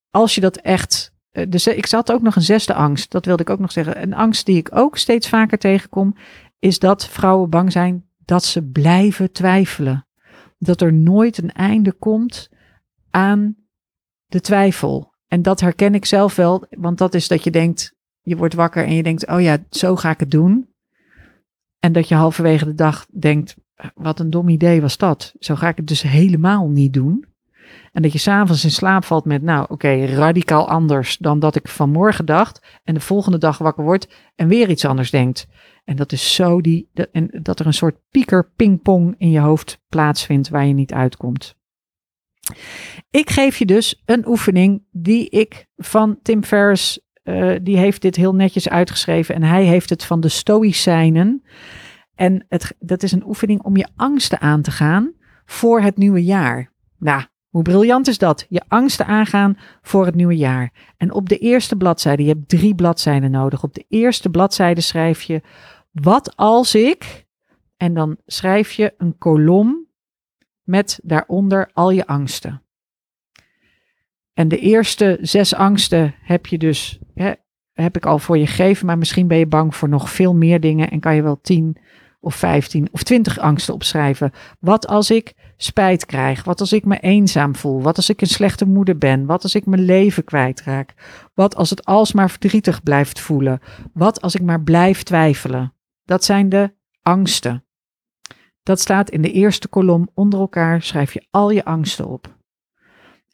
Als 0.10 0.36
je 0.36 0.42
dat 0.42 0.58
echt. 0.58 1.14
Eh, 1.32 1.46
dus 1.50 1.68
ik 1.68 1.86
zat 1.86 2.12
ook 2.12 2.22
nog 2.22 2.36
een 2.36 2.42
zesde 2.42 2.74
angst, 2.74 3.12
dat 3.12 3.26
wilde 3.26 3.42
ik 3.42 3.50
ook 3.50 3.60
nog 3.60 3.72
zeggen. 3.72 4.02
Een 4.02 4.14
angst 4.14 4.46
die 4.46 4.58
ik 4.58 4.76
ook 4.76 4.98
steeds 4.98 5.30
vaker 5.30 5.58
tegenkom, 5.58 6.16
is 6.60 6.80
dat 6.80 7.08
vrouwen 7.08 7.50
bang 7.50 7.72
zijn 7.72 8.10
dat 8.18 8.44
ze 8.44 8.64
blijven 8.64 9.32
twijfelen. 9.32 10.08
Dat 10.58 10.82
er 10.82 10.94
nooit 10.94 11.38
een 11.38 11.52
einde 11.52 11.94
komt 11.94 12.50
aan 13.10 13.56
de 14.26 14.42
twijfel. 14.42 15.14
En 15.28 15.42
dat 15.42 15.60
herken 15.60 15.96
ik 15.96 16.06
zelf 16.06 16.36
wel, 16.36 16.66
want 16.70 16.98
dat 16.98 17.14
is 17.14 17.28
dat 17.28 17.44
je 17.44 17.52
denkt, 17.52 17.96
je 18.26 18.36
wordt 18.36 18.54
wakker 18.54 18.86
en 18.86 18.94
je 18.94 19.04
denkt, 19.04 19.28
oh 19.28 19.42
ja, 19.42 19.58
zo 19.70 19.96
ga 19.96 20.10
ik 20.10 20.20
het 20.20 20.32
doen. 20.32 20.70
En 21.80 21.92
dat 21.92 22.08
je 22.08 22.16
halverwege 22.16 22.66
de 22.66 22.76
dag 22.76 23.06
denkt, 23.20 23.56
wat 23.96 24.20
een 24.20 24.30
dom 24.30 24.50
idee 24.50 24.82
was 24.82 24.98
dat. 24.98 25.34
Zo 25.40 25.56
ga 25.56 25.68
ik 25.68 25.78
het 25.78 25.88
dus 25.88 26.02
helemaal 26.02 26.68
niet 26.68 26.94
doen. 26.94 27.26
En 27.92 28.02
dat 28.02 28.12
je 28.12 28.18
s'avonds 28.18 28.64
in 28.64 28.72
slaap 28.72 29.04
valt 29.04 29.26
met, 29.26 29.42
nou 29.42 29.66
oké, 29.70 30.06
radicaal 30.06 30.70
anders 30.70 31.18
dan 31.18 31.40
dat 31.40 31.56
ik 31.56 31.68
vanmorgen 31.68 32.26
dacht. 32.26 32.80
En 32.84 32.94
de 32.94 33.00
volgende 33.00 33.38
dag 33.38 33.58
wakker 33.58 33.84
wordt 33.84 34.08
en 34.36 34.48
weer 34.48 34.70
iets 34.70 34.86
anders 34.86 35.12
denkt. 35.12 35.48
En 35.84 35.96
dat 35.96 36.12
is 36.12 36.36
zo 36.36 36.62
die, 36.62 36.90
en 37.12 37.30
dat 37.42 37.60
er 37.60 37.66
een 37.66 37.74
soort 37.74 38.00
pieker 38.10 38.52
pingpong 38.56 39.16
in 39.18 39.30
je 39.30 39.40
hoofd 39.40 39.82
plaatsvindt 39.90 40.50
waar 40.50 40.66
je 40.66 40.74
niet 40.74 40.94
uitkomt. 40.94 41.56
Ik 43.10 43.30
geef 43.30 43.58
je 43.58 43.66
dus 43.66 44.02
een 44.06 44.28
oefening 44.28 44.84
die 44.92 45.30
ik 45.30 45.68
van 45.76 46.20
Tim 46.22 46.44
Ferriss, 46.44 47.00
uh, 47.26 47.56
die 47.62 47.78
heeft 47.78 48.02
dit 48.02 48.16
heel 48.16 48.36
netjes 48.36 48.70
uitgeschreven 48.70 49.36
en 49.36 49.44
hij 49.44 49.64
heeft 49.64 49.90
het 49.90 50.04
van 50.04 50.20
de 50.20 50.30
Stoïcijnen. 50.30 51.44
En 52.16 52.46
het, 52.50 52.76
dat 52.80 53.04
is 53.04 53.12
een 53.12 53.28
oefening 53.28 53.62
om 53.62 53.78
je 53.78 53.88
angsten 53.96 54.40
aan 54.40 54.62
te 54.62 54.72
gaan 54.72 55.14
voor 55.46 55.82
het 55.82 55.98
nieuwe 55.98 56.24
jaar. 56.24 56.72
Nou, 56.98 57.24
hoe 57.50 57.64
briljant 57.64 58.08
is 58.08 58.18
dat? 58.18 58.46
Je 58.50 58.62
angsten 58.68 59.06
aangaan 59.06 59.58
voor 59.82 60.06
het 60.06 60.16
nieuwe 60.16 60.36
jaar. 60.36 60.94
En 60.98 61.12
op 61.12 61.30
de 61.30 61.38
eerste 61.38 61.76
bladzijde, 61.76 62.24
je 62.24 62.30
hebt 62.30 62.50
drie 62.50 62.76
bladzijden 62.76 63.32
nodig. 63.32 63.64
Op 63.64 63.74
de 63.74 63.86
eerste 63.90 64.30
bladzijde 64.30 64.82
schrijf 64.82 65.22
je: 65.22 65.42
Wat 65.92 66.36
als 66.36 66.76
ik. 66.76 67.26
En 67.78 67.94
dan 67.94 68.18
schrijf 68.26 68.72
je 68.72 68.94
een 68.98 69.18
kolom 69.18 69.88
met 70.64 71.00
daaronder 71.04 71.70
al 71.74 71.92
je 71.92 72.08
angsten. 72.08 72.65
En 74.36 74.48
de 74.48 74.60
eerste 74.60 75.18
zes 75.22 75.54
angsten 75.54 76.16
heb 76.22 76.46
je 76.46 76.58
dus, 76.58 77.00
hè, 77.14 77.32
heb 77.74 77.96
ik 77.96 78.06
al 78.06 78.20
voor 78.20 78.38
je 78.38 78.48
gegeven, 78.48 78.86
maar 78.86 78.98
misschien 78.98 79.28
ben 79.28 79.38
je 79.38 79.48
bang 79.48 79.76
voor 79.76 79.90
nog 79.90 80.10
veel 80.10 80.36
meer 80.36 80.60
dingen 80.60 80.90
en 80.92 81.00
kan 81.00 81.16
je 81.16 81.22
wel 81.22 81.42
tien 81.42 81.78
of 82.20 82.36
vijftien 82.36 82.88
of 82.92 83.04
twintig 83.04 83.40
angsten 83.40 83.74
opschrijven. 83.74 84.32
Wat 84.60 84.88
als 84.88 85.12
ik 85.12 85.34
spijt 85.58 86.06
krijg? 86.06 86.44
Wat 86.44 86.60
als 86.60 86.74
ik 86.74 86.86
me 86.86 87.00
eenzaam 87.00 87.56
voel? 87.56 87.82
Wat 87.82 87.96
als 87.96 88.10
ik 88.10 88.22
een 88.22 88.28
slechte 88.28 88.66
moeder 88.66 88.98
ben? 88.98 89.26
Wat 89.26 89.44
als 89.44 89.56
ik 89.56 89.66
mijn 89.66 89.86
leven 89.86 90.24
kwijtraak? 90.24 90.94
Wat 91.34 91.56
als 91.56 91.70
het 91.70 91.86
alsmaar 91.86 92.30
verdrietig 92.30 92.84
blijft 92.84 93.20
voelen? 93.20 93.60
Wat 93.94 94.22
als 94.22 94.36
ik 94.36 94.42
maar 94.42 94.62
blijf 94.62 95.04
twijfelen? 95.04 95.74
Dat 96.04 96.24
zijn 96.24 96.50
de 96.50 96.74
angsten. 97.02 97.66
Dat 98.64 98.80
staat 98.80 99.10
in 99.10 99.22
de 99.22 99.32
eerste 99.32 99.68
kolom 99.68 100.10
onder 100.14 100.40
elkaar. 100.40 100.82
Schrijf 100.82 101.14
je 101.14 101.28
al 101.30 101.50
je 101.50 101.66
angsten 101.66 102.08
op. 102.08 102.35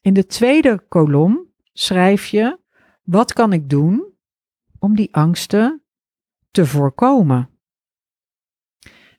In 0.01 0.13
de 0.13 0.25
tweede 0.25 0.83
kolom 0.87 1.47
schrijf 1.73 2.27
je: 2.27 2.59
wat 3.03 3.33
kan 3.33 3.53
ik 3.53 3.69
doen 3.69 4.13
om 4.79 4.95
die 4.95 5.15
angsten 5.15 5.83
te 6.51 6.65
voorkomen? 6.65 7.49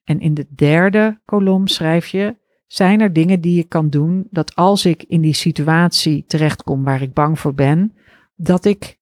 En 0.04 0.20
in 0.20 0.34
de 0.34 0.46
derde 0.54 1.20
kolom 1.24 1.66
schrijf 1.66 2.06
je: 2.06 2.36
zijn 2.66 3.00
er 3.00 3.12
dingen 3.12 3.40
die 3.40 3.58
ik 3.58 3.68
kan 3.68 3.90
doen 3.90 4.26
dat 4.30 4.54
als 4.54 4.84
ik 4.84 5.02
in 5.02 5.20
die 5.20 5.34
situatie 5.34 6.24
terechtkom 6.26 6.84
waar 6.84 7.02
ik 7.02 7.12
bang 7.12 7.38
voor 7.38 7.54
ben, 7.54 7.96
dat 8.34 8.64
ik 8.64 8.98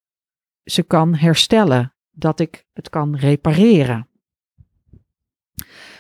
ze 0.65 0.83
kan 0.83 1.15
herstellen, 1.15 1.95
dat 2.11 2.41
ik 2.41 2.67
het 2.73 2.89
kan 2.89 3.17
repareren? 3.17 4.09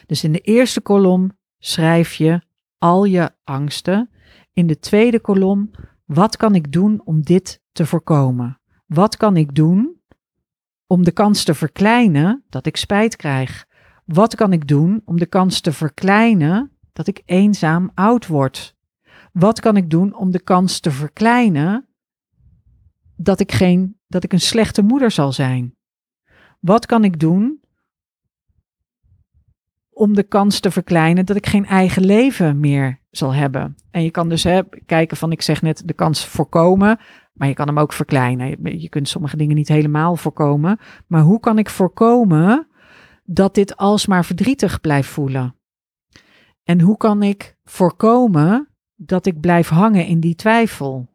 Dus 0.07 0.24
in 0.24 0.33
de 0.33 0.41
eerste 0.41 0.81
kolom 0.81 1.39
schrijf 1.59 2.14
je 2.14 2.41
al 2.78 3.05
je 3.05 3.31
angsten. 3.45 4.10
In 4.61 4.67
de 4.67 4.79
tweede 4.79 5.21
kolom, 5.21 5.71
wat 6.05 6.37
kan 6.37 6.55
ik 6.55 6.73
doen 6.73 7.01
om 7.05 7.23
dit 7.23 7.63
te 7.73 7.87
voorkomen? 7.87 8.61
Wat 8.87 9.17
kan 9.17 9.37
ik 9.37 9.55
doen 9.55 10.01
om 10.87 11.05
de 11.05 11.13
kans 11.13 11.45
te 11.45 11.55
verkleinen 11.55 12.45
dat 12.49 12.67
ik 12.67 12.77
spijt 12.77 13.17
krijg? 13.17 13.67
Wat 14.05 14.35
kan 14.35 14.53
ik 14.53 14.69
doen 14.69 15.03
om 15.05 15.19
de 15.19 15.27
kans 15.27 15.61
te 15.61 15.73
verkleinen 15.73 16.71
dat 16.93 17.07
ik 17.07 17.23
eenzaam 17.25 17.91
oud 17.95 18.27
word? 18.27 18.77
Wat 19.33 19.61
kan 19.61 19.77
ik 19.77 19.91
doen 19.91 20.15
om 20.15 20.31
de 20.31 20.43
kans 20.43 20.81
te 20.81 20.91
verkleinen 20.91 21.89
dat 23.17 23.41
ik, 23.41 23.53
geen, 23.53 23.99
dat 24.07 24.25
ik 24.25 24.33
een 24.33 24.41
slechte 24.41 24.83
moeder 24.83 25.11
zal 25.11 25.33
zijn? 25.33 25.77
Wat 26.59 26.87
kan 26.87 27.05
ik 27.05 27.21
doen 27.21 27.60
om 30.01 30.14
de 30.14 30.22
kans 30.22 30.61
te 30.61 30.70
verkleinen 30.70 31.26
dat 31.26 31.36
ik 31.36 31.46
geen 31.46 31.66
eigen 31.66 32.05
leven 32.05 32.61
meer 32.61 33.01
zal 33.11 33.34
hebben. 33.34 33.76
En 33.90 34.03
je 34.03 34.11
kan 34.11 34.28
dus 34.28 34.44
hè, 34.44 34.61
kijken 34.86 35.16
van, 35.16 35.32
ik 35.32 35.42
zeg 35.42 35.62
net, 35.62 35.82
de 35.84 35.92
kans 35.92 36.26
voorkomen, 36.26 36.98
maar 37.32 37.48
je 37.48 37.55
kan 37.55 37.66
hem 37.66 37.78
ook 37.78 37.92
verkleinen. 37.92 38.78
Je 38.80 38.88
kunt 38.88 39.09
sommige 39.09 39.36
dingen 39.36 39.57
niet 39.57 39.68
helemaal 39.68 40.16
voorkomen. 40.16 40.78
Maar 41.07 41.20
hoe 41.20 41.40
kan 41.40 41.59
ik 41.59 41.70
voorkomen 41.70 42.66
dat 43.24 43.55
dit 43.55 43.76
alsmaar 43.76 44.24
verdrietig 44.24 44.80
blijft 44.80 45.09
voelen? 45.09 45.55
En 46.64 46.80
hoe 46.80 46.96
kan 46.96 47.22
ik 47.22 47.57
voorkomen 47.64 48.68
dat 48.96 49.26
ik 49.26 49.40
blijf 49.40 49.68
hangen 49.68 50.07
in 50.07 50.20
die 50.20 50.34
twijfel? 50.34 51.09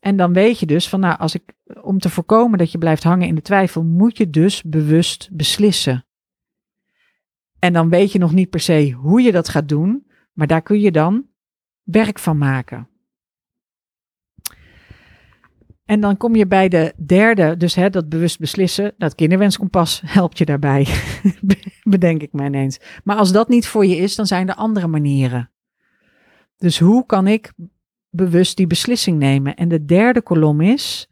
En 0.00 0.16
dan 0.16 0.32
weet 0.32 0.58
je 0.58 0.66
dus 0.66 0.88
van, 0.88 1.00
nou, 1.00 1.18
als 1.18 1.34
ik, 1.34 1.42
om 1.82 1.98
te 1.98 2.10
voorkomen 2.10 2.58
dat 2.58 2.72
je 2.72 2.78
blijft 2.78 3.02
hangen 3.02 3.28
in 3.28 3.34
de 3.34 3.42
twijfel, 3.42 3.84
moet 3.84 4.18
je 4.18 4.30
dus 4.30 4.62
bewust 4.62 5.28
beslissen. 5.32 6.02
En 7.58 7.72
dan 7.72 7.88
weet 7.88 8.12
je 8.12 8.18
nog 8.18 8.32
niet 8.32 8.50
per 8.50 8.60
se 8.60 8.90
hoe 8.90 9.22
je 9.22 9.32
dat 9.32 9.48
gaat 9.48 9.68
doen, 9.68 10.06
maar 10.32 10.46
daar 10.46 10.62
kun 10.62 10.80
je 10.80 10.92
dan 10.92 11.26
werk 11.82 12.18
van 12.18 12.38
maken. 12.38 12.88
En 15.84 16.00
dan 16.00 16.16
kom 16.16 16.36
je 16.36 16.46
bij 16.46 16.68
de 16.68 16.94
derde, 17.06 17.56
dus 17.56 17.74
hè, 17.74 17.90
dat 17.90 18.08
bewust 18.08 18.38
beslissen. 18.38 18.94
Dat 18.98 19.14
kinderwenskompas 19.14 20.02
helpt 20.04 20.38
je 20.38 20.44
daarbij, 20.44 20.86
bedenk 21.82 22.22
ik 22.22 22.32
me 22.32 22.44
ineens. 22.44 22.80
Maar 23.04 23.16
als 23.16 23.32
dat 23.32 23.48
niet 23.48 23.66
voor 23.66 23.86
je 23.86 23.96
is, 23.96 24.14
dan 24.14 24.26
zijn 24.26 24.48
er 24.48 24.54
andere 24.54 24.86
manieren. 24.86 25.50
Dus 26.56 26.78
hoe 26.78 27.06
kan 27.06 27.26
ik 27.26 27.52
bewust 28.10 28.56
die 28.56 28.66
beslissing 28.66 29.18
nemen? 29.18 29.56
En 29.56 29.68
de 29.68 29.84
derde 29.84 30.22
kolom 30.22 30.60
is, 30.60 31.10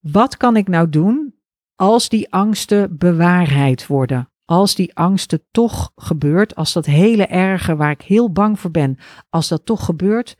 wat 0.00 0.36
kan 0.36 0.56
ik 0.56 0.68
nou 0.68 0.88
doen 0.88 1.34
als 1.74 2.08
die 2.08 2.32
angsten 2.32 2.98
bewaarheid 2.98 3.86
worden? 3.86 4.31
Als 4.44 4.74
die 4.74 4.94
angsten 4.94 5.42
toch 5.50 5.92
gebeurt, 5.96 6.54
als 6.54 6.72
dat 6.72 6.86
hele 6.86 7.26
erge 7.26 7.76
waar 7.76 7.90
ik 7.90 8.02
heel 8.02 8.32
bang 8.32 8.60
voor 8.60 8.70
ben, 8.70 8.98
als 9.28 9.48
dat 9.48 9.66
toch 9.66 9.84
gebeurt, 9.84 10.36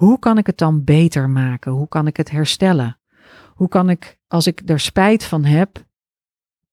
hoe 0.00 0.18
kan 0.18 0.38
ik 0.38 0.46
het 0.46 0.58
dan 0.58 0.84
beter 0.84 1.30
maken? 1.30 1.72
Hoe 1.72 1.88
kan 1.88 2.06
ik 2.06 2.16
het 2.16 2.30
herstellen? 2.30 2.98
Hoe 3.54 3.68
kan 3.68 3.90
ik, 3.90 4.18
als 4.28 4.46
ik 4.46 4.62
er 4.66 4.80
spijt 4.80 5.24
van 5.24 5.44
heb, 5.44 5.84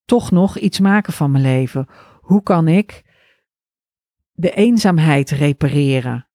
toch 0.05 0.31
nog 0.31 0.57
iets 0.57 0.79
maken 0.79 1.13
van 1.13 1.31
mijn 1.31 1.43
leven? 1.43 1.87
Hoe 2.21 2.43
kan 2.43 2.67
ik 2.67 3.03
de 4.31 4.51
eenzaamheid 4.51 5.29
repareren? 5.29 6.27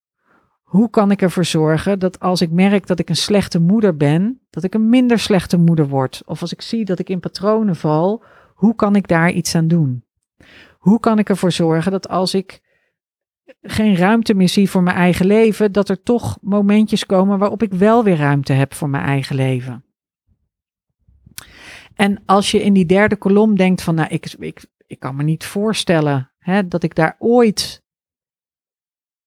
Hoe 0.62 0.90
kan 0.90 1.10
ik 1.10 1.22
ervoor 1.22 1.44
zorgen 1.44 1.98
dat 1.98 2.20
als 2.20 2.40
ik 2.40 2.50
merk 2.50 2.86
dat 2.86 2.98
ik 2.98 3.08
een 3.08 3.16
slechte 3.16 3.60
moeder 3.60 3.96
ben, 3.96 4.40
dat 4.50 4.64
ik 4.64 4.74
een 4.74 4.88
minder 4.88 5.18
slechte 5.18 5.56
moeder 5.56 5.88
word? 5.88 6.22
Of 6.24 6.40
als 6.40 6.52
ik 6.52 6.62
zie 6.62 6.84
dat 6.84 6.98
ik 6.98 7.08
in 7.08 7.20
patronen 7.20 7.76
val, 7.76 8.24
hoe 8.54 8.74
kan 8.74 8.96
ik 8.96 9.08
daar 9.08 9.30
iets 9.30 9.54
aan 9.54 9.68
doen? 9.68 10.04
Hoe 10.78 11.00
kan 11.00 11.18
ik 11.18 11.28
ervoor 11.28 11.52
zorgen 11.52 11.92
dat 11.92 12.08
als 12.08 12.34
ik 12.34 12.60
geen 13.62 13.96
ruimte 13.96 14.34
meer 14.34 14.48
zie 14.48 14.70
voor 14.70 14.82
mijn 14.82 14.96
eigen 14.96 15.26
leven, 15.26 15.72
dat 15.72 15.88
er 15.88 16.02
toch 16.02 16.38
momentjes 16.40 17.06
komen 17.06 17.38
waarop 17.38 17.62
ik 17.62 17.72
wel 17.72 18.04
weer 18.04 18.16
ruimte 18.16 18.52
heb 18.52 18.74
voor 18.74 18.88
mijn 18.88 19.04
eigen 19.04 19.36
leven. 19.36 19.84
En 21.94 22.22
als 22.26 22.50
je 22.50 22.62
in 22.62 22.72
die 22.72 22.86
derde 22.86 23.16
kolom 23.16 23.56
denkt 23.56 23.82
van, 23.82 23.94
nou, 23.94 24.08
ik, 24.08 24.34
ik, 24.86 24.98
kan 24.98 25.16
me 25.16 25.22
niet 25.22 25.44
voorstellen 25.44 26.30
hè, 26.38 26.68
dat 26.68 26.82
ik 26.82 26.94
daar 26.94 27.16
ooit 27.18 27.82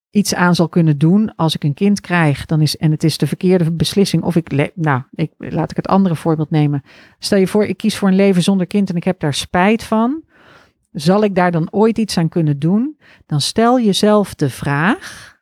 iets 0.10 0.36
aan 0.36 0.56
zal 0.56 0.70
kunnen 0.70 0.98
doen 0.98 1.36
als 1.36 1.56
ik 1.56 1.64
een 1.64 1.74
kind 1.74 2.02
krijg, 2.02 2.46
dan 2.46 2.62
is, 2.62 2.78
en 2.78 2.92
het 2.92 3.04
is 3.04 3.18
de 3.18 3.28
verkeerde 3.28 3.72
beslissing, 3.72 4.24
of 4.24 4.36
ik, 4.36 4.72
nou, 4.76 5.02
ik, 5.12 5.32
laat 5.38 5.72
ik 5.72 5.76
het 5.76 5.88
andere 5.88 6.16
voorbeeld 6.16 6.50
nemen. 6.50 6.84
Stel 7.20 7.38
je 7.38 7.48
voor, 7.48 7.66
ik 7.66 7.78
kies 7.78 7.98
voor 7.98 8.08
een 8.08 8.16
leven 8.16 8.44
zonder 8.44 8.68
kind 8.68 8.90
en 8.90 8.96
ik 8.96 9.04
heb 9.04 9.20
daar 9.20 9.34
spijt 9.34 9.84
van. 9.84 10.24
Zal 10.96 11.24
ik 11.24 11.36
daar 11.36 11.52
dan 11.52 11.72
ooit 11.72 11.98
iets 11.98 12.18
aan 12.18 12.30
kunnen 12.30 12.60
doen? 12.60 13.00
Dan 13.26 13.42
stel 13.42 13.80
jezelf 13.80 14.36
de 14.36 14.50
vraag, 14.50 15.38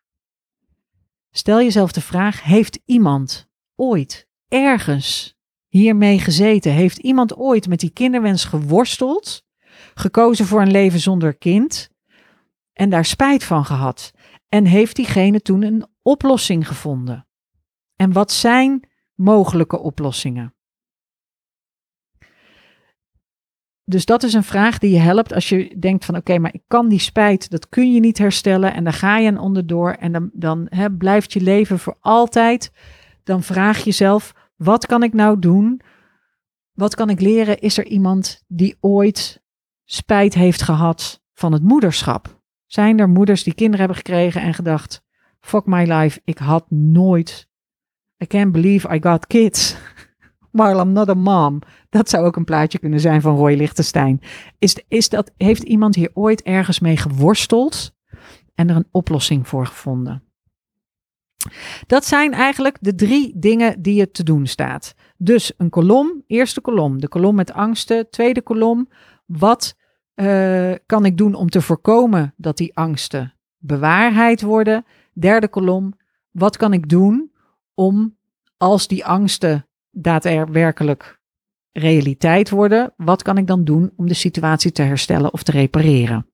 stel 1.32 1.58
jezelf 1.58 1.92
de 1.92 2.02
vraag, 2.02 2.44
heeft 2.44 2.80
iemand 2.86 3.50
ooit 3.76 4.28
ergens 4.48 5.38
hiermee 5.68 6.20
gezeten? 6.20 6.72
Heeft 6.72 6.98
iemand 6.98 7.36
ooit 7.36 7.68
met 7.68 7.80
die 7.80 7.90
kinderwens 7.90 8.46
geworsteld, 8.46 9.44
gekozen 9.94 10.46
voor 10.46 10.62
een 10.62 10.72
leven 10.72 11.00
zonder 11.00 11.38
kind 11.38 11.90
en 12.74 12.90
daar 12.90 13.06
spijt 13.06 13.44
van 13.44 13.66
gehad? 13.66 14.12
En 14.50 14.66
heeft 14.66 14.96
diegene 14.96 15.42
toen 15.42 15.62
een 15.62 15.86
oplossing 16.02 16.68
gevonden? 16.68 17.28
En 17.96 18.12
wat 18.12 18.32
zijn 18.32 18.90
mogelijke 19.16 19.80
oplossingen? 19.80 20.53
Dus 23.86 24.06
dat 24.06 24.24
is 24.24 24.34
een 24.34 24.44
vraag 24.44 24.78
die 24.78 24.92
je 24.92 25.00
helpt 25.00 25.34
als 25.34 25.50
je 25.50 25.80
denkt 25.80 26.06
van 26.06 26.16
oké, 26.16 26.38
maar 26.38 26.54
ik 26.54 26.64
kan 26.68 26.90
die 26.90 27.00
spijt, 27.00 27.50
dat 27.50 27.70
kun 27.70 27.94
je 27.94 28.00
niet 28.00 28.18
herstellen 28.18 28.74
en 28.74 28.84
dan 28.84 28.94
ga 28.94 29.18
je 29.18 29.28
een 29.28 29.40
onderdoor 29.40 29.92
en 29.92 30.12
dan, 30.12 30.30
dan 30.34 30.70
blijft 30.98 31.34
je 31.34 31.42
leven 31.42 31.80
voor 31.80 31.98
altijd. 32.00 32.72
Dan 33.24 33.44
vraag 33.44 33.84
jezelf, 33.84 34.34
wat 34.56 34.86
kan 34.86 35.04
ik 35.04 35.14
nou 35.14 35.40
doen? 35.40 35.82
Wat 36.74 36.96
kan 36.96 37.10
ik 37.10 37.22
leren? 37.22 37.60
Is 37.60 37.78
er 37.78 37.86
iemand 37.86 38.44
die 38.48 38.78
ooit 38.80 39.42
spijt 39.86 40.34
heeft 40.34 40.62
gehad 40.62 41.22
van 41.34 41.54
het 41.54 41.64
moederschap? 41.64 42.42
Zijn 42.66 43.00
er 43.00 43.10
moeders 43.10 43.44
die 43.44 43.54
kinderen 43.54 43.80
hebben 43.80 43.98
gekregen 43.98 44.42
en 44.42 44.54
gedacht: 44.54 45.04
fuck 45.40 45.66
my 45.66 45.84
life, 45.94 46.22
ik 46.24 46.38
had 46.38 46.66
nooit. 46.70 47.48
I 48.24 48.28
can't 48.28 48.52
believe 48.52 48.96
I 48.96 49.02
got 49.02 49.28
kids. 49.28 49.76
While 50.54 50.82
I'm 50.82 50.92
not 50.92 51.10
a 51.10 51.14
mom. 51.14 51.60
Dat 51.90 52.10
zou 52.10 52.26
ook 52.26 52.36
een 52.36 52.44
plaatje 52.44 52.80
kunnen 52.80 53.00
zijn 53.00 53.22
van 53.22 53.36
Roy 53.36 53.54
Lichtenstein. 53.54 54.22
Is, 54.60 54.84
is 54.88 55.10
dat, 55.10 55.32
heeft 55.38 55.64
iemand 55.64 55.96
hier 55.96 56.12
ooit 56.14 56.42
ergens 56.42 56.80
mee 56.80 56.98
geworsteld 56.98 57.94
en 58.56 58.70
er 58.70 58.76
een 58.76 58.88
oplossing 58.92 59.48
voor 59.48 59.66
gevonden? 59.66 60.24
Dat 61.88 62.06
zijn 62.06 62.34
eigenlijk 62.34 62.78
de 62.82 62.96
drie 62.96 63.34
dingen 63.36 63.82
die 63.82 63.96
je 63.96 64.12
te 64.12 64.24
doen 64.24 64.48
staat. 64.48 64.96
Dus 65.18 65.54
een 65.58 65.70
kolom, 65.70 66.24
eerste 66.28 66.62
kolom, 66.62 67.02
de 67.02 67.08
kolom 67.08 67.36
met 67.36 67.54
angsten. 67.54 68.10
Tweede 68.10 68.42
kolom, 68.42 68.90
wat 69.26 69.76
uh, 70.16 70.74
kan 70.86 71.06
ik 71.06 71.18
doen 71.18 71.34
om 71.34 71.50
te 71.50 71.62
voorkomen 71.62 72.34
dat 72.38 72.58
die 72.58 72.76
angsten 72.76 73.34
bewaarheid 73.58 74.42
worden? 74.42 74.86
Derde 75.14 75.48
kolom, 75.48 75.94
wat 76.32 76.58
kan 76.58 76.74
ik 76.74 76.90
doen 76.90 77.32
om 77.74 78.18
als 78.58 78.88
die 78.88 79.06
angsten 79.06 79.68
daadwerkelijk 79.94 81.22
realiteit 81.72 82.50
worden, 82.50 82.94
wat 82.98 83.22
kan 83.22 83.38
ik 83.38 83.48
dan 83.48 83.64
doen 83.64 83.94
om 83.96 84.08
de 84.08 84.14
situatie 84.14 84.72
te 84.72 84.82
herstellen 84.82 85.34
of 85.34 85.44
te 85.44 85.52
repareren? 85.52 86.28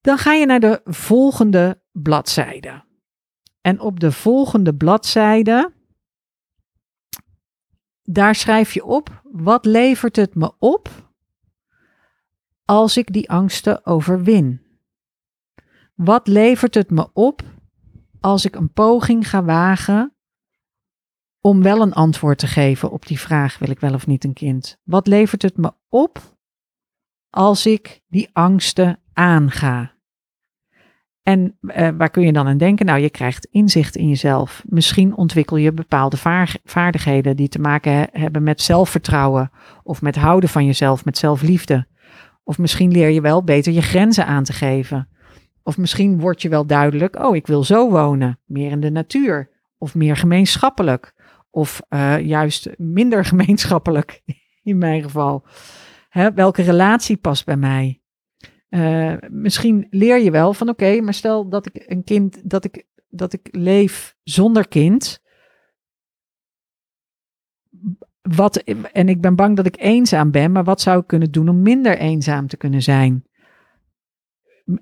Dan 0.00 0.18
ga 0.18 0.32
je 0.32 0.46
naar 0.46 0.60
de 0.60 0.80
volgende 0.84 1.82
bladzijde. 1.92 2.84
En 3.60 3.80
op 3.80 4.00
de 4.00 4.12
volgende 4.12 4.74
bladzijde, 4.74 5.72
daar 8.02 8.34
schrijf 8.34 8.72
je 8.72 8.84
op, 8.84 9.22
wat 9.32 9.64
levert 9.64 10.16
het 10.16 10.34
me 10.34 10.52
op 10.58 11.12
als 12.64 12.96
ik 12.96 13.12
die 13.12 13.30
angsten 13.30 13.86
overwin? 13.86 14.62
Wat 15.94 16.26
levert 16.26 16.74
het 16.74 16.90
me 16.90 17.10
op 17.12 17.42
als 18.20 18.44
ik 18.44 18.54
een 18.54 18.72
poging 18.72 19.28
ga 19.28 19.44
wagen 19.44 20.14
om 21.40 21.62
wel 21.62 21.80
een 21.80 21.92
antwoord 21.92 22.38
te 22.38 22.46
geven 22.46 22.90
op 22.90 23.06
die 23.06 23.20
vraag: 23.20 23.58
wil 23.58 23.70
ik 23.70 23.80
wel 23.80 23.94
of 23.94 24.06
niet 24.06 24.24
een 24.24 24.32
kind? 24.32 24.78
Wat 24.84 25.06
levert 25.06 25.42
het 25.42 25.56
me 25.56 25.72
op 25.88 26.36
als 27.30 27.66
ik 27.66 28.00
die 28.08 28.30
angsten 28.32 29.00
aanga? 29.12 29.98
En 31.22 31.58
uh, 31.60 31.88
waar 31.96 32.10
kun 32.10 32.22
je 32.22 32.32
dan 32.32 32.46
aan 32.46 32.58
denken? 32.58 32.86
Nou, 32.86 33.00
je 33.00 33.10
krijgt 33.10 33.48
inzicht 33.50 33.96
in 33.96 34.08
jezelf. 34.08 34.62
Misschien 34.66 35.16
ontwikkel 35.16 35.56
je 35.56 35.72
bepaalde 35.72 36.16
vaardigheden 36.64 37.36
die 37.36 37.48
te 37.48 37.58
maken 37.58 38.08
hebben 38.12 38.42
met 38.42 38.60
zelfvertrouwen 38.60 39.50
of 39.82 40.02
met 40.02 40.16
houden 40.16 40.48
van 40.48 40.66
jezelf, 40.66 41.04
met 41.04 41.18
zelfliefde. 41.18 41.86
Of 42.44 42.58
misschien 42.58 42.90
leer 42.90 43.10
je 43.10 43.20
wel 43.20 43.44
beter 43.44 43.72
je 43.72 43.82
grenzen 43.82 44.26
aan 44.26 44.44
te 44.44 44.52
geven. 44.52 45.08
Of 45.62 45.78
misschien 45.78 46.20
word 46.20 46.42
je 46.42 46.48
wel 46.48 46.66
duidelijk, 46.66 47.18
oh, 47.18 47.36
ik 47.36 47.46
wil 47.46 47.64
zo 47.64 47.90
wonen, 47.90 48.38
meer 48.44 48.70
in 48.70 48.80
de 48.80 48.90
natuur 48.90 49.50
of 49.78 49.94
meer 49.94 50.16
gemeenschappelijk. 50.16 51.14
Of 51.50 51.80
uh, 51.88 52.20
juist 52.20 52.68
minder 52.76 53.24
gemeenschappelijk, 53.24 54.22
in 54.62 54.78
mijn 54.78 55.02
geval. 55.02 55.44
Hè, 56.08 56.32
welke 56.32 56.62
relatie 56.62 57.16
past 57.16 57.44
bij 57.44 57.56
mij? 57.56 58.00
Uh, 58.70 59.14
misschien 59.28 59.86
leer 59.90 60.18
je 60.18 60.30
wel 60.30 60.54
van 60.54 60.68
oké, 60.68 61.00
maar 61.00 61.14
stel 61.14 61.48
dat 61.48 61.66
ik 61.66 61.84
een 61.86 62.04
kind, 62.04 62.50
dat 62.50 62.64
ik, 62.64 62.86
dat 63.08 63.32
ik 63.32 63.48
leef 63.50 64.16
zonder 64.22 64.68
kind. 64.68 65.22
Wat, 68.20 68.56
en 68.92 69.08
ik 69.08 69.20
ben 69.20 69.36
bang 69.36 69.56
dat 69.56 69.66
ik 69.66 69.80
eenzaam 69.80 70.30
ben, 70.30 70.52
maar 70.52 70.64
wat 70.64 70.80
zou 70.80 71.00
ik 71.00 71.06
kunnen 71.06 71.32
doen 71.32 71.48
om 71.48 71.62
minder 71.62 71.98
eenzaam 71.98 72.46
te 72.46 72.56
kunnen 72.56 72.82
zijn? 72.82 73.24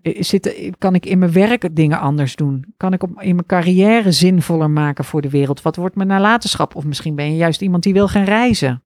Zit, 0.03 0.70
kan 0.78 0.95
ik 0.95 1.07
in 1.07 1.18
mijn 1.18 1.32
werk 1.32 1.76
dingen 1.76 2.01
anders 2.01 2.36
doen? 2.36 2.74
Kan 2.76 2.93
ik 2.93 3.03
op, 3.03 3.11
in 3.11 3.34
mijn 3.34 3.47
carrière 3.47 4.12
zinvoller 4.12 4.70
maken 4.70 5.05
voor 5.05 5.20
de 5.20 5.30
wereld? 5.30 5.62
Wat 5.62 5.76
wordt 5.76 5.95
mijn 5.95 6.09
nalatenschap? 6.09 6.74
Of 6.74 6.84
misschien 6.84 7.14
ben 7.14 7.30
je 7.30 7.36
juist 7.36 7.61
iemand 7.61 7.82
die 7.82 7.93
wil 7.93 8.09
gaan 8.09 8.24
reizen. 8.24 8.82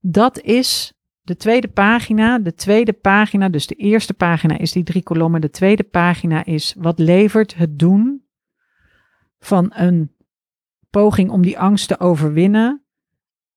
Dat 0.00 0.40
is 0.40 0.92
de 1.20 1.36
tweede 1.36 1.68
pagina. 1.68 2.38
De 2.38 2.54
tweede 2.54 2.92
pagina, 2.92 3.48
dus 3.48 3.66
de 3.66 3.74
eerste 3.74 4.14
pagina 4.14 4.58
is 4.58 4.72
die 4.72 4.84
drie 4.84 5.02
kolommen. 5.02 5.40
De 5.40 5.50
tweede 5.50 5.84
pagina 5.84 6.44
is 6.44 6.74
wat 6.78 6.98
levert 6.98 7.54
het 7.54 7.78
doen 7.78 8.26
van 9.38 9.72
een 9.74 10.14
poging 10.90 11.30
om 11.30 11.42
die 11.42 11.58
angst 11.58 11.88
te 11.88 12.00
overwinnen. 12.00 12.84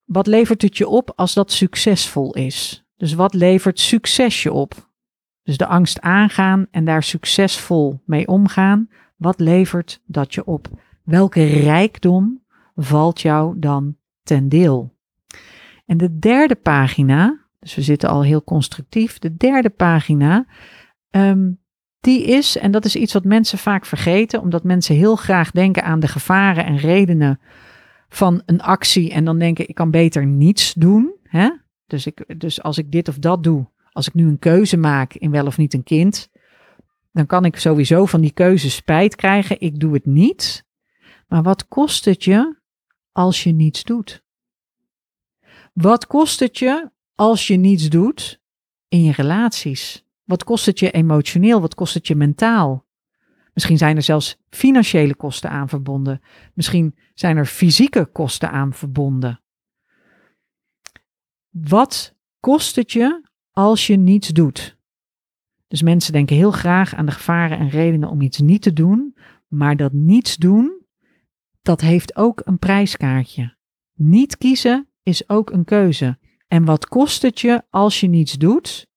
Wat 0.06 0.28
levert 0.28 0.62
het 0.62 0.78
je 0.78 0.88
op 0.88 1.14
als 1.16 1.34
dat 1.34 1.52
succesvol 1.52 2.36
is? 2.36 2.89
Dus 3.00 3.14
wat 3.14 3.34
levert 3.34 3.80
succes 3.80 4.44
je 4.44 4.52
op? 4.52 4.90
Dus 5.44 5.58
de 5.58 5.66
angst 5.66 6.02
aangaan 6.02 6.68
en 6.72 6.86
daar 6.86 7.04
succesvol 7.04 8.02
mee 8.06 8.28
omgaan. 8.28 8.90
Wat 9.16 9.40
levert 9.40 10.02
dat 10.06 10.34
je 10.34 10.46
op? 10.46 10.68
Welke 11.04 11.44
rijkdom 11.46 12.44
valt 12.76 13.22
jou 13.22 13.60
dan 13.60 13.96
ten 14.24 14.50
deel? 14.50 14.96
En 15.86 15.98
de 15.98 16.20
derde 16.20 16.56
pagina, 16.56 17.40
dus 17.60 17.76
we 17.76 17.82
zitten 17.82 18.10
al 18.10 18.24
heel 18.24 18.44
constructief, 18.44 19.20
de 19.20 19.36
derde 19.36 19.70
pagina, 19.70 20.46
um, 21.12 21.60
die 22.00 22.24
is, 22.24 22.58
en 22.58 22.72
dat 22.72 22.86
is 22.86 22.96
iets 22.96 23.14
wat 23.14 23.24
mensen 23.24 23.58
vaak 23.58 23.86
vergeten, 23.86 24.42
omdat 24.42 24.64
mensen 24.64 24.96
heel 24.96 25.16
graag 25.16 25.52
denken 25.52 25.84
aan 25.84 26.00
de 26.00 26.08
gevaren 26.08 26.66
en 26.66 26.78
redenen 26.78 27.40
van 28.10 28.42
een 28.46 28.62
actie 28.62 29.12
en 29.12 29.26
dan 29.26 29.40
denken 29.40 29.70
ik 29.70 29.76
kan 29.76 29.92
beter 29.92 30.26
niets 30.26 30.74
doen. 30.74 31.14
Hè? 31.24 31.50
Dus, 31.90 32.06
ik, 32.06 32.40
dus 32.40 32.62
als 32.64 32.78
ik 32.78 32.92
dit 32.92 33.08
of 33.08 33.18
dat 33.18 33.44
doe, 33.44 33.68
als 33.92 34.08
ik 34.08 34.14
nu 34.14 34.28
een 34.28 34.40
keuze 34.40 34.78
maak 34.78 35.14
in 35.14 35.32
wel 35.32 35.46
of 35.46 35.58
niet 35.58 35.74
een 35.74 35.84
kind, 35.84 36.30
dan 37.12 37.26
kan 37.26 37.46
ik 37.46 37.56
sowieso 37.56 38.06
van 38.06 38.22
die 38.22 38.32
keuze 38.32 38.70
spijt 38.70 39.16
krijgen. 39.16 39.62
Ik 39.62 39.80
doe 39.80 39.94
het 39.94 40.06
niet. 40.06 40.66
Maar 41.28 41.44
wat 41.44 41.68
kost 41.68 42.06
het 42.06 42.24
je 42.24 42.58
als 43.12 43.44
je 43.44 43.52
niets 43.52 43.84
doet? 43.84 44.24
Wat 45.74 46.08
kost 46.08 46.40
het 46.40 46.58
je 46.58 46.92
als 47.16 47.48
je 47.48 47.56
niets 47.56 47.90
doet 47.90 48.42
in 48.88 49.04
je 49.04 49.12
relaties? 49.12 50.06
Wat 50.24 50.44
kost 50.44 50.66
het 50.66 50.80
je 50.80 50.92
emotioneel? 50.92 51.62
Wat 51.62 51.76
kost 51.76 51.94
het 51.94 52.08
je 52.08 52.16
mentaal? 52.16 52.88
Misschien 53.54 53.78
zijn 53.78 53.96
er 53.96 54.04
zelfs 54.04 54.38
financiële 54.50 55.16
kosten 55.16 55.50
aan 55.50 55.70
verbonden. 55.70 56.22
Misschien 56.54 56.96
zijn 57.14 57.38
er 57.38 57.46
fysieke 57.46 58.06
kosten 58.06 58.52
aan 58.52 58.74
verbonden. 58.74 59.42
Wat 61.50 62.16
kost 62.40 62.76
het 62.76 62.92
je 62.92 63.22
als 63.52 63.88
je 63.88 63.96
niets 63.96 64.28
doet? 64.28 64.78
Dus 65.68 65.82
mensen 65.82 66.14
denken 66.14 66.36
heel 66.36 66.52
graag 66.52 66.96
aan 66.96 67.06
de 67.06 67.12
gevaren 67.12 67.58
en 67.58 67.70
redenen 67.70 68.10
om 68.10 68.22
iets 68.22 68.40
niet 68.40 68.62
te 68.62 68.74
doen, 68.74 69.18
maar 69.48 69.76
dat 69.76 69.94
niets 69.94 70.38
doen, 70.38 70.86
dat 71.62 71.82
heeft 71.82 72.16
ook 72.16 72.42
een 72.44 72.60
prijskaartje. 72.60 73.56
Niet 73.94 74.38
kiezen 74.38 74.88
is 75.04 75.30
ook 75.30 75.52
een 75.52 75.66
keuze. 75.66 76.18
En 76.48 76.66
wat 76.66 76.88
kost 76.88 77.22
het 77.22 77.40
je 77.40 77.64
als 77.70 78.00
je 78.00 78.08
niets 78.08 78.34
doet? 78.34 78.90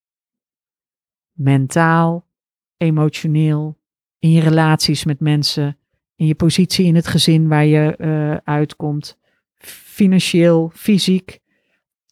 mentaal, 1.33 2.29
emotioneel, 2.77 3.79
in 4.19 4.31
je 4.31 4.41
relaties 4.41 5.05
met 5.05 5.21
mensen, 5.21 5.79
in 6.17 6.27
je 6.27 6.35
positie 6.35 6.87
in 6.87 6.95
het 6.95 7.07
gezin 7.07 7.49
waar 7.49 7.65
je 7.65 7.95
uh, 7.99 8.37
uitkomt, 8.55 9.19
financieel, 9.59 10.71
fysiek. 10.75 11.41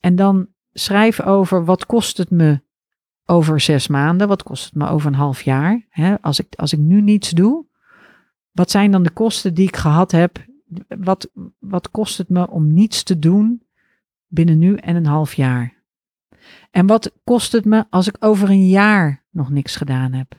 En 0.01 0.17
dan 0.17 0.49
schrijf 0.73 1.21
over 1.21 1.65
wat 1.65 1.87
kost 1.87 2.17
het 2.17 2.31
me 2.31 2.61
over 3.25 3.61
zes 3.61 3.89
maanden, 3.89 4.29
wat 4.29 4.43
kost 4.43 4.65
het 4.65 4.75
me 4.75 4.89
over 4.89 5.07
een 5.07 5.15
half 5.15 5.43
jaar. 5.43 5.87
Hè? 5.89 6.21
Als, 6.21 6.39
ik, 6.41 6.55
als 6.55 6.73
ik 6.73 6.79
nu 6.79 7.01
niets 7.01 7.31
doe, 7.31 7.67
wat 8.51 8.71
zijn 8.71 8.91
dan 8.91 9.03
de 9.03 9.11
kosten 9.11 9.55
die 9.55 9.67
ik 9.67 9.77
gehad 9.77 10.11
heb? 10.11 10.45
Wat, 10.89 11.31
wat 11.59 11.91
kost 11.91 12.19
het 12.19 12.29
me 12.29 12.51
om 12.51 12.73
niets 12.73 13.03
te 13.03 13.19
doen 13.19 13.63
binnen 14.27 14.59
nu 14.59 14.75
en 14.75 14.97
een 14.97 15.07
half 15.07 15.35
jaar? 15.35 15.79
En 16.71 16.87
wat 16.87 17.13
kost 17.25 17.53
het 17.53 17.65
me 17.65 17.85
als 17.91 18.09
ik 18.09 18.17
over 18.21 18.51
een 18.51 18.69
jaar 18.69 19.25
nog 19.31 19.51
niks 19.51 19.77
gedaan 19.77 20.13
heb? 20.13 20.39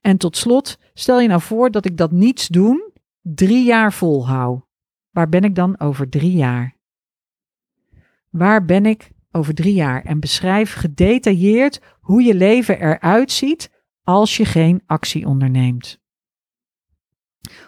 En 0.00 0.16
tot 0.16 0.36
slot, 0.36 0.78
stel 0.94 1.20
je 1.20 1.28
nou 1.28 1.40
voor 1.40 1.70
dat 1.70 1.84
ik 1.84 1.96
dat 1.96 2.12
niets 2.12 2.48
doen 2.48 2.92
drie 3.20 3.64
jaar 3.64 3.92
volhoud. 3.92 4.66
Waar 5.10 5.28
ben 5.28 5.44
ik 5.44 5.54
dan 5.54 5.80
over 5.80 6.08
drie 6.08 6.32
jaar? 6.32 6.77
Waar 8.30 8.64
ben 8.64 8.86
ik 8.86 9.10
over 9.30 9.54
drie 9.54 9.74
jaar? 9.74 10.04
En 10.04 10.20
beschrijf 10.20 10.74
gedetailleerd 10.74 11.80
hoe 12.00 12.22
je 12.22 12.34
leven 12.34 12.80
eruit 12.80 13.32
ziet 13.32 13.70
als 14.02 14.36
je 14.36 14.44
geen 14.44 14.82
actie 14.86 15.26
onderneemt. 15.26 16.00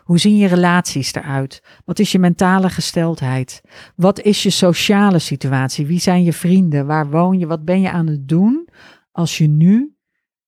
Hoe 0.04 0.18
zien 0.18 0.36
je 0.36 0.46
relaties 0.46 1.14
eruit? 1.14 1.62
Wat 1.84 1.98
is 1.98 2.12
je 2.12 2.18
mentale 2.18 2.70
gesteldheid? 2.70 3.60
Wat 3.96 4.20
is 4.20 4.42
je 4.42 4.50
sociale 4.50 5.18
situatie? 5.18 5.86
Wie 5.86 6.00
zijn 6.00 6.22
je 6.22 6.32
vrienden? 6.32 6.86
Waar 6.86 7.10
woon 7.10 7.38
je? 7.38 7.46
Wat 7.46 7.64
ben 7.64 7.80
je 7.80 7.90
aan 7.90 8.06
het 8.06 8.28
doen 8.28 8.68
als 9.12 9.38
je 9.38 9.46
nu 9.46 9.96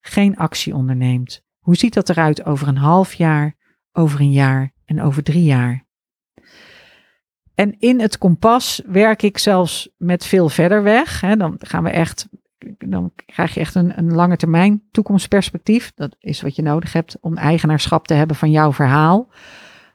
geen 0.00 0.36
actie 0.36 0.74
onderneemt? 0.74 1.42
Hoe 1.58 1.76
ziet 1.76 1.94
dat 1.94 2.08
eruit 2.08 2.44
over 2.44 2.68
een 2.68 2.76
half 2.76 3.14
jaar, 3.14 3.56
over 3.92 4.20
een 4.20 4.32
jaar 4.32 4.72
en 4.84 5.02
over 5.02 5.22
drie 5.22 5.44
jaar? 5.44 5.86
En 7.54 7.76
in 7.78 8.00
het 8.00 8.18
kompas 8.18 8.82
werk 8.86 9.22
ik 9.22 9.38
zelfs 9.38 9.88
met 9.96 10.26
veel 10.26 10.48
verder 10.48 10.82
weg. 10.82 11.20
Hè. 11.20 11.36
Dan 11.36 11.56
gaan 11.58 11.82
we 11.82 11.90
echt, 11.90 12.28
dan 12.78 13.12
krijg 13.26 13.54
je 13.54 13.60
echt 13.60 13.74
een, 13.74 13.98
een 13.98 14.12
lange 14.12 14.36
termijn 14.36 14.82
toekomstperspectief. 14.90 15.92
Dat 15.94 16.16
is 16.18 16.40
wat 16.40 16.56
je 16.56 16.62
nodig 16.62 16.92
hebt 16.92 17.16
om 17.20 17.36
eigenaarschap 17.36 18.06
te 18.06 18.14
hebben 18.14 18.36
van 18.36 18.50
jouw 18.50 18.72
verhaal. 18.72 19.32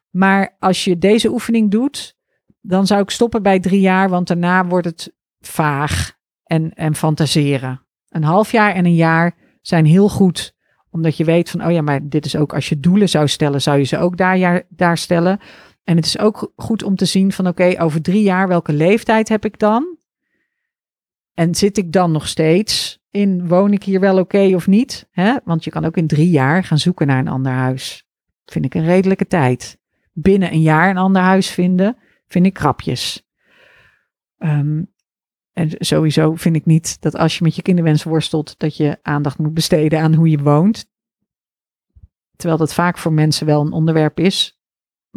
Maar 0.10 0.56
als 0.60 0.84
je 0.84 0.98
deze 0.98 1.32
oefening 1.32 1.72
doet, 1.72 2.16
dan 2.62 2.88
zou 2.88 3.02
ik 3.02 3.10
stoppen 3.10 3.44
bij 3.44 3.60
drie 3.60 3.82
jaar, 3.82 4.10
want 4.10 4.28
daarna 4.28 4.66
wordt 4.66 4.86
het 4.86 5.14
vaag 5.40 6.12
en, 6.44 6.74
en 6.74 6.96
fantaseren. 6.96 7.82
Een 8.10 8.24
half 8.24 8.52
jaar 8.52 8.74
en 8.74 8.86
een 8.86 8.96
jaar 8.96 9.36
zijn 9.62 9.86
heel 9.86 10.10
goed 10.10 10.56
omdat 10.90 11.18
je 11.18 11.24
weet 11.24 11.50
van, 11.50 11.66
oh 11.66 11.72
ja, 11.72 11.82
maar 11.82 12.10
dit 12.10 12.26
is 12.26 12.36
ook 12.36 12.54
als 12.54 12.70
je 12.70 12.80
doelen 12.80 13.10
zou 13.10 13.28
stellen, 13.28 13.62
zou 13.62 13.78
je 13.78 13.84
ze 13.84 13.98
ook 13.98 14.18
daar, 14.18 14.64
daar 14.70 14.98
stellen. 14.98 15.40
En 15.88 15.96
het 15.96 16.06
is 16.06 16.20
ook 16.20 16.52
goed 16.56 16.84
om 16.84 16.96
te 16.96 17.06
zien 17.06 17.32
van, 17.32 17.48
oké, 17.48 17.76
over 17.78 18.02
drie 18.02 18.22
jaar, 18.22 18.48
welke 18.48 18.74
leeftijd 18.74 19.30
heb 19.30 19.46
ik 19.46 19.60
dan? 19.60 19.98
En 21.34 21.56
zit 21.56 21.78
ik 21.78 21.92
dan 21.92 22.12
nog 22.12 22.28
steeds 22.28 23.00
in, 23.12 23.48
woon 23.48 23.74
ik 23.74 23.84
hier 23.84 24.00
wel 24.00 24.20
oké 24.20 24.52
of 24.56 24.68
niet? 24.68 25.10
Want 25.44 25.64
je 25.64 25.70
kan 25.70 25.86
ook 25.86 25.98
in 25.98 26.08
drie 26.08 26.30
jaar 26.30 26.64
gaan 26.64 26.78
zoeken 26.78 27.08
naar 27.08 27.20
een 27.20 27.28
ander 27.28 27.52
huis. 27.52 28.08
Vind 28.46 28.66
ik 28.66 28.74
een 28.74 28.86
redelijke 28.86 29.28
tijd. 29.28 29.80
Binnen 30.14 30.52
een 30.54 30.62
jaar 30.62 30.90
een 30.90 30.98
ander 30.98 31.22
huis 31.22 31.50
vinden, 31.50 31.98
vind 32.28 32.46
ik 32.46 32.54
krapjes. 32.54 33.28
Ehm, 34.38 34.84
en 35.54 35.70
sowieso 35.78 36.36
vind 36.36 36.56
ik 36.56 36.66
niet 36.66 37.02
dat 37.02 37.16
als 37.16 37.38
je 37.38 37.44
met 37.44 37.56
je 37.56 37.62
kinderwens 37.62 38.04
worstelt, 38.04 38.60
dat 38.60 38.78
je 38.78 39.00
aandacht 39.02 39.38
moet 39.38 39.54
besteden 39.54 40.00
aan 40.00 40.14
hoe 40.14 40.30
je 40.30 40.42
woont. 40.42 40.90
Terwijl 42.36 42.60
dat 42.60 42.74
vaak 42.74 42.98
voor 42.98 43.14
mensen 43.14 43.46
wel 43.46 43.62
een 43.62 43.72
onderwerp 43.72 44.20
is. 44.20 44.57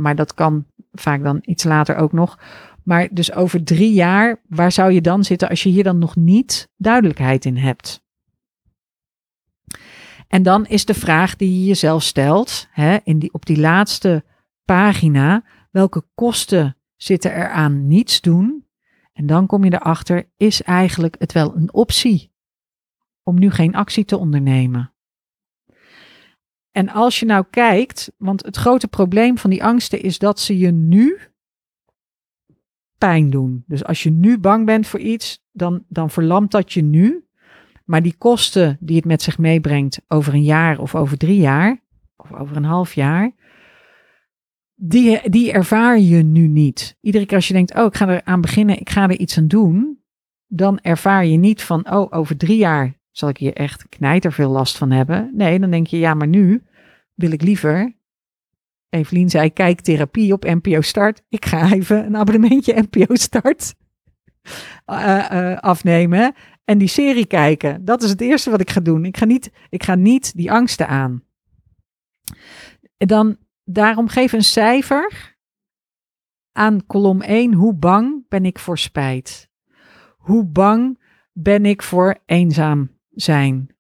Maar 0.01 0.15
dat 0.15 0.35
kan 0.35 0.67
vaak 0.93 1.23
dan 1.23 1.39
iets 1.43 1.65
later 1.65 1.97
ook 1.97 2.13
nog. 2.13 2.39
Maar 2.85 3.09
dus 3.11 3.33
over 3.33 3.65
drie 3.65 3.93
jaar, 3.93 4.41
waar 4.49 4.73
zou 4.73 4.93
je 4.93 5.01
dan 5.01 5.25
zitten 5.25 5.49
als 5.49 5.63
je 5.63 5.69
hier 5.69 5.85
dan 5.85 5.99
nog 5.99 6.17
niet 6.17 6.69
duidelijkheid 6.77 7.45
in 7.45 7.57
hebt? 7.57 8.03
En 10.29 10.43
dan 10.43 10.67
is 10.67 10.85
de 10.85 10.95
vraag 10.95 11.37
die 11.37 11.59
je 11.59 11.65
jezelf 11.65 12.03
stelt, 12.03 12.69
hè, 12.71 12.99
in 13.05 13.19
die, 13.19 13.33
op 13.33 13.47
die 13.47 13.59
laatste 13.59 14.25
pagina, 14.65 15.45
welke 15.71 16.05
kosten 16.15 16.77
zitten 16.97 17.33
er 17.33 17.49
aan 17.49 17.87
niets 17.87 18.21
doen 18.21 18.67
en 19.13 19.27
dan 19.27 19.47
kom 19.47 19.65
je 19.65 19.73
erachter, 19.73 20.31
is 20.37 20.63
eigenlijk 20.63 21.17
het 21.19 21.33
wel 21.33 21.57
een 21.57 21.73
optie 21.73 22.33
om 23.23 23.39
nu 23.39 23.51
geen 23.51 23.75
actie 23.75 24.05
te 24.05 24.17
ondernemen? 24.17 24.93
En 26.73 26.89
als 26.89 27.21
je 27.21 27.27
nou 27.27 27.45
kijkt, 27.51 28.13
want 28.17 28.45
het 28.45 28.57
grote 28.57 28.89
probleem 28.89 29.39
van 29.39 29.51
die 29.51 29.65
angsten 29.65 30.03
is 30.03 30.19
dat 30.19 30.41
ze 30.41 30.59
je 30.59 30.71
nu 30.71 31.19
pijn 32.99 33.31
doen. 33.31 33.65
Dus 33.67 33.85
als 33.85 34.03
je 34.03 34.11
nu 34.11 34.39
bang 34.39 34.67
bent 34.67 34.87
voor 34.87 35.01
iets, 35.01 35.45
dan, 35.53 35.85
dan 35.89 36.11
verlamt 36.11 36.51
dat 36.51 36.73
je 36.73 36.83
nu. 36.83 37.25
Maar 37.85 38.03
die 38.03 38.15
kosten 38.19 38.77
die 38.81 38.97
het 38.97 39.05
met 39.05 39.23
zich 39.23 39.39
meebrengt 39.39 40.01
over 40.09 40.35
een 40.35 40.43
jaar 40.43 40.79
of 40.79 40.95
over 40.95 41.19
drie 41.19 41.41
jaar, 41.41 41.81
of 42.17 42.33
over 42.33 42.57
een 42.57 42.65
half 42.65 42.95
jaar, 42.95 43.33
die, 44.75 45.31
die 45.31 45.53
ervaar 45.53 45.99
je 45.99 46.23
nu 46.23 46.47
niet. 46.47 46.97
Iedere 47.01 47.27
keer 47.27 47.37
als 47.37 47.49
je 47.49 47.55
denkt, 47.55 47.75
oh, 47.75 47.85
ik 47.85 47.97
ga 47.97 48.09
er 48.09 48.25
aan 48.25 48.41
beginnen, 48.41 48.81
ik 48.81 48.91
ga 48.91 49.03
er 49.03 49.19
iets 49.19 49.39
aan 49.39 49.47
doen, 49.47 50.03
dan 50.47 50.81
ervaar 50.81 51.27
je 51.27 51.37
niet 51.37 51.63
van, 51.63 51.91
oh, 51.91 52.07
over 52.11 52.37
drie 52.37 52.59
jaar 52.59 53.00
zal 53.11 53.29
ik 53.29 53.37
hier 53.37 53.55
echt 53.55 53.89
knijter 53.89 54.33
veel 54.33 54.51
last 54.51 54.79
van 54.79 54.91
hebben. 54.91 55.31
Nee, 55.35 55.59
dan 55.59 55.71
denk 55.71 55.87
je, 55.87 55.99
ja, 55.99 56.15
maar 56.15 56.29
nu 56.29 56.63
wil 57.15 57.31
ik 57.31 57.43
liever. 57.43 57.99
Evelien 58.89 59.31
zei, 59.31 59.53
kijk 59.53 59.81
therapie 59.81 60.33
op 60.33 60.45
NPO 60.45 60.81
Start. 60.81 61.23
Ik 61.29 61.45
ga 61.45 61.73
even 61.73 62.07
een 62.07 62.17
abonnementje 62.17 62.87
NPO 62.91 63.15
Start 63.15 63.75
uh, 64.87 65.29
uh, 65.33 65.59
afnemen 65.59 66.35
en 66.65 66.79
die 66.79 66.89
serie 66.89 67.27
kijken. 67.27 67.85
Dat 67.85 68.03
is 68.03 68.11
het 68.11 68.21
eerste 68.21 68.51
wat 68.51 68.61
ik 68.61 68.71
ga 68.71 68.81
doen. 68.81 69.05
Ik 69.05 69.17
ga 69.17 69.25
niet, 69.25 69.53
ik 69.69 69.83
ga 69.83 69.95
niet 69.95 70.37
die 70.37 70.53
angsten 70.53 70.89
aan. 70.89 71.23
En 72.97 73.07
dan 73.07 73.37
daarom 73.65 74.09
geef 74.09 74.33
een 74.33 74.45
cijfer 74.45 75.37
aan 76.53 76.87
kolom 76.87 77.21
1. 77.21 77.55
Hoe 77.55 77.75
bang 77.75 78.29
ben 78.29 78.45
ik 78.45 78.59
voor 78.59 78.79
spijt? 78.79 79.51
Hoe 80.17 80.47
bang 80.47 81.03
ben 81.33 81.67
ik 81.67 81.83
voor 81.83 82.19
eenzaam 82.27 82.99
zijn? 83.21 83.77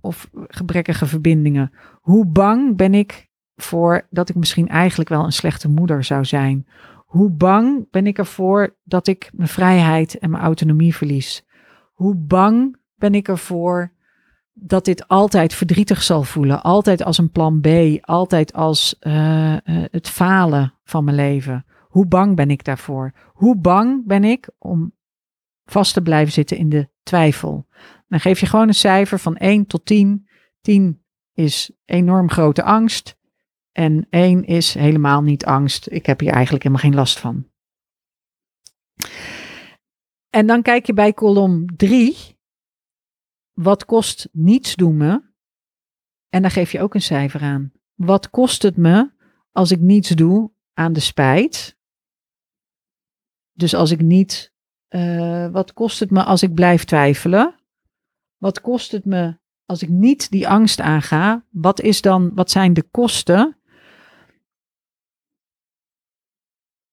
Of 0.00 0.30
gebrekkige 0.32 1.06
verbindingen? 1.06 1.72
Hoe 2.00 2.26
bang 2.26 2.76
ben 2.76 2.94
ik 2.94 3.28
voor 3.56 4.06
dat 4.10 4.28
ik 4.28 4.36
misschien 4.36 4.68
eigenlijk 4.68 5.08
wel 5.08 5.24
een 5.24 5.32
slechte 5.32 5.68
moeder 5.68 6.04
zou 6.04 6.24
zijn? 6.24 6.66
Hoe 7.06 7.30
bang 7.30 7.90
ben 7.90 8.06
ik 8.06 8.18
ervoor 8.18 8.76
dat 8.84 9.06
ik 9.06 9.30
mijn 9.32 9.48
vrijheid 9.48 10.18
en 10.18 10.30
mijn 10.30 10.42
autonomie 10.42 10.94
verlies? 10.94 11.46
Hoe 11.92 12.14
bang 12.16 12.76
ben 12.94 13.14
ik 13.14 13.28
ervoor 13.28 13.96
dat 14.60 14.84
dit 14.84 15.08
altijd 15.08 15.54
verdrietig 15.54 16.02
zal 16.02 16.22
voelen. 16.22 16.62
Altijd 16.62 17.04
als 17.04 17.18
een 17.18 17.30
plan 17.30 17.60
B. 17.60 17.66
Altijd 18.00 18.52
als 18.52 18.96
uh, 19.00 19.56
het 19.64 20.08
falen 20.08 20.74
van 20.84 21.04
mijn 21.04 21.16
leven. 21.16 21.66
Hoe 21.88 22.06
bang 22.06 22.36
ben 22.36 22.50
ik 22.50 22.64
daarvoor? 22.64 23.12
Hoe 23.32 23.56
bang 23.56 24.06
ben 24.06 24.24
ik 24.24 24.50
om 24.58 24.92
vast 25.64 25.94
te 25.94 26.02
blijven 26.02 26.32
zitten 26.32 26.56
in 26.56 26.68
de 26.68 26.88
twijfel? 27.02 27.66
Dan 28.08 28.20
geef 28.20 28.40
je 28.40 28.46
gewoon 28.46 28.68
een 28.68 28.74
cijfer 28.74 29.18
van 29.18 29.36
1 29.36 29.66
tot 29.66 29.86
10. 29.86 30.28
10 30.60 31.04
is 31.32 31.70
enorm 31.84 32.30
grote 32.30 32.62
angst. 32.62 33.16
En 33.72 34.06
1 34.10 34.44
is 34.44 34.74
helemaal 34.74 35.22
niet 35.22 35.44
angst. 35.44 35.90
Ik 35.90 36.06
heb 36.06 36.20
hier 36.20 36.32
eigenlijk 36.32 36.62
helemaal 36.62 36.84
geen 36.84 36.94
last 36.98 37.18
van. 37.18 37.50
En 40.30 40.46
dan 40.46 40.62
kijk 40.62 40.86
je 40.86 40.92
bij 40.92 41.12
kolom 41.12 41.76
3 41.76 42.38
wat 43.62 43.84
kost 43.84 44.28
niets 44.32 44.74
doen 44.74 44.96
me? 44.96 45.22
En 46.28 46.42
daar 46.42 46.50
geef 46.50 46.72
je 46.72 46.80
ook 46.80 46.94
een 46.94 47.02
cijfer 47.02 47.40
aan. 47.40 47.72
Wat 47.94 48.30
kost 48.30 48.62
het 48.62 48.76
me 48.76 49.10
als 49.52 49.70
ik 49.70 49.80
niets 49.80 50.08
doe 50.08 50.52
aan 50.74 50.92
de 50.92 51.00
spijt? 51.00 51.76
Dus 53.52 53.74
als 53.74 53.90
ik 53.90 54.00
niet, 54.00 54.52
uh, 54.88 55.48
wat 55.48 55.72
kost 55.72 56.00
het 56.00 56.10
me 56.10 56.24
als 56.24 56.42
ik 56.42 56.54
blijf 56.54 56.84
twijfelen? 56.84 57.57
Wat 58.38 58.60
kost 58.60 58.92
het 58.92 59.04
me 59.04 59.38
als 59.66 59.82
ik 59.82 59.88
niet 59.88 60.30
die 60.30 60.48
angst 60.48 60.80
aanga? 60.80 61.44
Wat 61.50 61.80
is 61.80 62.00
dan, 62.00 62.34
wat 62.34 62.50
zijn 62.50 62.72
de 62.72 62.82
kosten? 62.82 63.58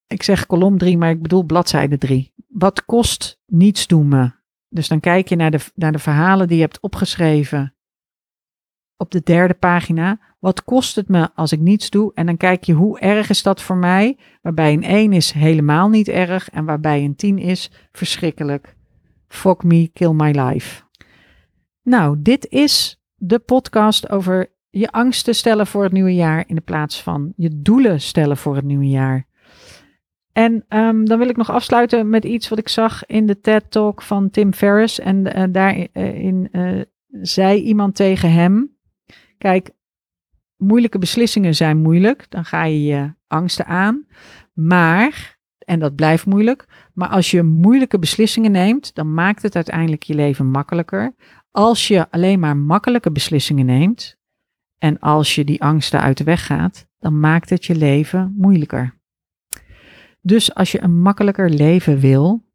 Ik 0.08 0.24
zeg 0.24 0.46
kolom 0.46 0.78
3, 0.78 0.98
maar 0.98 1.10
ik 1.10 1.22
bedoel 1.22 1.43
bladzijde 1.43 1.98
3. 1.98 2.34
Wat 2.48 2.86
kost 2.86 3.39
niets 3.46 3.88
doen 3.88 4.08
me? 4.08 4.32
Dus 4.70 4.88
dan 4.88 5.00
kijk 5.00 5.28
je 5.28 5.36
naar 5.36 5.52
de, 5.52 5.60
naar 5.76 5.91
de 5.91 6.00
verhalen 6.00 6.48
die 6.48 6.56
je 6.56 6.62
hebt 6.62 6.80
opgeschreven 6.80 7.76
op 8.98 9.12
de 9.12 9.22
derde 9.24 9.54
pagina. 9.54 10.20
Wat 10.39 10.64
kost 10.64 10.96
het 10.96 11.08
me 11.08 11.34
als 11.34 11.52
ik 11.52 11.60
niets 11.60 11.89
doe? 11.89 12.12
En 12.14 12.26
dan 12.26 12.38
kijk 12.38 12.64
je 12.64 12.74
hoe 12.74 13.00
erg 13.00 13.30
is 13.30 13.43
dat 13.43 13.62
voor 13.62 13.78
mij? 13.78 14.18
Waarbij 14.41 14.74
een 14.74 14.84
1 14.84 15.14
is 15.14 15.32
helemaal 15.32 15.89
niet 15.89 16.08
erg 16.08 16.50
en 16.50 16.66
waarbij 16.66 17.04
een 17.04 17.16
10 17.16 17.38
is 17.38 17.72
verschrikkelijk. 17.91 18.76
Fuck 19.28 19.64
me, 19.64 19.88
kill 19.88 20.12
my 20.12 20.32
life. 20.32 20.84
Nou, 21.86 22.15
dit 22.19 22.47
is 22.49 23.01
de 23.15 23.39
podcast 23.39 24.09
over 24.09 24.51
je 24.69 24.91
angsten 24.91 25.36
stellen 25.36 25.67
voor 25.67 25.83
het 25.83 25.91
nieuwe 25.91 26.15
jaar 26.15 26.43
in 26.47 26.55
de 26.55 26.61
plaats 26.61 27.03
van 27.03 27.33
je 27.36 27.61
doelen 27.61 28.01
stellen 28.01 28.38
voor 28.38 28.55
het 28.55 28.65
nieuwe 28.65 28.88
jaar. 28.89 29.25
En 30.31 30.65
um, 30.69 31.05
dan 31.05 31.17
wil 31.17 31.29
ik 31.29 31.38
nog 31.38 31.51
afsluiten 31.51 32.09
met 32.09 32.25
iets 32.25 32.49
wat 32.49 32.59
ik 32.59 32.67
zag 32.67 33.05
in 33.05 33.25
de 33.25 33.39
TED-talk 33.39 34.01
van 34.01 34.29
Tim 34.29 34.53
Ferriss. 34.53 34.99
En 34.99 35.38
uh, 35.38 35.43
daarin 35.49 36.47
uh, 36.51 36.81
zei 37.21 37.61
iemand 37.61 37.95
tegen 37.95 38.31
hem: 38.31 38.77
Kijk, 39.38 39.69
moeilijke 40.57 40.97
beslissingen 40.97 41.55
zijn 41.55 41.77
moeilijk. 41.77 42.25
Dan 42.29 42.45
ga 42.45 42.63
je 42.63 42.83
je 42.83 43.13
angsten 43.27 43.65
aan. 43.65 44.05
Maar, 44.53 45.39
en 45.57 45.79
dat 45.79 45.95
blijft 45.95 46.25
moeilijk, 46.25 46.89
maar 46.93 47.09
als 47.09 47.31
je 47.31 47.43
moeilijke 47.43 47.99
beslissingen 47.99 48.51
neemt, 48.51 48.95
dan 48.95 49.13
maakt 49.13 49.41
het 49.41 49.55
uiteindelijk 49.55 50.03
je 50.03 50.13
leven 50.13 50.45
makkelijker. 50.45 51.15
Als 51.56 51.88
je 51.88 52.12
alleen 52.12 52.39
maar 52.39 52.58
makkelijke 52.58 53.12
beslissingen 53.12 53.66
neemt 53.66 54.18
en 54.78 54.99
als 54.99 55.36
je 55.36 55.43
die 55.43 55.62
angsten 55.62 56.01
uit 56.01 56.18
de 56.18 56.24
weg 56.24 56.45
gaat, 56.45 56.88
dan 56.99 57.20
maakt 57.20 57.49
het 57.49 57.66
je 57.66 57.76
leven 57.76 58.36
moeilijker. 58.38 58.99
Dus 60.22 60.56
als 60.56 60.72
je 60.72 60.82
een 60.82 61.01
makkelijker 61.01 61.49
leven 61.49 61.99
wil, 61.99 62.45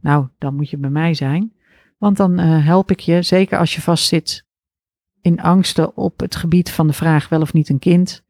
nou, 0.00 0.28
dan 0.38 0.54
moet 0.54 0.70
je 0.70 0.78
bij 0.78 0.90
mij 0.90 1.14
zijn. 1.14 1.52
Want 1.98 2.16
dan 2.16 2.40
uh, 2.40 2.64
help 2.64 2.90
ik 2.90 3.00
je, 3.00 3.22
zeker 3.22 3.58
als 3.58 3.74
je 3.74 3.80
vastzit 3.80 4.46
in 5.20 5.40
angsten 5.40 5.96
op 5.96 6.20
het 6.20 6.36
gebied 6.36 6.70
van 6.70 6.86
de 6.86 6.92
vraag 6.92 7.28
wel 7.28 7.40
of 7.40 7.52
niet 7.52 7.68
een 7.68 7.78
kind. 7.78 8.24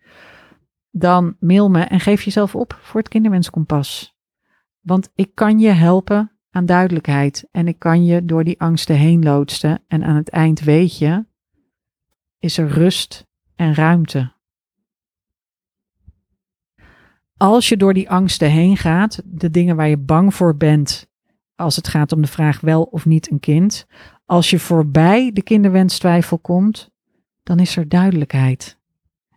Dan 0.91 1.37
mail 1.41 1.71
me 1.71 1.81
en 1.81 2.01
geef 2.01 2.23
jezelf 2.23 2.55
op 2.55 2.79
voor 2.81 3.01
het 3.01 3.09
kinderwenskompas. 3.09 4.17
Want 4.81 5.11
ik 5.15 5.35
kan 5.35 5.59
je 5.59 5.71
helpen 5.71 6.33
aan 6.53 6.67
duidelijkheid 6.67 7.49
en 7.51 7.69
ik 7.69 7.79
kan 7.79 8.05
je 8.05 8.25
door 8.25 8.45
die 8.45 8.61
angsten 8.61 8.97
heen 8.97 9.23
loodsen. 9.23 9.83
En 9.89 10.05
aan 10.05 10.17
het 10.17 10.29
eind 10.29 10.61
weet 10.61 10.99
je, 10.99 11.25
is 12.39 12.59
er 12.59 12.69
rust 12.69 13.27
en 13.55 13.75
ruimte 13.75 14.33
als 17.43 17.69
je 17.69 17.77
door 17.77 17.95
die 17.95 18.11
angsten 18.11 18.51
heen 18.51 18.77
gaat, 18.77 19.23
de 19.25 19.51
dingen 19.51 19.77
waar 19.77 19.89
je 19.89 19.97
bang 19.97 20.35
voor 20.35 20.57
bent, 20.57 21.09
als 21.55 21.77
het 21.77 21.89
gaat 21.89 22.13
om 22.13 22.23
de 22.23 22.29
vraag 22.29 22.61
wel 22.61 22.83
of 22.83 23.07
niet 23.07 23.31
een 23.31 23.41
kind, 23.41 23.87
als 24.25 24.51
je 24.51 24.59
voorbij 24.59 25.33
de 25.33 25.43
kinderwenstwijfel 25.43 26.39
komt, 26.39 26.91
dan 27.43 27.59
is 27.59 27.77
er 27.77 27.89
duidelijkheid. 27.89 28.79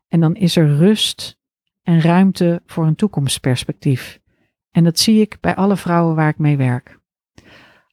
En 0.08 0.20
dan 0.20 0.36
is 0.36 0.56
er 0.56 0.76
rust 0.76 1.38
en 1.84 2.02
ruimte 2.02 2.62
voor 2.66 2.86
een 2.86 2.96
toekomstperspectief. 2.96 4.20
En 4.72 4.84
dat 4.84 5.00
zie 5.00 5.22
ik 5.22 5.38
bij 5.40 5.56
alle 5.56 5.78
vrouwen 5.78 6.16
waar 6.16 6.30
ik 6.30 6.38
mee 6.38 6.58
werk. 6.58 7.00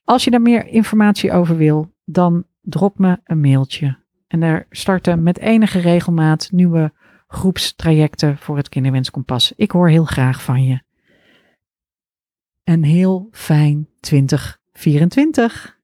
Als 0.05 0.24
je 0.24 0.30
daar 0.30 0.42
meer 0.42 0.66
informatie 0.66 1.32
over 1.32 1.57
wil, 1.57 1.92
dan 2.05 2.44
drop 2.61 2.98
me 2.98 3.20
een 3.24 3.40
mailtje. 3.40 3.98
En 4.28 4.40
daar 4.40 4.66
starten 4.70 5.22
met 5.22 5.38
enige 5.38 5.78
regelmaat 5.78 6.48
nieuwe 6.53 6.92
groepstrajecten 7.26 8.38
voor 8.38 8.57
het 8.57 8.68
Kinderwenskompas. 8.68 9.53
Ik 9.57 9.70
hoor 9.70 9.88
heel 9.88 10.05
graag 10.05 10.42
van 10.42 10.64
je. 10.64 10.80
Een 12.64 12.84
heel 12.84 13.28
fijn 13.30 13.88
2024. 14.00 15.80